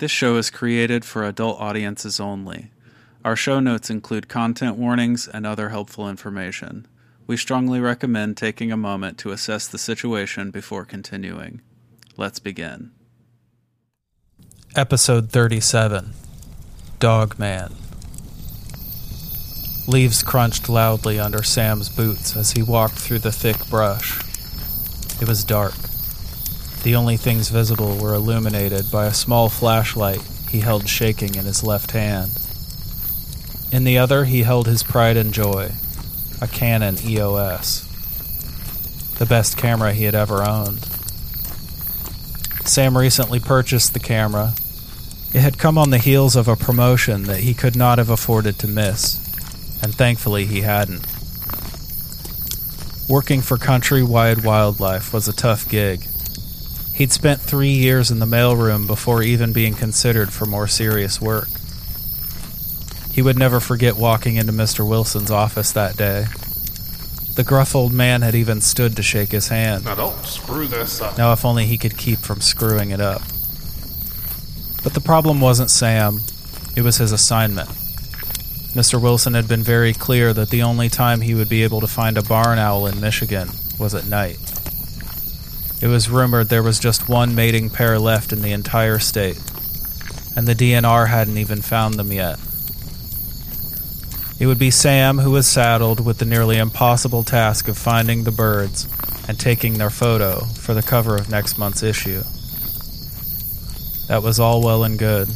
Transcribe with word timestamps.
This 0.00 0.10
show 0.10 0.38
is 0.38 0.48
created 0.48 1.04
for 1.04 1.24
adult 1.24 1.60
audiences 1.60 2.20
only. 2.20 2.70
Our 3.22 3.36
show 3.36 3.60
notes 3.60 3.90
include 3.90 4.30
content 4.30 4.76
warnings 4.76 5.28
and 5.28 5.46
other 5.46 5.68
helpful 5.68 6.08
information. 6.08 6.88
We 7.26 7.36
strongly 7.36 7.80
recommend 7.80 8.38
taking 8.38 8.72
a 8.72 8.78
moment 8.78 9.18
to 9.18 9.30
assess 9.30 9.68
the 9.68 9.76
situation 9.76 10.50
before 10.50 10.86
continuing. 10.86 11.60
Let's 12.16 12.38
begin. 12.38 12.92
Episode 14.74 15.30
37 15.30 16.14
Dog 16.98 17.38
Man. 17.38 17.74
Leaves 19.86 20.22
crunched 20.22 20.70
loudly 20.70 21.20
under 21.20 21.42
Sam's 21.42 21.90
boots 21.90 22.34
as 22.38 22.52
he 22.52 22.62
walked 22.62 22.98
through 22.98 23.18
the 23.18 23.32
thick 23.32 23.68
brush. 23.68 24.18
It 25.20 25.28
was 25.28 25.44
dark. 25.44 25.89
The 26.82 26.94
only 26.94 27.16
things 27.16 27.50
visible 27.50 27.96
were 27.96 28.14
illuminated 28.14 28.90
by 28.90 29.06
a 29.06 29.14
small 29.14 29.48
flashlight 29.48 30.22
he 30.50 30.60
held 30.60 30.88
shaking 30.88 31.34
in 31.34 31.44
his 31.44 31.62
left 31.62 31.92
hand. 31.92 32.32
In 33.70 33.84
the 33.84 33.98
other, 33.98 34.24
he 34.24 34.42
held 34.42 34.66
his 34.66 34.82
pride 34.82 35.16
and 35.16 35.32
joy 35.32 35.72
a 36.42 36.48
Canon 36.48 36.96
EOS, 37.04 37.84
the 39.18 39.26
best 39.26 39.58
camera 39.58 39.92
he 39.92 40.04
had 40.04 40.14
ever 40.14 40.42
owned. 40.42 40.86
Sam 42.64 42.96
recently 42.96 43.40
purchased 43.40 43.92
the 43.92 44.00
camera. 44.00 44.54
It 45.34 45.40
had 45.40 45.58
come 45.58 45.76
on 45.76 45.90
the 45.90 45.98
heels 45.98 46.36
of 46.36 46.48
a 46.48 46.56
promotion 46.56 47.24
that 47.24 47.40
he 47.40 47.52
could 47.52 47.76
not 47.76 47.98
have 47.98 48.08
afforded 48.08 48.58
to 48.60 48.68
miss, 48.68 49.18
and 49.82 49.94
thankfully 49.94 50.46
he 50.46 50.62
hadn't. 50.62 51.06
Working 53.06 53.42
for 53.42 53.58
Countrywide 53.58 54.42
Wildlife 54.42 55.12
was 55.12 55.28
a 55.28 55.32
tough 55.34 55.68
gig. 55.68 56.06
He'd 57.00 57.12
spent 57.12 57.40
three 57.40 57.70
years 57.70 58.10
in 58.10 58.18
the 58.18 58.26
mailroom 58.26 58.86
before 58.86 59.22
even 59.22 59.54
being 59.54 59.72
considered 59.72 60.34
for 60.34 60.44
more 60.44 60.68
serious 60.68 61.18
work. 61.18 61.48
He 63.10 63.22
would 63.22 63.38
never 63.38 63.58
forget 63.58 63.96
walking 63.96 64.36
into 64.36 64.52
Mr. 64.52 64.86
Wilson's 64.86 65.30
office 65.30 65.72
that 65.72 65.96
day. 65.96 66.26
The 67.36 67.42
gruff 67.42 67.74
old 67.74 67.94
man 67.94 68.20
had 68.20 68.34
even 68.34 68.60
stood 68.60 68.96
to 68.96 69.02
shake 69.02 69.30
his 69.30 69.48
hand. 69.48 69.86
Now 69.86 69.94
don't 69.94 70.26
screw 70.26 70.66
this 70.66 71.00
up. 71.00 71.16
Now, 71.16 71.32
if 71.32 71.42
only 71.42 71.64
he 71.64 71.78
could 71.78 71.96
keep 71.96 72.18
from 72.18 72.42
screwing 72.42 72.90
it 72.90 73.00
up. 73.00 73.22
But 74.84 74.92
the 74.92 75.02
problem 75.02 75.40
wasn't 75.40 75.70
Sam, 75.70 76.20
it 76.76 76.82
was 76.82 76.98
his 76.98 77.12
assignment. 77.12 77.70
Mr. 78.76 79.00
Wilson 79.00 79.32
had 79.32 79.48
been 79.48 79.62
very 79.62 79.94
clear 79.94 80.34
that 80.34 80.50
the 80.50 80.62
only 80.62 80.90
time 80.90 81.22
he 81.22 81.34
would 81.34 81.48
be 81.48 81.62
able 81.62 81.80
to 81.80 81.86
find 81.86 82.18
a 82.18 82.22
barn 82.22 82.58
owl 82.58 82.86
in 82.86 83.00
Michigan 83.00 83.48
was 83.78 83.94
at 83.94 84.06
night. 84.06 84.49
It 85.80 85.86
was 85.86 86.10
rumored 86.10 86.48
there 86.48 86.62
was 86.62 86.78
just 86.78 87.08
one 87.08 87.34
mating 87.34 87.70
pair 87.70 87.98
left 87.98 88.32
in 88.32 88.42
the 88.42 88.52
entire 88.52 88.98
state, 88.98 89.40
and 90.36 90.46
the 90.46 90.54
DNR 90.54 91.08
hadn't 91.08 91.38
even 91.38 91.62
found 91.62 91.94
them 91.94 92.12
yet. 92.12 92.38
It 94.38 94.46
would 94.46 94.58
be 94.58 94.70
Sam 94.70 95.18
who 95.18 95.30
was 95.30 95.46
saddled 95.46 96.04
with 96.04 96.18
the 96.18 96.24
nearly 96.24 96.58
impossible 96.58 97.24
task 97.24 97.66
of 97.68 97.78
finding 97.78 98.24
the 98.24 98.30
birds 98.30 98.88
and 99.26 99.38
taking 99.38 99.74
their 99.74 99.90
photo 99.90 100.40
for 100.40 100.74
the 100.74 100.82
cover 100.82 101.16
of 101.16 101.30
next 101.30 101.58
month's 101.58 101.82
issue. 101.82 102.22
That 104.08 104.22
was 104.22 104.40
all 104.40 104.62
well 104.62 104.84
and 104.84 104.98
good, 104.98 105.28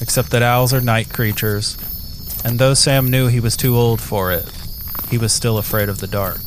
except 0.00 0.30
that 0.32 0.42
owls 0.42 0.74
are 0.74 0.80
night 0.80 1.08
creatures, 1.12 1.78
and 2.44 2.58
though 2.58 2.74
Sam 2.74 3.10
knew 3.10 3.28
he 3.28 3.40
was 3.40 3.56
too 3.56 3.76
old 3.76 4.00
for 4.00 4.32
it, 4.32 4.50
he 5.08 5.16
was 5.16 5.32
still 5.32 5.56
afraid 5.56 5.88
of 5.88 6.00
the 6.00 6.06
dark. 6.06 6.40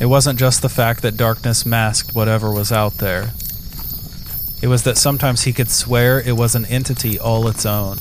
It 0.00 0.06
wasn't 0.06 0.38
just 0.38 0.62
the 0.62 0.68
fact 0.68 1.02
that 1.02 1.16
darkness 1.16 1.66
masked 1.66 2.14
whatever 2.14 2.52
was 2.52 2.70
out 2.70 2.94
there. 2.94 3.32
It 4.62 4.68
was 4.68 4.84
that 4.84 4.96
sometimes 4.96 5.42
he 5.42 5.52
could 5.52 5.70
swear 5.70 6.20
it 6.20 6.36
was 6.36 6.54
an 6.54 6.64
entity 6.66 7.18
all 7.18 7.48
its 7.48 7.66
own, 7.66 7.98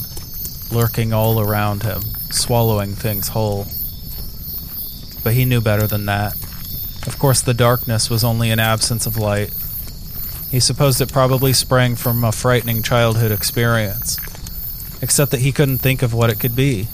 lurking 0.72 1.12
all 1.12 1.40
around 1.40 1.84
him, 1.84 2.02
swallowing 2.30 2.94
things 2.94 3.30
whole. 3.30 3.68
But 5.24 5.34
he 5.34 5.46
knew 5.46 5.62
better 5.62 5.88
than 5.88 6.06
that. 6.06 6.34
Of 7.08 7.18
course, 7.18 7.42
the 7.42 7.54
darkness 7.54 8.10
was 8.10 8.24
only 8.24 8.52
an 8.52 8.60
absence 8.60 9.06
of 9.06 9.18
light. 9.18 9.54
He 10.52 10.60
supposed 10.60 11.02
it 11.02 11.12
probably 11.12 11.54
sprang 11.54 11.96
from 11.96 12.24
a 12.24 12.32
frightening 12.32 12.84
childhood 12.84 13.32
experience, 13.32 14.18
except 15.02 15.32
that 15.32 15.42
he 15.42 15.52
couldn't 15.52 15.80
think 15.80 16.02
of 16.02 16.14
what 16.14 16.30
it 16.30 16.40
could 16.40 16.56
be. 16.56 16.88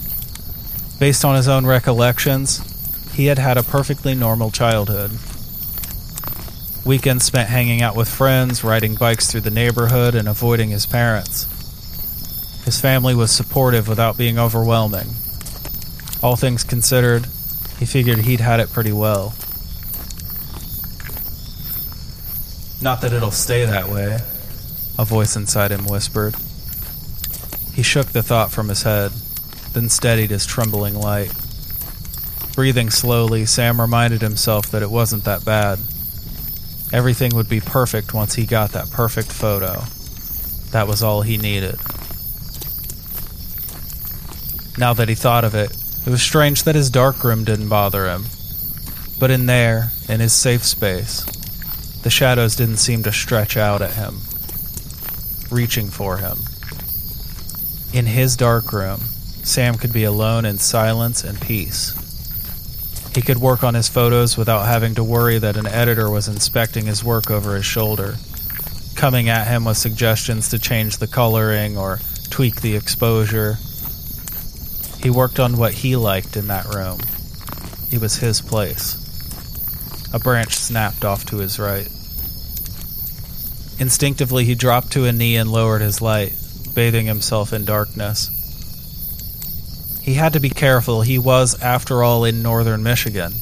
Based 0.98 1.24
on 1.24 1.36
his 1.36 1.48
own 1.48 1.66
recollections, 1.66 2.60
he 3.14 3.26
had 3.26 3.38
had 3.38 3.56
a 3.56 3.62
perfectly 3.62 4.14
normal 4.14 4.50
childhood. 4.50 5.12
Weekends 6.84 7.24
spent 7.24 7.48
hanging 7.48 7.80
out 7.80 7.96
with 7.96 8.08
friends, 8.08 8.64
riding 8.64 8.96
bikes 8.96 9.30
through 9.30 9.42
the 9.42 9.50
neighborhood, 9.50 10.14
and 10.14 10.28
avoiding 10.28 10.70
his 10.70 10.84
parents. 10.84 11.46
His 12.64 12.80
family 12.80 13.14
was 13.14 13.30
supportive 13.30 13.88
without 13.88 14.18
being 14.18 14.38
overwhelming. 14.38 15.08
All 16.22 16.36
things 16.36 16.64
considered, 16.64 17.26
he 17.78 17.86
figured 17.86 18.18
he'd 18.18 18.40
had 18.40 18.60
it 18.60 18.72
pretty 18.72 18.92
well. 18.92 19.34
Not 22.82 23.00
that 23.00 23.12
it'll 23.12 23.30
stay 23.30 23.64
that 23.64 23.88
way, 23.88 24.18
a 24.98 25.04
voice 25.04 25.36
inside 25.36 25.70
him 25.70 25.86
whispered. 25.86 26.34
He 27.74 27.82
shook 27.82 28.08
the 28.08 28.22
thought 28.22 28.50
from 28.50 28.68
his 28.68 28.82
head, 28.82 29.12
then 29.72 29.88
steadied 29.88 30.30
his 30.30 30.46
trembling 30.46 30.94
light. 30.94 31.32
Breathing 32.54 32.90
slowly, 32.90 33.46
Sam 33.46 33.80
reminded 33.80 34.22
himself 34.22 34.66
that 34.70 34.82
it 34.82 34.90
wasn't 34.90 35.24
that 35.24 35.44
bad. 35.44 35.80
Everything 36.92 37.34
would 37.34 37.48
be 37.48 37.60
perfect 37.60 38.14
once 38.14 38.34
he 38.34 38.46
got 38.46 38.70
that 38.70 38.90
perfect 38.90 39.32
photo. 39.32 39.82
That 40.70 40.86
was 40.86 41.02
all 41.02 41.22
he 41.22 41.36
needed. 41.36 41.78
Now 44.78 44.92
that 44.94 45.08
he 45.08 45.16
thought 45.16 45.44
of 45.44 45.54
it, 45.56 45.76
it 46.06 46.10
was 46.10 46.22
strange 46.22 46.62
that 46.62 46.76
his 46.76 46.90
darkroom 46.90 47.42
didn't 47.42 47.68
bother 47.68 48.08
him. 48.08 48.26
But 49.18 49.32
in 49.32 49.46
there, 49.46 49.90
in 50.08 50.20
his 50.20 50.32
safe 50.32 50.62
space, 50.64 51.24
the 52.02 52.10
shadows 52.10 52.54
didn't 52.54 52.76
seem 52.76 53.02
to 53.04 53.12
stretch 53.12 53.56
out 53.56 53.82
at 53.82 53.94
him, 53.94 54.20
reaching 55.50 55.88
for 55.88 56.18
him. 56.18 56.38
In 57.92 58.06
his 58.06 58.36
darkroom, 58.36 59.00
Sam 59.42 59.76
could 59.76 59.92
be 59.92 60.04
alone 60.04 60.44
in 60.44 60.58
silence 60.58 61.24
and 61.24 61.40
peace. 61.40 62.03
He 63.14 63.22
could 63.22 63.38
work 63.38 63.62
on 63.62 63.74
his 63.74 63.88
photos 63.88 64.36
without 64.36 64.66
having 64.66 64.96
to 64.96 65.04
worry 65.04 65.38
that 65.38 65.56
an 65.56 65.68
editor 65.68 66.10
was 66.10 66.26
inspecting 66.26 66.86
his 66.86 67.04
work 67.04 67.30
over 67.30 67.54
his 67.54 67.64
shoulder, 67.64 68.16
coming 68.96 69.28
at 69.28 69.46
him 69.46 69.64
with 69.64 69.76
suggestions 69.76 70.48
to 70.48 70.58
change 70.58 70.96
the 70.96 71.06
coloring 71.06 71.78
or 71.78 72.00
tweak 72.30 72.60
the 72.60 72.74
exposure. 72.74 73.58
He 75.00 75.10
worked 75.10 75.38
on 75.38 75.56
what 75.56 75.74
he 75.74 75.94
liked 75.94 76.36
in 76.36 76.48
that 76.48 76.74
room. 76.74 76.98
It 77.92 78.00
was 78.00 78.16
his 78.16 78.40
place. 78.40 79.00
A 80.12 80.18
branch 80.18 80.56
snapped 80.56 81.04
off 81.04 81.24
to 81.26 81.36
his 81.36 81.60
right. 81.60 81.88
Instinctively, 83.78 84.44
he 84.44 84.56
dropped 84.56 84.92
to 84.92 85.04
a 85.04 85.12
knee 85.12 85.36
and 85.36 85.50
lowered 85.50 85.82
his 85.82 86.00
light, 86.00 86.32
bathing 86.74 87.06
himself 87.06 87.52
in 87.52 87.64
darkness. 87.64 88.30
He 90.04 90.14
had 90.14 90.34
to 90.34 90.40
be 90.40 90.50
careful, 90.50 91.00
he 91.00 91.18
was, 91.18 91.58
after 91.62 92.02
all, 92.02 92.26
in 92.26 92.42
northern 92.42 92.82
Michigan. 92.82 93.32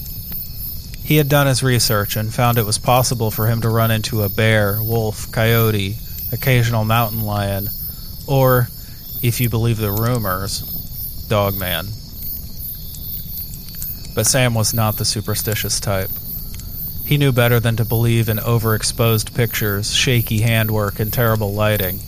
He 1.03 1.17
had 1.17 1.29
done 1.29 1.49
his 1.49 1.65
research 1.65 2.15
and 2.15 2.33
found 2.33 2.57
it 2.57 2.65
was 2.65 2.79
possible 2.79 3.33
for 3.33 3.49
him 3.49 3.61
to 3.63 3.69
run 3.69 3.91
into 3.91 4.23
a 4.23 4.29
bear, 4.29 4.81
wolf, 4.81 5.33
coyote, 5.33 5.97
occasional 6.31 6.85
mountain 6.85 7.25
lion, 7.25 7.69
or, 8.29 8.69
if 9.25 9.41
you 9.41 9.49
believe 9.49 9.79
the 9.79 9.91
rumors, 9.91 10.61
Dogman. 11.29 11.87
But 14.15 14.29
Sam 14.29 14.55
was 14.55 14.73
not 14.73 14.99
the 14.99 15.05
superstitious 15.05 15.81
type. 15.81 16.11
He 17.05 17.19
knew 17.19 17.33
better 17.33 17.59
than 17.59 17.75
to 17.75 17.85
believe 17.85 18.29
in 18.29 18.37
overexposed 18.37 19.35
pictures, 19.35 19.93
shaky 19.93 20.43
handwork, 20.43 21.01
and 21.01 21.13
terrible 21.13 21.53
lighting. 21.53 21.99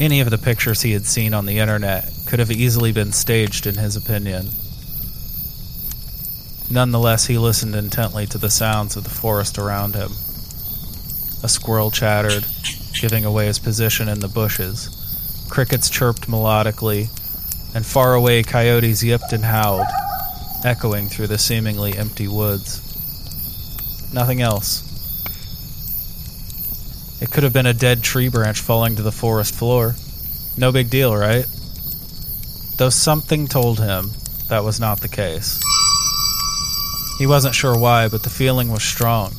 Any 0.00 0.22
of 0.22 0.30
the 0.30 0.38
pictures 0.38 0.80
he 0.80 0.92
had 0.92 1.04
seen 1.04 1.34
on 1.34 1.44
the 1.44 1.58
internet 1.58 2.15
could 2.26 2.38
have 2.38 2.50
easily 2.50 2.92
been 2.92 3.12
staged, 3.12 3.66
in 3.66 3.76
his 3.76 3.96
opinion. 3.96 4.48
Nonetheless, 6.68 7.26
he 7.26 7.38
listened 7.38 7.76
intently 7.76 8.26
to 8.26 8.38
the 8.38 8.50
sounds 8.50 8.96
of 8.96 9.04
the 9.04 9.10
forest 9.10 9.56
around 9.56 9.94
him. 9.94 10.10
A 11.42 11.48
squirrel 11.48 11.92
chattered, 11.92 12.44
giving 13.00 13.24
away 13.24 13.46
his 13.46 13.60
position 13.60 14.08
in 14.08 14.18
the 14.18 14.28
bushes. 14.28 15.46
Crickets 15.48 15.88
chirped 15.88 16.28
melodically, 16.28 17.08
and 17.74 17.86
far 17.86 18.14
away 18.14 18.42
coyotes 18.42 19.04
yipped 19.04 19.32
and 19.32 19.44
howled, 19.44 19.86
echoing 20.64 21.08
through 21.08 21.28
the 21.28 21.38
seemingly 21.38 21.96
empty 21.96 22.26
woods. 22.26 22.82
Nothing 24.12 24.42
else. 24.42 24.82
It 27.22 27.30
could 27.30 27.44
have 27.44 27.52
been 27.52 27.66
a 27.66 27.72
dead 27.72 28.02
tree 28.02 28.28
branch 28.28 28.60
falling 28.60 28.96
to 28.96 29.02
the 29.02 29.12
forest 29.12 29.54
floor. 29.54 29.94
No 30.58 30.72
big 30.72 30.90
deal, 30.90 31.14
right? 31.14 31.46
Though 32.76 32.90
something 32.90 33.46
told 33.46 33.80
him 33.80 34.10
that 34.48 34.64
was 34.64 34.78
not 34.78 35.00
the 35.00 35.08
case. 35.08 35.60
He 37.18 37.26
wasn't 37.26 37.54
sure 37.54 37.78
why, 37.78 38.08
but 38.08 38.22
the 38.22 38.30
feeling 38.30 38.70
was 38.70 38.82
strong. 38.82 39.32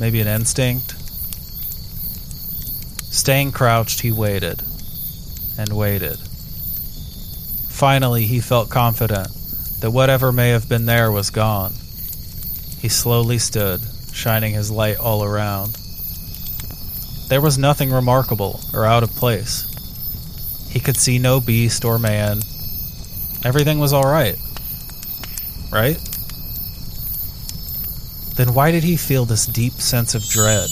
Maybe 0.00 0.20
an 0.20 0.26
instinct? 0.26 0.96
Staying 3.12 3.52
crouched, 3.52 4.00
he 4.00 4.10
waited 4.10 4.62
and 5.56 5.72
waited. 5.72 6.18
Finally, 7.68 8.26
he 8.26 8.40
felt 8.40 8.70
confident 8.70 9.28
that 9.80 9.92
whatever 9.92 10.32
may 10.32 10.48
have 10.48 10.68
been 10.68 10.86
there 10.86 11.12
was 11.12 11.30
gone. 11.30 11.72
He 12.80 12.88
slowly 12.88 13.38
stood, 13.38 13.82
shining 14.12 14.52
his 14.52 14.70
light 14.70 14.98
all 14.98 15.22
around. 15.22 15.76
There 17.28 17.40
was 17.40 17.56
nothing 17.56 17.92
remarkable 17.92 18.60
or 18.72 18.84
out 18.84 19.04
of 19.04 19.14
place. 19.14 19.70
He 20.68 20.80
could 20.80 20.96
see 20.96 21.18
no 21.18 21.40
beast 21.40 21.84
or 21.84 21.98
man. 22.00 22.40
Everything 23.44 23.78
was 23.78 23.92
all 23.92 24.06
right. 24.10 24.36
Right? 25.70 25.98
Then 28.36 28.54
why 28.54 28.70
did 28.72 28.82
he 28.82 28.96
feel 28.96 29.24
this 29.24 29.46
deep 29.46 29.74
sense 29.74 30.14
of 30.14 30.28
dread? 30.28 30.68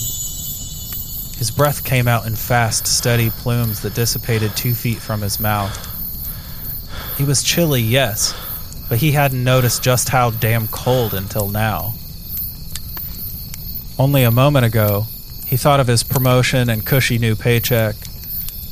His 1.36 1.50
breath 1.50 1.84
came 1.84 2.08
out 2.08 2.26
in 2.26 2.34
fast, 2.34 2.86
steady 2.86 3.30
plumes 3.30 3.82
that 3.82 3.94
dissipated 3.94 4.56
two 4.56 4.74
feet 4.74 4.98
from 4.98 5.20
his 5.20 5.38
mouth. 5.38 5.76
He 7.18 7.24
was 7.24 7.42
chilly, 7.42 7.82
yes, 7.82 8.34
but 8.88 8.98
he 8.98 9.12
hadn't 9.12 9.44
noticed 9.44 9.82
just 9.82 10.08
how 10.08 10.30
damn 10.30 10.68
cold 10.68 11.14
until 11.14 11.48
now. 11.48 11.94
Only 13.98 14.22
a 14.24 14.30
moment 14.30 14.64
ago, 14.64 15.06
he 15.46 15.56
thought 15.56 15.80
of 15.80 15.86
his 15.86 16.02
promotion 16.02 16.70
and 16.70 16.86
cushy 16.86 17.18
new 17.18 17.36
paycheck, 17.36 17.96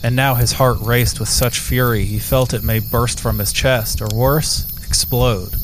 and 0.03 0.17
now 0.17 0.35
his 0.35 0.53
heart 0.53 0.79
raced 0.81 1.21
with 1.21 1.29
such 1.29 1.59
fury 1.59 2.05
he 2.05 2.19
felt 2.19 2.55
it 2.55 2.63
may 2.65 2.79
burst 2.79 3.21
from 3.21 3.39
his 3.39 3.53
chest, 3.53 4.01
or 4.01 4.09
worse, 4.15 4.67
explode. 4.87 5.55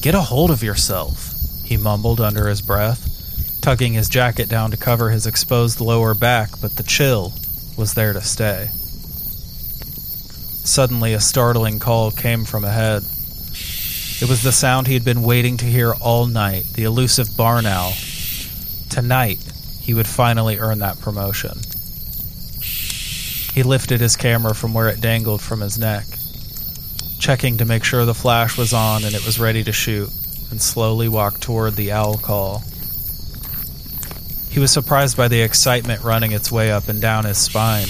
Get 0.00 0.14
a 0.14 0.20
hold 0.20 0.50
of 0.50 0.62
yourself 0.62 1.32
he 1.66 1.76
mumbled 1.76 2.20
under 2.20 2.48
his 2.48 2.62
breath, 2.62 3.58
tugging 3.60 3.92
his 3.92 4.08
jacket 4.08 4.48
down 4.48 4.70
to 4.70 4.76
cover 4.76 5.10
his 5.10 5.26
exposed 5.26 5.80
lower 5.80 6.14
back, 6.14 6.50
but 6.60 6.76
the 6.76 6.84
chill 6.84 7.32
was 7.76 7.94
there 7.94 8.12
to 8.12 8.20
stay. 8.20 8.68
Suddenly, 10.64 11.12
a 11.12 11.20
startling 11.20 11.78
call 11.78 12.10
came 12.10 12.44
from 12.44 12.64
ahead. 12.64 13.02
It 14.22 14.28
was 14.28 14.42
the 14.42 14.52
sound 14.52 14.86
he 14.86 14.94
had 14.94 15.04
been 15.04 15.22
waiting 15.22 15.56
to 15.58 15.64
hear 15.64 15.92
all 15.92 16.26
night 16.26 16.64
the 16.74 16.84
elusive 16.84 17.36
barn 17.36 17.66
owl. 17.66 17.92
Tonight, 18.88 19.40
he 19.80 19.92
would 19.92 20.06
finally 20.06 20.58
earn 20.58 20.78
that 20.78 21.00
promotion. 21.00 21.58
He 23.56 23.62
lifted 23.62 24.02
his 24.02 24.16
camera 24.16 24.54
from 24.54 24.74
where 24.74 24.88
it 24.88 25.00
dangled 25.00 25.40
from 25.40 25.62
his 25.62 25.78
neck, 25.78 26.04
checking 27.18 27.56
to 27.56 27.64
make 27.64 27.84
sure 27.84 28.04
the 28.04 28.12
flash 28.12 28.58
was 28.58 28.74
on 28.74 29.02
and 29.02 29.14
it 29.14 29.24
was 29.24 29.40
ready 29.40 29.64
to 29.64 29.72
shoot 29.72 30.10
and 30.50 30.60
slowly 30.60 31.08
walked 31.08 31.40
toward 31.40 31.74
the 31.74 31.90
owl 31.90 32.18
call. 32.18 32.62
He 34.50 34.60
was 34.60 34.70
surprised 34.70 35.16
by 35.16 35.28
the 35.28 35.40
excitement 35.40 36.04
running 36.04 36.32
its 36.32 36.52
way 36.52 36.70
up 36.70 36.88
and 36.88 37.00
down 37.00 37.24
his 37.24 37.38
spine. 37.38 37.86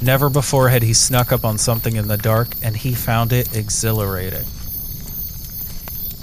Never 0.00 0.30
before 0.30 0.70
had 0.70 0.82
he 0.82 0.94
snuck 0.94 1.32
up 1.32 1.44
on 1.44 1.58
something 1.58 1.94
in 1.94 2.08
the 2.08 2.16
dark, 2.16 2.48
and 2.62 2.74
he 2.74 2.94
found 2.94 3.34
it 3.34 3.54
exhilarating. 3.54 4.46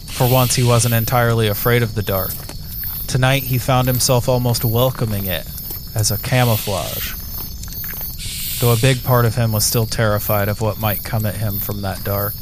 For 0.08 0.28
once, 0.28 0.56
he 0.56 0.64
wasn't 0.64 0.96
entirely 0.96 1.50
afraid 1.50 1.84
of 1.84 1.94
the 1.94 2.02
dark. 2.02 2.34
Tonight, 3.06 3.44
he 3.44 3.60
found 3.60 3.88
himself 3.88 4.28
almost 4.28 4.66
welcoming 4.66 5.28
it 5.28 5.46
as 5.94 6.10
a 6.10 6.18
camouflage. 6.18 7.14
Though 8.60 8.74
a 8.74 8.78
big 8.78 9.04
part 9.04 9.26
of 9.26 9.36
him 9.36 9.52
was 9.52 9.66
still 9.66 9.86
terrified 9.86 10.48
of 10.48 10.62
what 10.62 10.80
might 10.80 11.04
come 11.04 11.26
at 11.26 11.36
him 11.36 11.60
from 11.60 11.82
that 11.82 12.04
dark. 12.04 12.34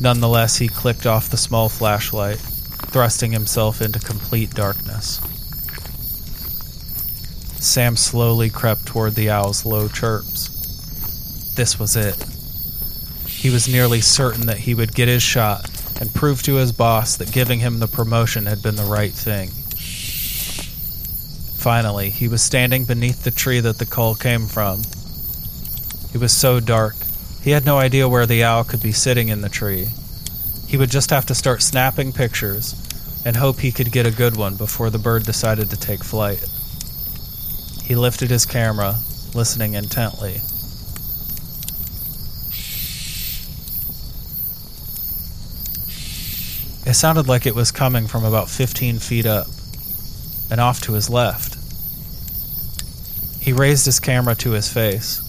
Nonetheless, 0.00 0.58
he 0.58 0.68
clicked 0.68 1.06
off 1.06 1.28
the 1.28 1.36
small 1.36 1.68
flashlight, 1.68 2.38
thrusting 2.38 3.32
himself 3.32 3.82
into 3.82 3.98
complete 4.00 4.50
darkness. 4.50 5.20
Sam 7.60 7.96
slowly 7.96 8.48
crept 8.48 8.86
toward 8.86 9.14
the 9.14 9.30
owl's 9.30 9.66
low 9.66 9.88
chirps. 9.88 10.48
This 11.54 11.78
was 11.78 11.96
it. 11.96 12.16
He 13.26 13.50
was 13.50 13.68
nearly 13.68 14.00
certain 14.00 14.46
that 14.46 14.58
he 14.58 14.74
would 14.74 14.94
get 14.94 15.08
his 15.08 15.22
shot 15.22 15.68
and 16.00 16.14
prove 16.14 16.42
to 16.42 16.54
his 16.54 16.72
boss 16.72 17.16
that 17.16 17.32
giving 17.32 17.60
him 17.60 17.78
the 17.78 17.86
promotion 17.86 18.46
had 18.46 18.62
been 18.62 18.76
the 18.76 18.84
right 18.84 19.12
thing. 19.12 19.50
Finally, 21.60 22.08
he 22.08 22.26
was 22.26 22.42
standing 22.42 22.84
beneath 22.84 23.22
the 23.22 23.30
tree 23.30 23.60
that 23.60 23.78
the 23.78 23.86
call 23.86 24.14
came 24.14 24.46
from. 24.46 24.80
It 26.14 26.18
was 26.18 26.32
so 26.32 26.58
dark 26.58 26.96
he 27.42 27.50
had 27.52 27.64
no 27.64 27.78
idea 27.78 28.08
where 28.08 28.26
the 28.26 28.44
owl 28.44 28.64
could 28.64 28.82
be 28.82 28.92
sitting 28.92 29.28
in 29.28 29.40
the 29.40 29.48
tree. 29.48 29.88
He 30.66 30.76
would 30.76 30.90
just 30.90 31.10
have 31.10 31.24
to 31.26 31.34
start 31.34 31.62
snapping 31.62 32.12
pictures 32.12 32.74
and 33.24 33.36
hope 33.36 33.60
he 33.60 33.72
could 33.72 33.92
get 33.92 34.06
a 34.06 34.10
good 34.10 34.36
one 34.36 34.56
before 34.56 34.90
the 34.90 34.98
bird 34.98 35.24
decided 35.24 35.70
to 35.70 35.78
take 35.78 36.04
flight. 36.04 36.46
He 37.82 37.94
lifted 37.94 38.30
his 38.30 38.44
camera, 38.44 38.96
listening 39.34 39.74
intently. 39.74 40.42
It 46.86 46.94
sounded 46.94 47.26
like 47.26 47.46
it 47.46 47.54
was 47.54 47.70
coming 47.70 48.06
from 48.06 48.24
about 48.24 48.48
15 48.48 48.98
feet 48.98 49.26
up 49.26 49.46
and 50.50 50.60
off 50.60 50.80
to 50.82 50.92
his 50.92 51.08
left. 51.08 51.49
He 53.40 53.52
raised 53.52 53.86
his 53.86 53.98
camera 54.00 54.34
to 54.36 54.50
his 54.50 54.72
face. 54.72 55.22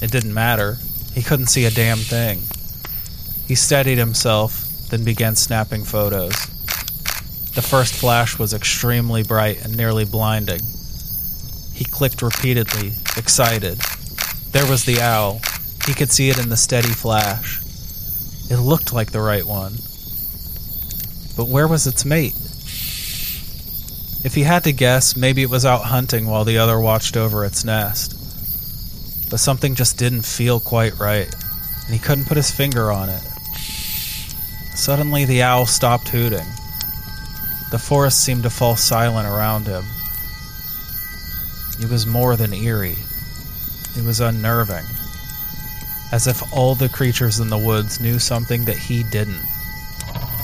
It 0.00 0.10
didn't 0.10 0.32
matter. 0.32 0.78
He 1.12 1.22
couldn't 1.22 1.46
see 1.46 1.64
a 1.64 1.70
damn 1.70 1.98
thing. 1.98 2.42
He 3.46 3.54
steadied 3.54 3.98
himself, 3.98 4.88
then 4.88 5.04
began 5.04 5.36
snapping 5.36 5.84
photos. 5.84 6.32
The 7.54 7.62
first 7.62 7.94
flash 7.94 8.38
was 8.38 8.54
extremely 8.54 9.22
bright 9.22 9.62
and 9.62 9.76
nearly 9.76 10.04
blinding. 10.04 10.60
He 11.74 11.84
clicked 11.84 12.22
repeatedly, 12.22 12.92
excited. 13.16 13.78
There 14.52 14.70
was 14.70 14.84
the 14.84 15.00
owl. 15.00 15.40
He 15.86 15.94
could 15.94 16.12
see 16.12 16.30
it 16.30 16.38
in 16.38 16.48
the 16.48 16.56
steady 16.56 16.88
flash. 16.88 17.60
It 18.50 18.58
looked 18.58 18.92
like 18.92 19.10
the 19.10 19.20
right 19.20 19.44
one. 19.44 19.74
But 21.36 21.48
where 21.48 21.66
was 21.66 21.86
its 21.86 22.04
mate? 22.04 22.34
If 24.24 24.34
he 24.34 24.42
had 24.42 24.64
to 24.64 24.72
guess, 24.72 25.16
maybe 25.16 25.42
it 25.42 25.50
was 25.50 25.64
out 25.64 25.84
hunting 25.84 26.26
while 26.26 26.44
the 26.44 26.58
other 26.58 26.78
watched 26.78 27.16
over 27.16 27.44
its 27.44 27.64
nest 27.64 28.22
but 29.32 29.40
something 29.40 29.74
just 29.74 29.96
didn't 29.96 30.26
feel 30.26 30.60
quite 30.60 30.98
right, 30.98 31.34
and 31.86 31.94
he 31.94 31.98
couldn't 31.98 32.26
put 32.26 32.36
his 32.36 32.50
finger 32.50 32.92
on 32.92 33.08
it. 33.08 33.22
Suddenly, 34.74 35.24
the 35.24 35.40
owl 35.40 35.64
stopped 35.64 36.08
hooting. 36.08 36.44
The 37.70 37.78
forest 37.78 38.22
seemed 38.22 38.42
to 38.42 38.50
fall 38.50 38.76
silent 38.76 39.26
around 39.26 39.66
him. 39.66 39.84
It 41.80 41.90
was 41.90 42.06
more 42.06 42.36
than 42.36 42.52
eerie, 42.52 42.98
it 43.96 44.04
was 44.04 44.20
unnerving. 44.20 44.84
As 46.12 46.26
if 46.26 46.42
all 46.52 46.74
the 46.74 46.90
creatures 46.90 47.40
in 47.40 47.48
the 47.48 47.56
woods 47.56 48.00
knew 48.02 48.18
something 48.18 48.66
that 48.66 48.76
he 48.76 49.02
didn't. 49.02 49.46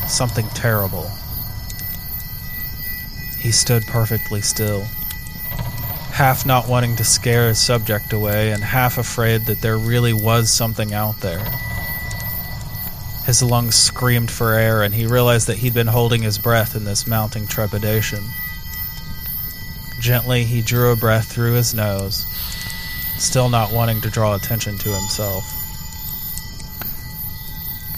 Something 0.08 0.48
terrible. 0.54 1.10
He 3.40 3.52
stood 3.52 3.86
perfectly 3.86 4.40
still 4.40 4.86
half 6.18 6.44
not 6.44 6.66
wanting 6.66 6.96
to 6.96 7.04
scare 7.04 7.46
his 7.46 7.60
subject 7.60 8.12
away 8.12 8.50
and 8.50 8.64
half 8.64 8.98
afraid 8.98 9.42
that 9.42 9.60
there 9.60 9.78
really 9.78 10.12
was 10.12 10.50
something 10.50 10.92
out 10.92 11.20
there. 11.20 11.38
His 13.24 13.40
lungs 13.40 13.76
screamed 13.76 14.28
for 14.28 14.54
air, 14.54 14.82
and 14.82 14.92
he 14.92 15.06
realized 15.06 15.46
that 15.46 15.58
he'd 15.58 15.74
been 15.74 15.86
holding 15.86 16.22
his 16.22 16.36
breath 16.36 16.74
in 16.74 16.84
this 16.84 17.06
mounting 17.06 17.46
trepidation. 17.46 18.18
Gently, 20.00 20.42
he 20.42 20.60
drew 20.60 20.90
a 20.90 20.96
breath 20.96 21.30
through 21.30 21.52
his 21.52 21.72
nose, 21.72 22.26
still 23.16 23.48
not 23.48 23.70
wanting 23.70 24.00
to 24.00 24.10
draw 24.10 24.34
attention 24.34 24.76
to 24.78 24.88
himself. 24.88 25.44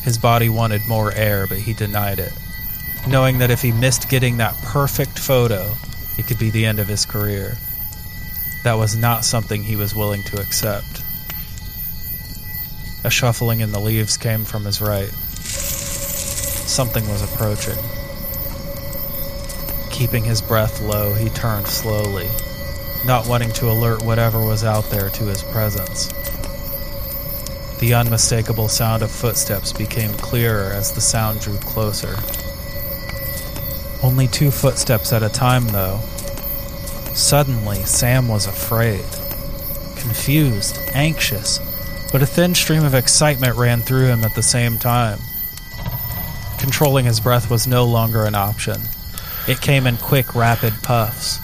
His 0.03 0.19
body 0.19 0.51
wanted 0.51 0.87
more 0.87 1.11
air, 1.15 1.47
but 1.47 1.57
he 1.57 1.73
denied 1.73 2.19
it, 2.19 2.35
knowing 3.07 3.39
that 3.39 3.51
if 3.51 3.63
he 3.63 3.73
missed 3.73 4.09
getting 4.09 4.37
that 4.37 4.57
perfect 4.63 5.19
photo, 5.19 5.75
it 6.19 6.27
could 6.27 6.39
be 6.39 6.51
the 6.51 6.67
end 6.67 6.79
of 6.79 6.89
his 6.89 7.07
career. 7.07 7.57
That 8.65 8.75
was 8.75 8.97
not 8.97 9.25
something 9.25 9.63
he 9.63 9.77
was 9.77 9.95
willing 9.95 10.23
to 10.25 10.41
accept. 10.41 11.03
A 13.03 13.11
shuffling 13.11 13.61
in 13.61 13.73
the 13.73 13.81
leaves 13.81 14.19
came 14.19 14.45
from 14.45 14.65
his 14.67 14.83
right. 14.83 15.11
Something 16.69 17.09
was 17.09 17.23
approaching. 17.23 17.79
Keeping 19.91 20.25
his 20.25 20.43
breath 20.43 20.83
low, 20.83 21.15
he 21.15 21.31
turned 21.31 21.67
slowly, 21.67 22.29
not 23.07 23.27
wanting 23.27 23.53
to 23.53 23.71
alert 23.71 24.03
whatever 24.03 24.45
was 24.45 24.65
out 24.65 24.85
there 24.91 25.09
to 25.09 25.25
his 25.25 25.43
presence. 25.45 26.09
The 27.81 27.95
unmistakable 27.95 28.69
sound 28.69 29.03
of 29.03 29.11
footsteps 29.11 29.73
became 29.73 30.13
clearer 30.13 30.73
as 30.73 30.93
the 30.93 31.01
sound 31.01 31.41
drew 31.41 31.57
closer. 31.57 32.15
Only 34.03 34.29
two 34.29 34.51
footsteps 34.51 35.13
at 35.13 35.23
a 35.23 35.29
time, 35.29 35.69
though. 35.69 36.01
Suddenly, 37.15 37.83
Sam 37.85 38.29
was 38.29 38.47
afraid, 38.47 39.05
confused, 39.99 40.79
anxious, 40.95 41.59
but 42.13 42.23
a 42.23 42.27
thin 42.27 42.55
stream 42.55 42.85
of 42.85 42.95
excitement 42.95 43.57
ran 43.57 43.81
through 43.81 44.07
him 44.07 44.25
at 44.25 44.35
the 44.35 44.43
same 44.43 44.79
time. 44.79 45.19
Controlling 46.59 47.05
his 47.05 47.21
breath 47.21 47.51
was 47.51 47.67
no 47.67 47.85
longer 47.85 48.25
an 48.25 48.35
option. 48.35 48.81
It 49.47 49.61
came 49.61 49.87
in 49.87 49.97
quick, 49.97 50.35
rapid 50.35 50.75
puffs. 50.83 51.39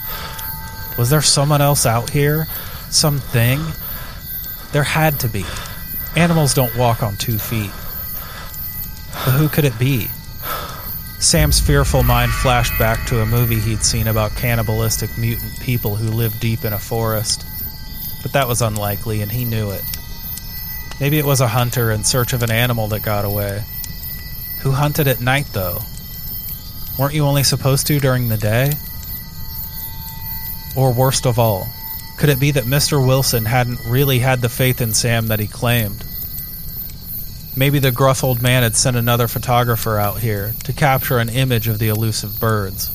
Was 0.97 1.11
there 1.11 1.23
someone 1.23 1.61
else 1.61 1.85
out 1.85 2.11
here? 2.11 2.47
Something? 2.91 3.61
There 4.73 4.83
had 4.83 5.21
to 5.21 5.29
be. 5.29 5.45
Animals 6.17 6.55
don't 6.55 6.75
walk 6.77 7.03
on 7.03 7.17
two 7.17 7.39
feet. 7.39 7.71
But 9.25 9.33
who 9.33 9.49
could 9.49 9.65
it 9.65 9.79
be? 9.79 10.09
Sam's 11.19 11.61
fearful 11.61 12.03
mind 12.03 12.31
flashed 12.31 12.79
back 12.79 13.07
to 13.07 13.21
a 13.21 13.27
movie 13.27 13.59
he'd 13.59 13.83
seen 13.83 14.07
about 14.07 14.37
cannibalistic 14.37 15.17
mutant 15.19 15.59
people 15.61 15.97
who 15.97 16.11
lived 16.11 16.41
deep 16.41 16.65
in 16.65 16.73
a 16.73 16.79
forest. 16.79 17.45
But 18.23 18.33
that 18.33 18.49
was 18.49 18.63
unlikely, 18.63 19.23
and 19.23 19.33
he 19.33 19.45
knew 19.45 19.71
it. 19.71 19.83
Maybe 21.01 21.19
it 21.19 21.25
was 21.25 21.41
a 21.41 21.49
hunter 21.49 21.91
in 21.91 22.05
search 22.05 22.33
of 22.33 22.43
an 22.43 22.51
animal 22.51 22.89
that 22.89 23.03
got 23.03 23.25
away. 23.25 23.63
Who 24.61 24.71
hunted 24.71 25.09
at 25.09 25.21
night, 25.21 25.47
though? 25.53 25.81
Weren't 26.99 27.15
you 27.15 27.25
only 27.25 27.43
supposed 27.45 27.87
to 27.89 28.01
during 28.01 28.29
the 28.29 28.39
day? 28.39 28.73
Or 30.75 30.93
worst 30.93 31.27
of 31.27 31.39
all, 31.39 31.69
could 32.17 32.31
it 32.31 32.41
be 32.41 32.51
that 32.53 32.65
Mr. 32.65 33.05
Wilson 33.05 33.45
hadn't 33.45 33.81
really 33.87 34.19
had 34.19 34.41
the 34.41 34.49
faith 34.49 34.81
in 34.81 34.95
Sam 34.95 35.27
that 35.29 35.41
he 35.41 35.47
claimed? 35.47 36.06
Maybe 37.59 37.79
the 37.79 37.91
gruff 37.91 38.23
old 38.23 38.43
man 38.43 38.63
had 38.63 38.77
sent 38.77 38.99
another 38.99 39.27
photographer 39.29 39.99
out 39.99 40.19
here 40.19 40.53
to 40.65 40.75
capture 40.75 41.19
an 41.19 41.31
image 41.31 41.69
of 41.69 41.79
the 41.79 41.89
elusive 41.89 42.39
birds. 42.39 42.93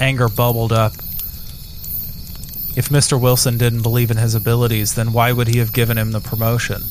Anger 0.00 0.30
bubbled 0.30 0.72
up. 0.72 0.94
If 2.76 2.88
Mr. 2.88 3.20
Wilson 3.20 3.58
didn't 3.58 3.82
believe 3.82 4.10
in 4.10 4.16
his 4.16 4.34
abilities, 4.34 4.94
then 4.94 5.12
why 5.12 5.32
would 5.32 5.48
he 5.48 5.58
have 5.58 5.74
given 5.74 5.98
him 5.98 6.12
the 6.12 6.20
promotion? 6.20 6.82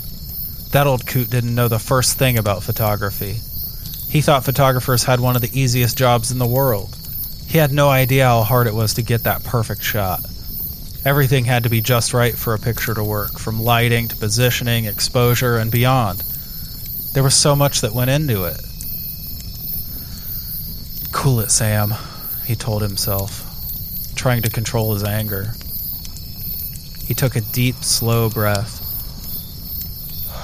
That 0.71 0.85
old 0.85 1.07
coot 1.07 1.31
didn't 1.31 1.55
know 1.55 1.67
the 1.67 1.79
first 1.79 2.19
thing 2.19 2.37
about 2.37 2.61
photography. 2.61 3.39
He 4.11 4.21
thought 4.21 4.45
photographers 4.45 5.05
had 5.05 5.19
one 5.19 5.35
of 5.35 5.41
the 5.41 5.59
easiest 5.59 5.97
jobs 5.97 6.31
in 6.31 6.37
the 6.37 6.45
world. 6.45 6.95
He 7.47 7.57
had 7.57 7.71
no 7.71 7.89
idea 7.89 8.25
how 8.25 8.43
hard 8.43 8.67
it 8.67 8.75
was 8.75 8.93
to 8.95 9.01
get 9.01 9.23
that 9.23 9.43
perfect 9.43 9.81
shot. 9.81 10.21
Everything 11.05 11.45
had 11.45 11.63
to 11.63 11.69
be 11.69 11.79
just 11.79 12.13
right 12.13 12.35
for 12.35 12.53
a 12.53 12.59
picture 12.59 12.93
to 12.93 13.03
work, 13.03 13.39
from 13.39 13.61
lighting 13.61 14.09
to 14.09 14.17
positioning, 14.17 14.83
exposure, 14.83 15.57
and 15.57 15.71
beyond. 15.71 16.19
There 17.13 17.23
was 17.23 17.35
so 17.35 17.55
much 17.55 17.81
that 17.81 17.93
went 17.93 18.09
into 18.09 18.43
it. 18.43 18.59
Cool 21.13 21.39
it, 21.39 21.51
Sam, 21.51 21.93
he 22.45 22.55
told 22.55 22.81
himself, 22.81 23.45
trying 24.15 24.41
to 24.41 24.49
control 24.49 24.93
his 24.93 25.03
anger. 25.03 25.53
He 27.07 27.13
took 27.13 27.37
a 27.37 27.41
deep, 27.41 27.75
slow 27.75 28.29
breath. 28.29 28.85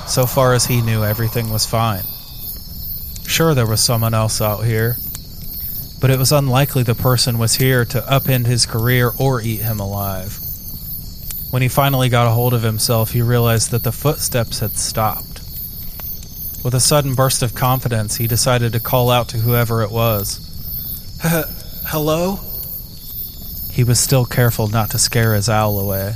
So 0.08 0.26
far 0.26 0.54
as 0.54 0.66
he 0.66 0.82
knew, 0.82 1.04
everything 1.04 1.50
was 1.50 1.66
fine. 1.66 2.04
Sure, 3.28 3.54
there 3.54 3.68
was 3.68 3.84
someone 3.84 4.14
else 4.14 4.40
out 4.40 4.64
here, 4.64 4.96
but 6.00 6.10
it 6.10 6.18
was 6.18 6.32
unlikely 6.32 6.84
the 6.84 6.96
person 6.96 7.38
was 7.38 7.56
here 7.56 7.84
to 7.86 8.00
upend 8.02 8.46
his 8.46 8.66
career 8.66 9.12
or 9.20 9.42
eat 9.42 9.62
him 9.62 9.80
alive. 9.80 10.40
When 11.56 11.62
he 11.62 11.70
finally 11.70 12.10
got 12.10 12.28
a 12.28 12.32
hold 12.32 12.54
of 12.54 12.64
himself, 12.64 13.12
he 13.12 13.22
realized 13.22 13.72
that 13.72 13.84
the 13.84 13.94
footsteps 13.94 14.60
had 14.60 14.76
stopped. 14.76 15.40
With 16.66 16.74
a 16.74 16.82
sudden 16.82 17.16
burst 17.16 17.42
of 17.42 17.56
confidence, 17.56 18.18
he 18.18 18.28
decided 18.28 18.74
to 18.74 18.82
call 18.82 19.10
out 19.10 19.30
to 19.30 19.38
whoever 19.38 19.82
it 19.82 19.90
was. 19.90 20.42
Hello? 21.88 22.42
He 23.72 23.86
was 23.86 24.02
still 24.02 24.26
careful 24.26 24.68
not 24.68 24.90
to 24.90 24.98
scare 25.00 25.34
his 25.34 25.48
owl 25.48 25.80
away. 25.80 26.16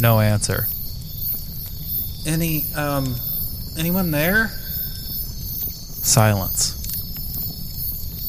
No 0.00 0.20
answer. 0.20 0.66
Any, 2.24 2.64
um, 2.74 3.16
anyone 3.76 4.12
there? 4.12 4.48
Silence. 6.00 6.72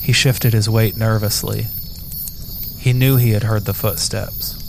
He 0.01 0.11
shifted 0.11 0.51
his 0.51 0.69
weight 0.69 0.97
nervously. 0.97 1.67
He 2.77 2.91
knew 2.91 3.15
he 3.15 3.29
had 3.29 3.43
heard 3.43 3.63
the 3.63 3.73
footsteps. 3.73 4.60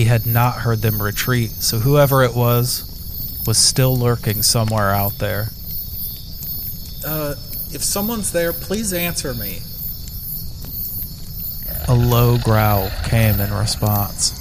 He 0.00 0.06
had 0.06 0.24
not 0.24 0.60
heard 0.60 0.80
them 0.80 1.02
retreat, 1.02 1.50
so 1.50 1.78
whoever 1.78 2.22
it 2.22 2.34
was 2.34 3.42
was 3.46 3.58
still 3.58 3.94
lurking 3.94 4.40
somewhere 4.40 4.92
out 4.92 5.18
there. 5.18 5.50
Uh, 7.04 7.34
if 7.70 7.84
someone's 7.84 8.32
there, 8.32 8.54
please 8.54 8.94
answer 8.94 9.34
me. 9.34 9.58
A 11.86 11.94
low 11.94 12.38
growl 12.38 12.90
came 13.04 13.40
in 13.40 13.52
response. 13.52 14.32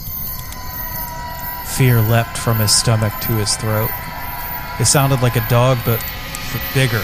Fear 1.75 2.03
leapt 2.03 2.37
from 2.37 2.59
his 2.59 2.73
stomach 2.73 3.11
to 3.23 3.33
his 3.33 3.57
throat. 3.57 3.89
It 4.79 4.85
sounded 4.85 5.21
like 5.21 5.35
a 5.35 5.45
dog, 5.49 5.77
but, 5.83 6.01
but 6.53 6.61
bigger. 6.73 7.03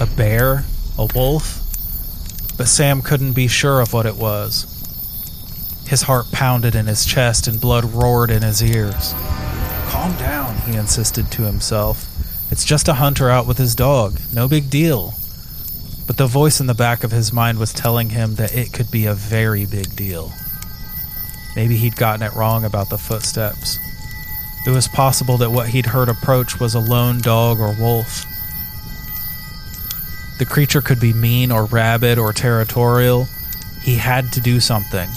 A 0.00 0.06
bear? 0.06 0.64
A 0.98 1.06
wolf? 1.14 1.60
But 2.56 2.66
Sam 2.66 3.00
couldn't 3.00 3.34
be 3.34 3.46
sure 3.46 3.80
of 3.80 3.92
what 3.92 4.06
it 4.06 4.16
was. 4.16 4.71
His 5.92 6.00
heart 6.00 6.32
pounded 6.32 6.74
in 6.74 6.86
his 6.86 7.04
chest 7.04 7.46
and 7.46 7.60
blood 7.60 7.84
roared 7.84 8.30
in 8.30 8.40
his 8.40 8.62
ears. 8.62 9.12
Calm 9.88 10.16
down, 10.16 10.56
he 10.62 10.74
insisted 10.74 11.30
to 11.32 11.42
himself. 11.42 12.08
It's 12.50 12.64
just 12.64 12.88
a 12.88 12.94
hunter 12.94 13.28
out 13.28 13.46
with 13.46 13.58
his 13.58 13.74
dog. 13.74 14.18
No 14.32 14.48
big 14.48 14.70
deal. 14.70 15.12
But 16.06 16.16
the 16.16 16.26
voice 16.26 16.60
in 16.60 16.66
the 16.66 16.72
back 16.72 17.04
of 17.04 17.10
his 17.10 17.30
mind 17.30 17.58
was 17.58 17.74
telling 17.74 18.08
him 18.08 18.36
that 18.36 18.54
it 18.54 18.72
could 18.72 18.90
be 18.90 19.04
a 19.04 19.12
very 19.12 19.66
big 19.66 19.94
deal. 19.94 20.32
Maybe 21.56 21.76
he'd 21.76 21.96
gotten 21.96 22.22
it 22.22 22.32
wrong 22.32 22.64
about 22.64 22.88
the 22.88 22.96
footsteps. 22.96 23.78
It 24.66 24.70
was 24.70 24.88
possible 24.88 25.36
that 25.36 25.50
what 25.50 25.68
he'd 25.68 25.84
heard 25.84 26.08
approach 26.08 26.58
was 26.58 26.74
a 26.74 26.80
lone 26.80 27.20
dog 27.20 27.60
or 27.60 27.76
wolf. 27.78 28.24
The 30.38 30.46
creature 30.46 30.80
could 30.80 31.00
be 31.00 31.12
mean 31.12 31.52
or 31.52 31.66
rabid 31.66 32.16
or 32.18 32.32
territorial. 32.32 33.28
He 33.82 33.96
had 33.96 34.32
to 34.32 34.40
do 34.40 34.58
something, 34.58 35.10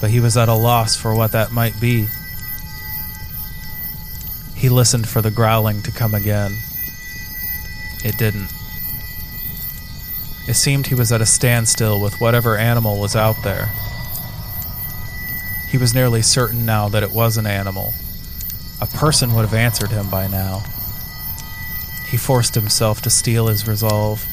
but 0.00 0.10
he 0.10 0.20
was 0.20 0.36
at 0.36 0.48
a 0.48 0.54
loss 0.54 0.96
for 0.96 1.14
what 1.14 1.32
that 1.32 1.52
might 1.52 1.80
be. 1.80 2.06
He 4.54 4.68
listened 4.68 5.08
for 5.08 5.22
the 5.22 5.30
growling 5.30 5.82
to 5.82 5.92
come 5.92 6.14
again. 6.14 6.52
It 8.04 8.16
didn't. 8.18 8.48
It 10.48 10.54
seemed 10.54 10.86
he 10.86 10.94
was 10.94 11.12
at 11.12 11.20
a 11.20 11.26
standstill 11.26 12.00
with 12.00 12.20
whatever 12.20 12.56
animal 12.56 13.00
was 13.00 13.14
out 13.14 13.36
there. 13.44 13.70
He 15.68 15.76
was 15.76 15.94
nearly 15.94 16.22
certain 16.22 16.64
now 16.64 16.88
that 16.88 17.02
it 17.02 17.10
was 17.10 17.36
an 17.36 17.46
animal. 17.46 17.92
A 18.80 18.86
person 18.86 19.34
would 19.34 19.42
have 19.42 19.54
answered 19.54 19.90
him 19.90 20.08
by 20.08 20.26
now. 20.26 20.62
He 22.08 22.16
forced 22.16 22.54
himself 22.54 23.02
to 23.02 23.10
steel 23.10 23.48
his 23.48 23.68
resolve. 23.68 24.24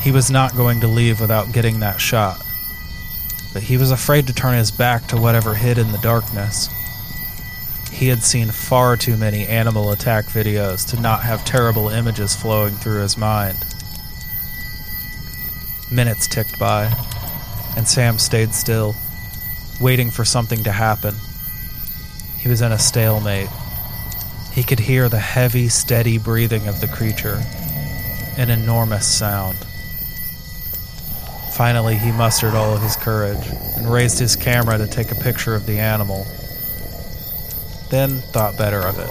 He 0.00 0.10
was 0.10 0.30
not 0.30 0.56
going 0.56 0.80
to 0.80 0.86
leave 0.86 1.20
without 1.20 1.52
getting 1.52 1.80
that 1.80 2.00
shot, 2.00 2.40
but 3.56 3.62
he 3.62 3.78
was 3.78 3.90
afraid 3.90 4.26
to 4.26 4.34
turn 4.34 4.58
his 4.58 4.70
back 4.70 5.06
to 5.06 5.16
whatever 5.16 5.54
hid 5.54 5.78
in 5.78 5.90
the 5.90 5.96
darkness. 5.96 6.68
He 7.90 8.08
had 8.08 8.22
seen 8.22 8.50
far 8.50 8.98
too 8.98 9.16
many 9.16 9.46
animal 9.46 9.92
attack 9.92 10.26
videos 10.26 10.86
to 10.90 11.00
not 11.00 11.22
have 11.22 11.42
terrible 11.46 11.88
images 11.88 12.36
flowing 12.36 12.74
through 12.74 13.00
his 13.00 13.16
mind. 13.16 13.56
Minutes 15.90 16.28
ticked 16.28 16.58
by, 16.58 16.92
and 17.78 17.88
Sam 17.88 18.18
stayed 18.18 18.52
still, 18.52 18.94
waiting 19.80 20.10
for 20.10 20.26
something 20.26 20.62
to 20.64 20.70
happen. 20.70 21.14
He 22.38 22.50
was 22.50 22.60
in 22.60 22.72
a 22.72 22.78
stalemate. 22.78 23.48
He 24.52 24.64
could 24.64 24.80
hear 24.80 25.08
the 25.08 25.18
heavy, 25.18 25.70
steady 25.70 26.18
breathing 26.18 26.68
of 26.68 26.82
the 26.82 26.88
creature, 26.88 27.42
an 28.36 28.50
enormous 28.50 29.06
sound. 29.06 29.65
Finally, 31.56 31.96
he 31.96 32.12
mustered 32.12 32.52
all 32.52 32.74
of 32.74 32.82
his 32.82 32.96
courage 32.96 33.48
and 33.76 33.90
raised 33.90 34.18
his 34.18 34.36
camera 34.36 34.76
to 34.76 34.86
take 34.86 35.10
a 35.10 35.14
picture 35.14 35.54
of 35.54 35.64
the 35.64 35.78
animal. 35.78 36.26
Then 37.88 38.18
thought 38.18 38.58
better 38.58 38.80
of 38.80 38.98
it. 38.98 39.08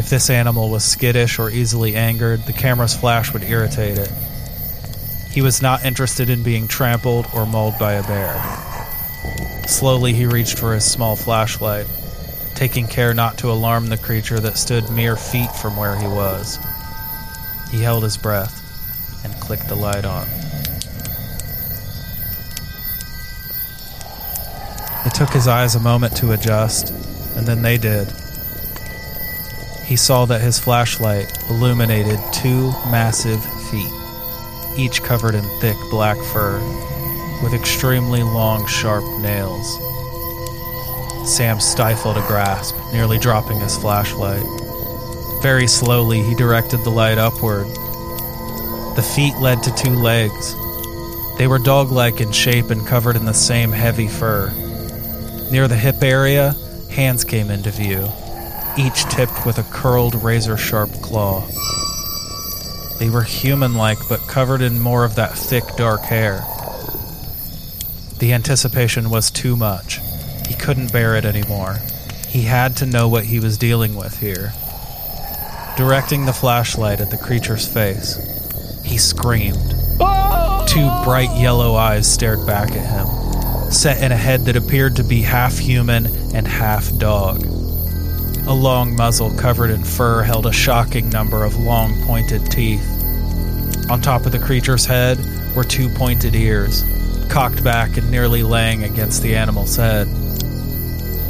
If 0.00 0.10
this 0.10 0.30
animal 0.30 0.68
was 0.68 0.84
skittish 0.84 1.38
or 1.38 1.48
easily 1.48 1.94
angered, 1.94 2.40
the 2.40 2.52
camera's 2.52 2.96
flash 2.96 3.32
would 3.32 3.44
irritate 3.44 3.98
it. 3.98 4.10
He 5.30 5.42
was 5.42 5.62
not 5.62 5.84
interested 5.84 6.28
in 6.28 6.42
being 6.42 6.66
trampled 6.66 7.28
or 7.32 7.46
mauled 7.46 7.78
by 7.78 7.92
a 7.92 8.02
bear. 8.02 8.34
Slowly, 9.68 10.12
he 10.12 10.26
reached 10.26 10.58
for 10.58 10.74
his 10.74 10.84
small 10.84 11.14
flashlight, 11.14 11.86
taking 12.56 12.88
care 12.88 13.14
not 13.14 13.38
to 13.38 13.52
alarm 13.52 13.86
the 13.86 13.96
creature 13.96 14.40
that 14.40 14.58
stood 14.58 14.90
mere 14.90 15.14
feet 15.14 15.52
from 15.52 15.76
where 15.76 15.96
he 15.96 16.08
was. 16.08 16.58
He 17.70 17.80
held 17.80 18.02
his 18.02 18.16
breath 18.16 18.64
and 19.24 19.32
clicked 19.40 19.68
the 19.68 19.76
light 19.76 20.04
on. 20.04 20.37
It 25.08 25.14
took 25.14 25.30
his 25.30 25.48
eyes 25.48 25.74
a 25.74 25.80
moment 25.80 26.14
to 26.18 26.32
adjust, 26.32 26.90
and 27.34 27.46
then 27.46 27.62
they 27.62 27.78
did. 27.78 28.08
He 29.86 29.96
saw 29.96 30.26
that 30.26 30.42
his 30.42 30.58
flashlight 30.58 31.32
illuminated 31.48 32.20
two 32.30 32.72
massive 32.90 33.42
feet, 33.70 33.90
each 34.76 35.02
covered 35.02 35.34
in 35.34 35.44
thick 35.60 35.78
black 35.90 36.18
fur, 36.18 36.60
with 37.42 37.54
extremely 37.54 38.22
long, 38.22 38.66
sharp 38.66 39.02
nails. 39.22 39.78
Sam 41.26 41.58
stifled 41.58 42.18
a 42.18 42.26
grasp, 42.26 42.76
nearly 42.92 43.16
dropping 43.16 43.60
his 43.60 43.78
flashlight. 43.78 44.44
Very 45.40 45.68
slowly, 45.68 46.22
he 46.22 46.34
directed 46.34 46.84
the 46.84 46.90
light 46.90 47.16
upward. 47.16 47.66
The 48.94 49.10
feet 49.16 49.36
led 49.36 49.62
to 49.62 49.74
two 49.74 49.94
legs. 49.94 50.54
They 51.38 51.46
were 51.46 51.58
dog 51.58 51.90
like 51.90 52.20
in 52.20 52.30
shape 52.30 52.68
and 52.68 52.86
covered 52.86 53.16
in 53.16 53.24
the 53.24 53.32
same 53.32 53.72
heavy 53.72 54.06
fur. 54.06 54.52
Near 55.50 55.66
the 55.66 55.76
hip 55.76 56.02
area, 56.02 56.54
hands 56.90 57.24
came 57.24 57.50
into 57.50 57.70
view, 57.70 58.08
each 58.76 59.04
tipped 59.04 59.46
with 59.46 59.58
a 59.58 59.62
curled, 59.64 60.14
razor 60.22 60.56
sharp 60.56 60.90
claw. 61.02 61.46
They 62.98 63.08
were 63.08 63.22
human 63.22 63.74
like, 63.74 63.98
but 64.08 64.26
covered 64.26 64.60
in 64.60 64.80
more 64.80 65.04
of 65.04 65.14
that 65.14 65.38
thick, 65.38 65.64
dark 65.76 66.02
hair. 66.02 66.44
The 68.18 68.32
anticipation 68.32 69.08
was 69.10 69.30
too 69.30 69.56
much. 69.56 70.00
He 70.48 70.54
couldn't 70.54 70.92
bear 70.92 71.16
it 71.16 71.24
anymore. 71.24 71.76
He 72.26 72.42
had 72.42 72.76
to 72.78 72.86
know 72.86 73.08
what 73.08 73.24
he 73.24 73.40
was 73.40 73.56
dealing 73.56 73.94
with 73.94 74.18
here. 74.18 74.52
Directing 75.76 76.26
the 76.26 76.32
flashlight 76.32 77.00
at 77.00 77.10
the 77.10 77.16
creature's 77.16 77.66
face, 77.66 78.16
he 78.84 78.98
screamed. 78.98 79.74
Two 80.66 80.90
bright 81.04 81.30
yellow 81.36 81.76
eyes 81.76 82.12
stared 82.12 82.44
back 82.46 82.72
at 82.72 82.90
him, 82.90 83.06
set 83.70 84.02
in 84.02 84.12
a 84.12 84.16
head 84.16 84.44
that 84.46 84.56
appeared 84.56 84.96
to 84.96 85.04
be 85.04 85.20
half 85.20 85.58
human 85.58 86.06
and 86.34 86.46
half 86.46 86.96
dog. 86.98 87.44
A 88.46 88.52
long 88.52 88.96
muzzle 88.96 89.30
covered 89.36 89.70
in 89.70 89.84
fur 89.84 90.22
held 90.22 90.46
a 90.46 90.52
shocking 90.52 91.10
number 91.10 91.44
of 91.44 91.58
long 91.58 92.02
pointed 92.04 92.50
teeth. 92.50 92.86
On 93.90 94.00
top 94.00 94.24
of 94.24 94.32
the 94.32 94.38
creature's 94.38 94.86
head 94.86 95.18
were 95.54 95.64
two 95.64 95.88
pointed 95.90 96.34
ears, 96.34 96.82
cocked 97.28 97.62
back 97.62 97.96
and 97.98 98.10
nearly 98.10 98.42
laying 98.42 98.84
against 98.84 99.22
the 99.22 99.36
animal's 99.36 99.76
head. 99.76 100.06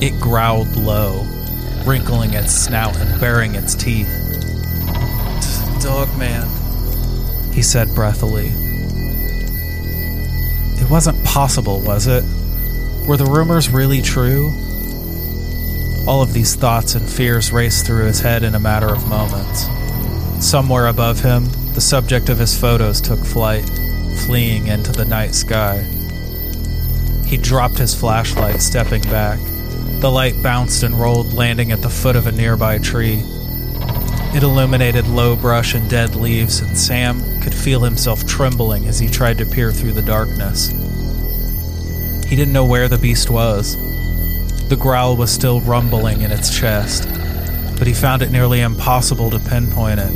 It 0.01 0.21
growled 0.21 0.77
low, 0.77 1.25
wrinkling 1.85 2.35
its 2.35 2.55
snout 2.55 2.97
and 2.97 3.21
baring 3.21 3.57
its 3.57 3.75
teeth. 3.75 4.09
Dog 5.83 6.09
man, 6.19 6.47
he 7.53 7.63
said 7.63 7.93
breathily. 7.95 8.68
It 10.89 10.93
wasn't 10.93 11.23
possible, 11.23 11.83
was 11.83 12.07
it? 12.07 12.25
Were 13.07 13.19
the 13.19 13.27
rumors 13.27 13.69
really 13.69 14.01
true? 14.01 14.47
All 16.07 16.23
of 16.23 16.33
these 16.33 16.55
thoughts 16.55 16.95
and 16.95 17.07
fears 17.07 17.53
raced 17.53 17.85
through 17.85 18.07
his 18.07 18.21
head 18.21 18.43
in 18.43 18.55
a 18.55 18.59
matter 18.59 18.89
of 18.89 19.07
moments. 19.07 19.69
Somewhere 20.41 20.87
above 20.87 21.21
him, 21.21 21.45
the 21.75 21.83
subject 21.83 22.31
of 22.31 22.39
his 22.39 22.59
photos 22.59 23.03
took 23.03 23.19
flight, 23.19 23.69
fleeing 24.25 24.69
into 24.69 24.91
the 24.91 25.05
night 25.05 25.35
sky. 25.35 25.83
He 27.27 27.37
dropped 27.37 27.77
his 27.77 27.95
flashlight, 27.95 28.63
stepping 28.63 29.03
back. 29.03 29.39
The 30.01 30.11
light 30.11 30.43
bounced 30.43 30.85
and 30.85 30.99
rolled, 30.99 31.35
landing 31.35 31.71
at 31.71 31.83
the 31.83 31.91
foot 31.91 32.17
of 32.17 32.27
a 32.27 32.33
nearby 32.33 32.79
tree. 32.79 33.23
It 34.35 34.43
illuminated 34.43 35.07
low 35.07 35.37
brush 35.37 35.75
and 35.75 35.91
dead 35.91 36.17
leaves, 36.17 36.61
and 36.61 36.79
Sam 36.79 37.38
could 37.41 37.55
feel 37.55 37.81
himself 37.81 38.27
trembling 38.27 38.87
as 38.87 38.99
he 38.99 39.09
tried 39.09 39.39
to 39.39 39.47
peer 39.47 39.73
through 39.73 39.93
the 39.93 40.03
darkness. 40.03 40.69
He 42.29 42.37
didn't 42.37 42.53
know 42.53 42.65
where 42.65 42.89
the 42.89 42.99
beast 42.99 43.31
was. 43.31 43.77
The 44.69 44.77
growl 44.77 45.17
was 45.17 45.31
still 45.31 45.61
rumbling 45.61 46.23
in 46.23 46.31
its 46.31 46.57
chest, 46.57 47.09
but 47.79 47.87
he 47.87 47.95
found 47.95 48.23
it 48.23 48.31
nearly 48.31 48.61
impossible 48.61 49.31
to 49.31 49.39
pinpoint 49.39 50.01
it. 50.01 50.13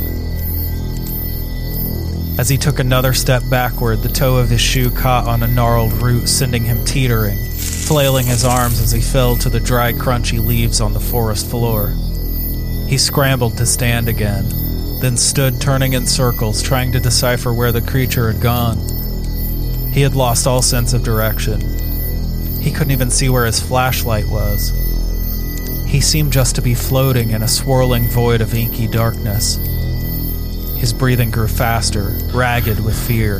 As 2.39 2.49
he 2.49 2.57
took 2.57 2.79
another 2.79 3.13
step 3.13 3.43
backward, 3.49 3.99
the 3.99 4.09
toe 4.09 4.37
of 4.37 4.49
his 4.49 4.61
shoe 4.61 4.91
caught 4.91 5.27
on 5.27 5.43
a 5.43 5.47
gnarled 5.47 5.93
root, 5.93 6.27
sending 6.27 6.65
him 6.65 6.83
teetering 6.85 7.37
flailing 7.83 8.25
his 8.25 8.45
arms 8.45 8.79
as 8.79 8.91
he 8.91 9.01
fell 9.01 9.35
to 9.35 9.49
the 9.49 9.59
dry, 9.59 9.91
crunchy 9.91 10.43
leaves 10.43 10.79
on 10.79 10.93
the 10.93 10.99
forest 10.99 11.49
floor. 11.49 11.93
He 12.87 12.97
scrambled 12.97 13.57
to 13.57 13.65
stand 13.65 14.07
again, 14.07 14.45
then 15.03 15.17
stood 15.17 15.59
turning 15.59 15.91
in 15.91 16.05
circles, 16.05 16.63
trying 16.63 16.89
to 16.89 16.97
decipher 16.97 17.53
where 17.53 17.73
the 17.73 17.81
creature 17.81 18.31
had 18.31 18.41
gone. 18.41 18.77
He 19.91 19.99
had 19.99 20.15
lost 20.15 20.47
all 20.47 20.61
sense 20.61 20.93
of 20.93 21.03
direction. 21.03 21.59
He 22.61 22.71
couldn't 22.71 22.91
even 22.91 23.11
see 23.11 23.27
where 23.27 23.45
his 23.45 23.59
flashlight 23.59 24.25
was. 24.29 24.69
He 25.85 25.99
seemed 25.99 26.31
just 26.31 26.55
to 26.55 26.61
be 26.61 26.73
floating 26.73 27.31
in 27.31 27.43
a 27.43 27.49
swirling 27.49 28.07
void 28.07 28.39
of 28.39 28.53
inky 28.53 28.87
darkness. 28.87 29.57
His 30.77 30.93
breathing 30.93 31.31
grew 31.31 31.49
faster, 31.49 32.15
ragged 32.33 32.79
with 32.79 32.97
fear. 32.97 33.39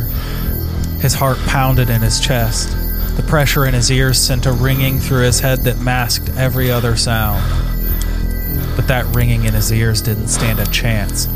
His 0.99 1.13
heart 1.13 1.37
pounded 1.47 1.89
in 1.89 2.01
his 2.01 2.19
chest. 2.19 2.71
The 3.15 3.23
pressure 3.23 3.65
in 3.65 3.73
his 3.73 3.89
ears 3.89 4.19
sent 4.19 4.47
a 4.47 4.51
ringing 4.51 4.99
through 4.99 5.23
his 5.23 5.39
head 5.39 5.59
that 5.59 5.79
masked 5.79 6.29
every 6.35 6.69
other 6.69 6.97
sound. 6.97 7.41
But 8.75 8.89
that 8.89 9.05
ringing 9.15 9.45
in 9.45 9.53
his 9.53 9.71
ears 9.71 10.01
didn't 10.01 10.27
stand 10.27 10.59
a 10.59 10.65
chance 10.65 11.29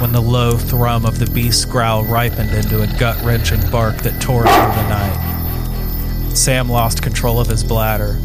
when 0.00 0.12
the 0.12 0.20
low 0.20 0.56
thrum 0.56 1.04
of 1.04 1.18
the 1.18 1.30
beast's 1.30 1.64
growl 1.64 2.04
ripened 2.04 2.50
into 2.50 2.82
a 2.82 2.86
gut 2.98 3.22
wrenching 3.24 3.68
bark 3.70 3.96
that 4.02 4.20
tore 4.20 4.42
through 4.42 4.50
the 4.50 4.88
night. 4.88 6.34
Sam 6.34 6.68
lost 6.68 7.02
control 7.02 7.40
of 7.40 7.48
his 7.48 7.64
bladder. 7.64 8.18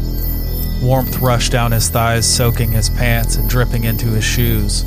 Warmth 0.82 1.18
rushed 1.18 1.52
down 1.52 1.72
his 1.72 1.88
thighs, 1.88 2.26
soaking 2.26 2.72
his 2.72 2.90
pants 2.90 3.36
and 3.36 3.48
dripping 3.48 3.84
into 3.84 4.06
his 4.06 4.24
shoes. 4.24 4.82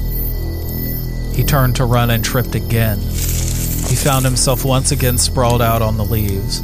He 1.36 1.44
turned 1.44 1.76
to 1.78 1.86
run 1.86 2.10
and 2.10 2.24
tripped 2.24 2.56
again. 2.56 3.00
He 3.00 3.96
found 3.96 4.26
himself 4.26 4.64
once 4.64 4.92
again 4.92 5.18
sprawled 5.18 5.62
out 5.62 5.82
on 5.82 5.98
the 5.98 6.06
leaves 6.06 6.62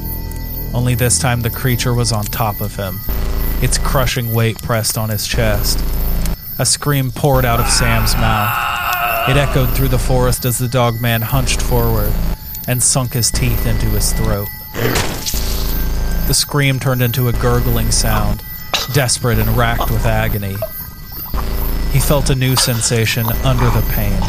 only 0.75 0.93
this 0.93 1.17
time 1.17 1.39
the 1.39 1.49
creature 1.49 1.93
was 1.93 2.11
on 2.11 2.25
top 2.25 2.59
of 2.59 2.75
him, 2.75 2.99
its 3.61 3.77
crushing 3.77 4.33
weight 4.33 4.61
pressed 4.61 4.97
on 4.97 5.07
his 5.07 5.25
chest. 5.25 5.79
A 6.59 6.65
scream 6.65 7.11
poured 7.11 7.45
out 7.45 7.61
of 7.61 7.69
Sam's 7.69 8.13
mouth. 8.15 8.74
It 9.27 9.37
echoed 9.37 9.75
through 9.75 9.87
the 9.87 9.97
forest 9.97 10.45
as 10.45 10.59
the 10.59 10.67
dog 10.67 11.01
man 11.01 11.23
hunched 11.23 11.59
forward 11.59 12.13
and 12.67 12.81
sunk 12.81 13.13
his 13.13 13.31
teeth 13.31 13.65
into 13.65 13.87
his 13.87 14.13
throat. 14.13 14.47
The 16.27 16.33
scream 16.33 16.79
turned 16.79 17.01
into 17.01 17.27
a 17.27 17.33
gurgling 17.33 17.89
sound, 17.89 18.43
desperate 18.93 19.39
and 19.39 19.57
racked 19.57 19.89
with 19.89 20.05
agony. 20.05 20.55
He 21.91 21.99
felt 21.99 22.29
a 22.29 22.35
new 22.35 22.55
sensation 22.55 23.25
under 23.43 23.65
the 23.65 23.85
pain. 23.93 24.21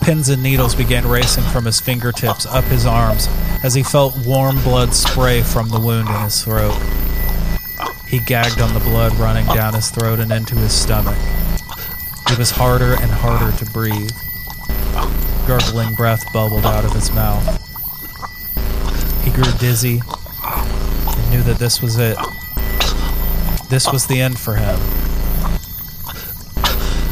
Pins 0.00 0.30
and 0.30 0.42
needles 0.42 0.74
began 0.74 1.06
racing 1.06 1.44
from 1.44 1.66
his 1.66 1.78
fingertips 1.78 2.46
up 2.46 2.64
his 2.64 2.86
arms 2.86 3.28
as 3.62 3.74
he 3.74 3.82
felt 3.82 4.16
warm 4.26 4.62
blood 4.62 4.94
spray 4.94 5.42
from 5.42 5.68
the 5.68 5.78
wound 5.80 6.08
in 6.08 6.22
his 6.22 6.42
throat. 6.42 6.80
He 8.06 8.18
gagged 8.18 8.62
on 8.62 8.72
the 8.72 8.80
blood 8.80 9.12
running 9.16 9.44
down 9.46 9.74
his 9.74 9.90
throat 9.90 10.20
and 10.20 10.32
into 10.32 10.54
his 10.54 10.72
stomach. 10.72 11.18
It 12.30 12.38
was 12.38 12.50
harder 12.50 12.94
and 12.94 13.10
harder 13.10 13.54
to 13.58 13.70
breathe. 13.72 14.10
Gurgling 15.48 15.94
breath 15.94 16.30
bubbled 16.30 16.66
out 16.66 16.84
of 16.84 16.92
his 16.92 17.10
mouth. 17.10 17.42
He 19.24 19.30
grew 19.30 19.50
dizzy 19.52 20.02
and 20.44 21.30
knew 21.30 21.42
that 21.42 21.56
this 21.58 21.80
was 21.80 21.96
it. 21.96 22.18
This 23.70 23.90
was 23.90 24.06
the 24.06 24.20
end 24.20 24.38
for 24.38 24.56
him. 24.56 24.78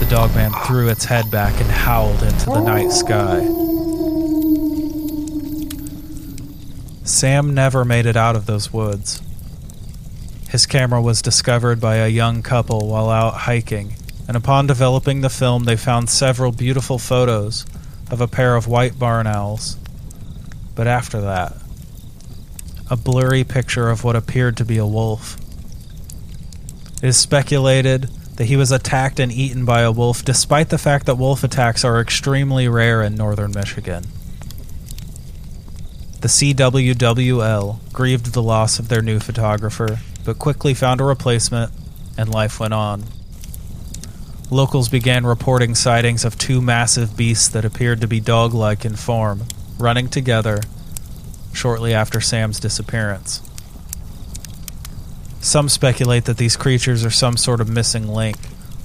The 0.00 0.06
dogman 0.10 0.52
threw 0.66 0.90
its 0.90 1.06
head 1.06 1.30
back 1.30 1.58
and 1.62 1.70
howled 1.70 2.22
into 2.22 2.44
the 2.44 2.60
night 2.60 2.92
sky. 2.92 3.40
Sam 7.04 7.54
never 7.54 7.86
made 7.86 8.04
it 8.04 8.18
out 8.18 8.36
of 8.36 8.44
those 8.44 8.70
woods. 8.70 9.22
His 10.50 10.66
camera 10.66 11.00
was 11.00 11.22
discovered 11.22 11.80
by 11.80 11.96
a 11.96 12.08
young 12.08 12.42
couple 12.42 12.86
while 12.86 13.08
out 13.08 13.32
hiking, 13.32 13.94
and 14.28 14.36
upon 14.36 14.66
developing 14.66 15.22
the 15.22 15.30
film, 15.30 15.64
they 15.64 15.76
found 15.76 16.10
several 16.10 16.52
beautiful 16.52 16.98
photos 16.98 17.64
of 18.10 18.20
a 18.20 18.28
pair 18.28 18.56
of 18.56 18.66
white 18.66 18.98
barn 18.98 19.26
owls. 19.26 19.76
But 20.74 20.86
after 20.86 21.20
that, 21.22 21.56
a 22.90 22.96
blurry 22.96 23.44
picture 23.44 23.88
of 23.88 24.04
what 24.04 24.16
appeared 24.16 24.56
to 24.58 24.64
be 24.64 24.78
a 24.78 24.86
wolf. 24.86 25.36
It 27.02 27.08
is 27.08 27.16
speculated 27.16 28.08
that 28.36 28.44
he 28.44 28.56
was 28.56 28.70
attacked 28.70 29.18
and 29.18 29.32
eaten 29.32 29.64
by 29.64 29.80
a 29.80 29.90
wolf, 29.90 30.24
despite 30.24 30.68
the 30.68 30.78
fact 30.78 31.06
that 31.06 31.16
wolf 31.16 31.42
attacks 31.42 31.84
are 31.84 32.00
extremely 32.00 32.68
rare 32.68 33.02
in 33.02 33.14
northern 33.14 33.52
Michigan. 33.52 34.04
The 36.20 36.28
CWWL 36.28 37.92
grieved 37.92 38.32
the 38.32 38.42
loss 38.42 38.78
of 38.78 38.88
their 38.88 39.02
new 39.02 39.20
photographer, 39.20 39.98
but 40.24 40.38
quickly 40.38 40.74
found 40.74 41.00
a 41.00 41.04
replacement, 41.04 41.72
and 42.18 42.28
life 42.28 42.60
went 42.60 42.74
on. 42.74 43.04
Locals 44.50 44.88
began 44.88 45.26
reporting 45.26 45.74
sightings 45.74 46.24
of 46.24 46.38
two 46.38 46.62
massive 46.62 47.16
beasts 47.16 47.48
that 47.48 47.64
appeared 47.64 48.00
to 48.00 48.06
be 48.06 48.20
dog 48.20 48.54
like 48.54 48.84
in 48.84 48.94
form, 48.94 49.42
running 49.76 50.08
together 50.08 50.60
shortly 51.52 51.92
after 51.92 52.20
Sam's 52.20 52.60
disappearance. 52.60 53.42
Some 55.40 55.68
speculate 55.68 56.26
that 56.26 56.36
these 56.36 56.56
creatures 56.56 57.04
are 57.04 57.10
some 57.10 57.36
sort 57.36 57.60
of 57.60 57.68
missing 57.68 58.06
link 58.06 58.36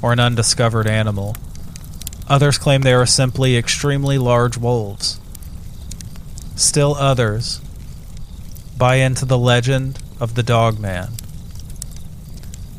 or 0.02 0.12
an 0.12 0.20
undiscovered 0.20 0.88
animal. 0.88 1.36
Others 2.28 2.58
claim 2.58 2.82
they 2.82 2.94
are 2.94 3.06
simply 3.06 3.56
extremely 3.56 4.18
large 4.18 4.58
wolves. 4.58 5.20
Still 6.56 6.96
others 6.96 7.62
buy 8.78 8.96
into 8.96 9.26
the 9.26 9.38
legend 9.38 10.00
of 10.20 10.34
the 10.34 10.44
dog 10.44 10.80
man. 10.80 11.10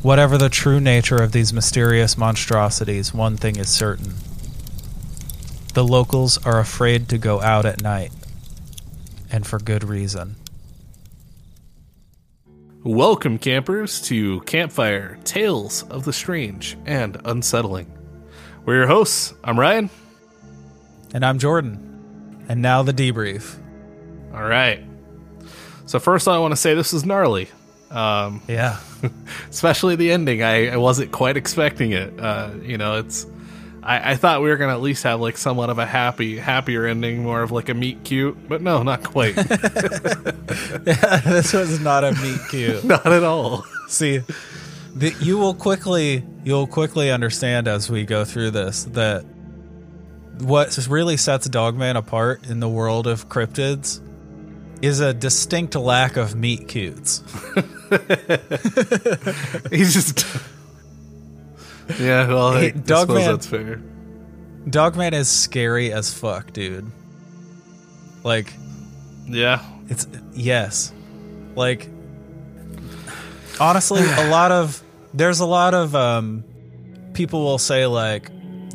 Whatever 0.03 0.37
the 0.37 0.49
true 0.49 0.81
nature 0.81 1.23
of 1.23 1.31
these 1.31 1.53
mysterious 1.53 2.17
monstrosities, 2.17 3.13
one 3.13 3.37
thing 3.37 3.55
is 3.55 3.69
certain. 3.69 4.15
The 5.75 5.83
locals 5.85 6.37
are 6.45 6.59
afraid 6.59 7.07
to 7.07 7.17
go 7.17 7.39
out 7.39 7.65
at 7.65 7.81
night, 7.81 8.11
and 9.31 9.47
for 9.47 9.59
good 9.59 9.85
reason. 9.85 10.35
Welcome, 12.83 13.37
campers, 13.37 14.01
to 14.01 14.41
Campfire 14.41 15.19
Tales 15.23 15.83
of 15.83 16.03
the 16.03 16.11
Strange 16.11 16.77
and 16.85 17.15
Unsettling. 17.23 17.89
We're 18.65 18.79
your 18.79 18.87
hosts. 18.87 19.33
I'm 19.41 19.57
Ryan. 19.57 19.89
And 21.13 21.25
I'm 21.25 21.39
Jordan. 21.39 22.43
And 22.49 22.61
now 22.61 22.83
the 22.83 22.91
debrief. 22.91 23.57
All 24.33 24.43
right. 24.43 24.83
So, 25.85 25.97
first, 25.97 26.27
I 26.27 26.39
want 26.39 26.51
to 26.51 26.57
say 26.57 26.73
this 26.73 26.91
is 26.91 27.05
gnarly. 27.05 27.47
Um, 27.93 28.41
Yeah. 28.47 28.77
especially 29.49 29.95
the 29.95 30.11
ending. 30.11 30.41
I, 30.43 30.69
I 30.69 30.77
wasn't 30.77 31.11
quite 31.11 31.37
expecting 31.37 31.91
it. 31.91 32.19
Uh, 32.19 32.51
you 32.61 32.77
know, 32.77 32.99
it's. 32.99 33.25
I, 33.81 34.11
I 34.11 34.15
thought 34.15 34.41
we 34.41 34.49
were 34.49 34.55
gonna 34.55 34.73
at 34.73 34.81
least 34.81 35.03
have 35.03 35.19
like 35.19 35.37
somewhat 35.37 35.69
of 35.69 35.77
a 35.77 35.85
happy, 35.85 36.37
happier 36.37 36.85
ending, 36.85 37.21
more 37.21 37.41
of 37.41 37.51
like 37.51 37.67
a 37.67 37.73
meet 37.73 38.05
cute, 38.05 38.47
but 38.47 38.61
no, 38.61 38.81
not 38.81 39.03
quite, 39.03 39.35
this 40.85 41.51
was 41.51 41.81
not 41.81 42.05
a 42.05 42.13
meet 42.13 42.39
cute. 42.49 42.83
not 42.85 43.05
at 43.05 43.23
all. 43.23 43.65
See, 43.89 44.21
the, 44.95 45.13
you 45.19 45.37
will 45.37 45.53
quickly 45.53 46.23
you'll 46.45 46.67
quickly 46.67 47.11
understand 47.11 47.67
as 47.67 47.89
we 47.89 48.05
go 48.05 48.23
through 48.23 48.51
this 48.51 48.85
that 48.85 49.25
what 50.39 50.77
really 50.89 51.17
sets 51.17 51.47
Dogman 51.49 51.97
apart 51.97 52.47
in 52.49 52.59
the 52.61 52.69
world 52.69 53.05
of 53.05 53.27
cryptids 53.27 53.99
is 54.83 54.99
a 54.99 55.13
distinct 55.13 55.75
lack 55.75 56.17
of 56.17 56.35
meet 56.35 56.67
cutes. 56.67 57.23
He's 59.71 59.93
just. 59.93 60.25
yeah, 61.99 62.27
well, 62.27 62.47
I, 62.49 62.59
Hey, 62.59 62.67
I 62.67 62.71
Dog 62.71 63.07
suppose 63.07 63.19
Man- 63.19 63.31
that's 63.31 63.47
fair. 63.47 63.81
Dogman 64.69 65.13
is 65.13 65.29
scary 65.29 65.91
as 65.93 66.13
fuck, 66.13 66.51
dude. 66.53 66.91
Like 68.23 68.53
Yeah, 69.25 69.61
It's 69.89 70.05
yes. 70.33 70.91
Like 71.55 71.89
honestly, 73.59 74.01
a 74.03 74.29
lot 74.29 74.51
of 74.51 74.81
there's 75.13 75.39
a 75.39 75.45
lot 75.45 75.73
of 75.73 75.95
um 75.95 76.43
people 77.13 77.41
will 77.43 77.57
say 77.57 77.85
like 77.85 78.29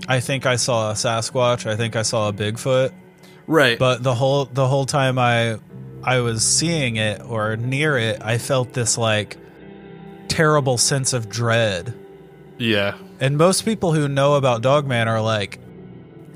I 0.09 0.21
think 0.21 0.47
I 0.47 0.57
saw 0.57 0.91
a 0.91 0.95
Sasquatch, 0.95 1.67
I 1.67 1.77
think 1.77 1.97
I 1.97 2.03
saw 2.03 2.29
a 2.29 2.33
Bigfoot, 2.33 2.93
right. 3.47 3.79
but 3.79 4.03
the 4.03 4.15
whole 4.15 4.47
the 4.47 4.67
whole 4.67 4.87
time 4.87 5.19
I 5.19 5.59
I 6.03 6.21
was 6.21 6.45
seeing 6.45 6.97
it 6.97 7.21
or 7.23 7.57
near 7.57 7.97
it, 7.99 8.23
I 8.23 8.39
felt 8.39 8.73
this 8.73 8.97
like 8.99 9.37
terrible 10.29 10.79
sense 10.79 11.13
of 11.13 11.29
dread. 11.29 11.95
yeah, 12.59 12.97
And 13.21 13.37
most 13.39 13.65
people 13.65 13.93
who 13.93 14.09
know 14.09 14.35
about 14.35 14.63
Dogman 14.63 15.09
are 15.09 15.21
like 15.21 15.59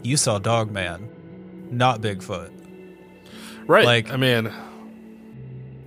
you 0.02 0.16
saw 0.16 0.38
Dogman, 0.38 1.68
not 1.70 2.00
Bigfoot. 2.00 2.50
right. 3.66 3.84
like- 3.84 4.10
I 4.12 4.16
mean, 4.16 4.50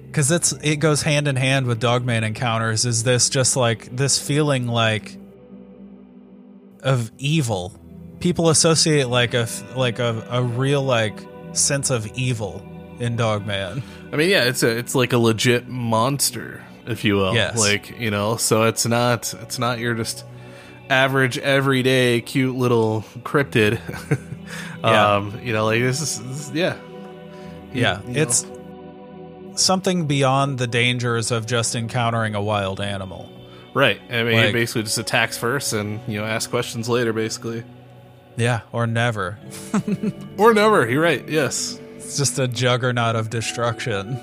because 0.08 0.32
it's 0.32 0.54
it 0.64 0.78
goes 0.78 1.02
hand 1.02 1.28
in 1.28 1.36
hand 1.36 1.68
with 1.68 1.82
dogman 1.82 2.24
encounters 2.24 2.86
is 2.86 3.04
this 3.04 3.28
just 3.28 3.58
like 3.58 3.94
this 3.94 4.18
feeling 4.18 4.66
like 4.66 5.18
of 6.82 7.12
evil 7.18 7.74
people 8.22 8.50
associate 8.50 9.10
like 9.10 9.34
a 9.34 9.46
like 9.76 10.00
a, 10.00 10.26
a 10.30 10.42
real 10.42 10.82
like 10.82 11.20
sense 11.52 11.90
of 11.90 12.08
evil 12.18 12.66
in 13.00 13.16
dogman 13.16 13.84
I 14.14 14.18
mean, 14.18 14.30
yeah, 14.30 14.44
it's 14.46 14.64
a 14.64 14.70
it's 14.78 14.96
like 14.96 15.12
a 15.12 15.18
legit 15.18 15.68
monster, 15.68 16.64
if 16.86 17.04
you 17.04 17.16
will. 17.16 17.34
Yes. 17.34 17.60
Like 17.60 18.00
you 18.00 18.12
know, 18.12 18.38
so 18.38 18.64
it's 18.64 18.86
not 18.86 19.34
it's 19.42 19.60
not 19.60 19.80
your 19.80 19.94
just 19.94 20.24
average 20.90 21.38
everyday 21.38 22.22
cute 22.22 22.56
little 22.56 23.04
cryptid. 23.24 23.80
Yeah. 24.84 25.16
um, 25.16 25.40
you 25.44 25.52
know, 25.52 25.66
like 25.66 25.82
this 25.82 26.00
is, 26.00 26.22
this 26.22 26.48
is- 26.50 26.52
yeah, 26.52 26.78
yeah 27.74 28.02
you 28.04 28.14
know. 28.14 28.22
it's 28.22 28.46
something 29.56 30.06
beyond 30.06 30.60
the 30.60 30.68
dangers 30.68 31.32
of 31.32 31.48
just 31.48 31.76
encountering 31.76 32.36
a 32.36 32.42
wild 32.42 32.80
animal 32.80 33.28
right. 33.74 34.00
I 34.12 34.24
mean, 34.24 34.36
Like- 34.36 34.46
he 34.48 34.52
basically 34.54 34.84
just 34.84 35.00
attacks 35.00 35.38
first 35.38 35.74
and 35.74 36.00
you 36.08 36.20
know 36.20 36.26
asks 36.26 36.50
questions 36.50 36.88
later, 36.88 37.14
basically, 37.14 37.64
yeah 38.38 38.62
or 38.72 38.86
never 38.86 39.40
or 40.38 40.54
never. 40.54 40.88
You're 40.90 41.02
right. 41.02 41.28
Yes. 41.28 41.80
It's 42.06 42.18
just 42.18 42.40
a 42.40 42.48
juggernaut 42.48 43.16
of 43.16 43.30
destruction 43.30 44.16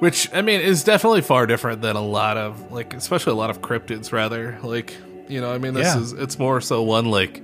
Which 0.00 0.28
I 0.34 0.42
mean 0.42 0.60
is 0.60 0.84
definitely 0.84 1.22
far 1.22 1.46
different 1.46 1.80
than 1.82 1.96
a 1.96 2.02
lot 2.04 2.36
of 2.36 2.72
like, 2.72 2.92
especially 2.94 3.32
a 3.32 3.36
lot 3.36 3.50
of 3.50 3.60
cryptids. 3.62 4.12
Rather, 4.12 4.58
like 4.62 4.94
you 5.28 5.40
know, 5.40 5.52
I 5.52 5.58
mean, 5.58 5.72
this 5.74 5.94
Yeah. 5.94 6.00
is 6.00 6.12
it's 6.12 6.38
more 6.38 6.60
so 6.60 6.82
one 6.82 7.06
like 7.06 7.42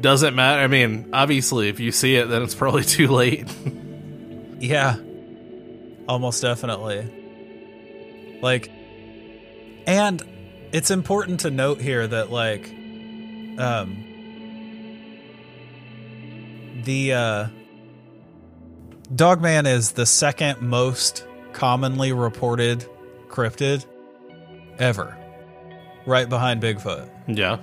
doesn't 0.00 0.34
matter. 0.34 0.62
I 0.62 0.66
mean, 0.66 1.10
obviously, 1.12 1.68
if 1.68 1.78
you 1.80 1.92
see 1.92 2.16
it, 2.16 2.26
then 2.28 2.42
it's 2.42 2.54
probably 2.62 2.84
too 2.84 3.08
late. 3.08 3.46
Yeah. 4.58 4.96
Almost 6.08 6.40
definitely. 6.42 7.06
Like 8.42 8.70
and 9.86 10.22
it's 10.72 10.90
important 10.90 11.40
to 11.40 11.50
note 11.50 11.80
here 11.80 12.06
that 12.06 12.30
like 12.32 12.68
um 13.58 14.04
the 16.84 17.12
uh 17.12 17.46
Dogman 19.14 19.66
is 19.66 19.92
the 19.92 20.06
second 20.06 20.60
most 20.60 21.26
commonly 21.52 22.12
reported 22.12 22.84
cryptid 23.28 23.84
ever. 24.78 25.16
Right 26.06 26.28
behind 26.28 26.62
Bigfoot. 26.62 27.08
yeah, 27.26 27.58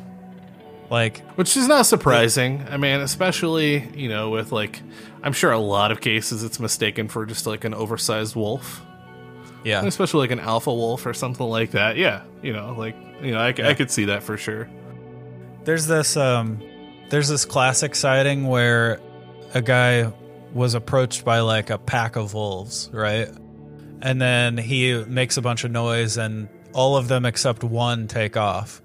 Like 0.90 1.22
which 1.36 1.56
is 1.58 1.68
not 1.68 1.86
surprising. 1.86 2.66
I 2.70 2.78
mean, 2.78 3.00
especially 3.00 3.88
you 3.96 4.10
know 4.10 4.30
with 4.30 4.52
like, 4.52 4.82
I'm 5.24 5.34
sure 5.34 5.52
a 5.52 5.60
lot 5.60 5.92
of 5.92 6.02
cases 6.02 6.44
it's 6.44 6.60
mistaken 6.60 7.08
for 7.08 7.26
just 7.26 7.48
like 7.48 7.64
an 7.64 7.74
oversized 7.74 8.36
wolf, 8.36 8.84
yeah. 9.64 9.84
especially 9.86 10.22
like 10.22 10.32
an 10.32 10.40
alpha 10.40 10.74
wolf 10.74 11.06
or 11.06 11.14
something 11.14 11.46
like 11.46 11.72
that. 11.72 11.98
Yeah, 11.98 12.24
you 12.42 12.54
know, 12.54 12.76
like 12.78 12.96
you 13.22 13.32
know, 13.32 13.40
I 13.40 13.74
could 13.74 13.90
see 13.90 14.06
that 14.06 14.24
for 14.24 14.38
sure. 14.38 14.70
There's 15.64 15.88
this 15.88 16.18
um 16.18 16.62
there's 17.10 17.30
this 17.30 17.46
classic 17.46 17.96
sighting 17.96 18.48
where 18.48 19.00
a 19.54 19.62
guy 19.62 20.12
was 20.56 20.74
approached 20.74 21.24
by 21.26 21.42
like 21.42 21.70
a 21.70 21.78
pack 21.78 22.16
of 22.16 22.34
wolves, 22.34 22.90
right? 22.92 23.30
And 24.02 24.20
then 24.22 24.58
he 24.58 25.04
makes 25.04 25.38
a 25.38 25.42
bunch 25.42 25.64
of 25.66 25.72
noise 25.72 26.18
and 26.18 26.48
all 26.74 26.98
of 26.98 27.08
them 27.08 27.26
except 27.26 27.64
one 27.64 28.08
take 28.08 28.38
off. 28.38 28.82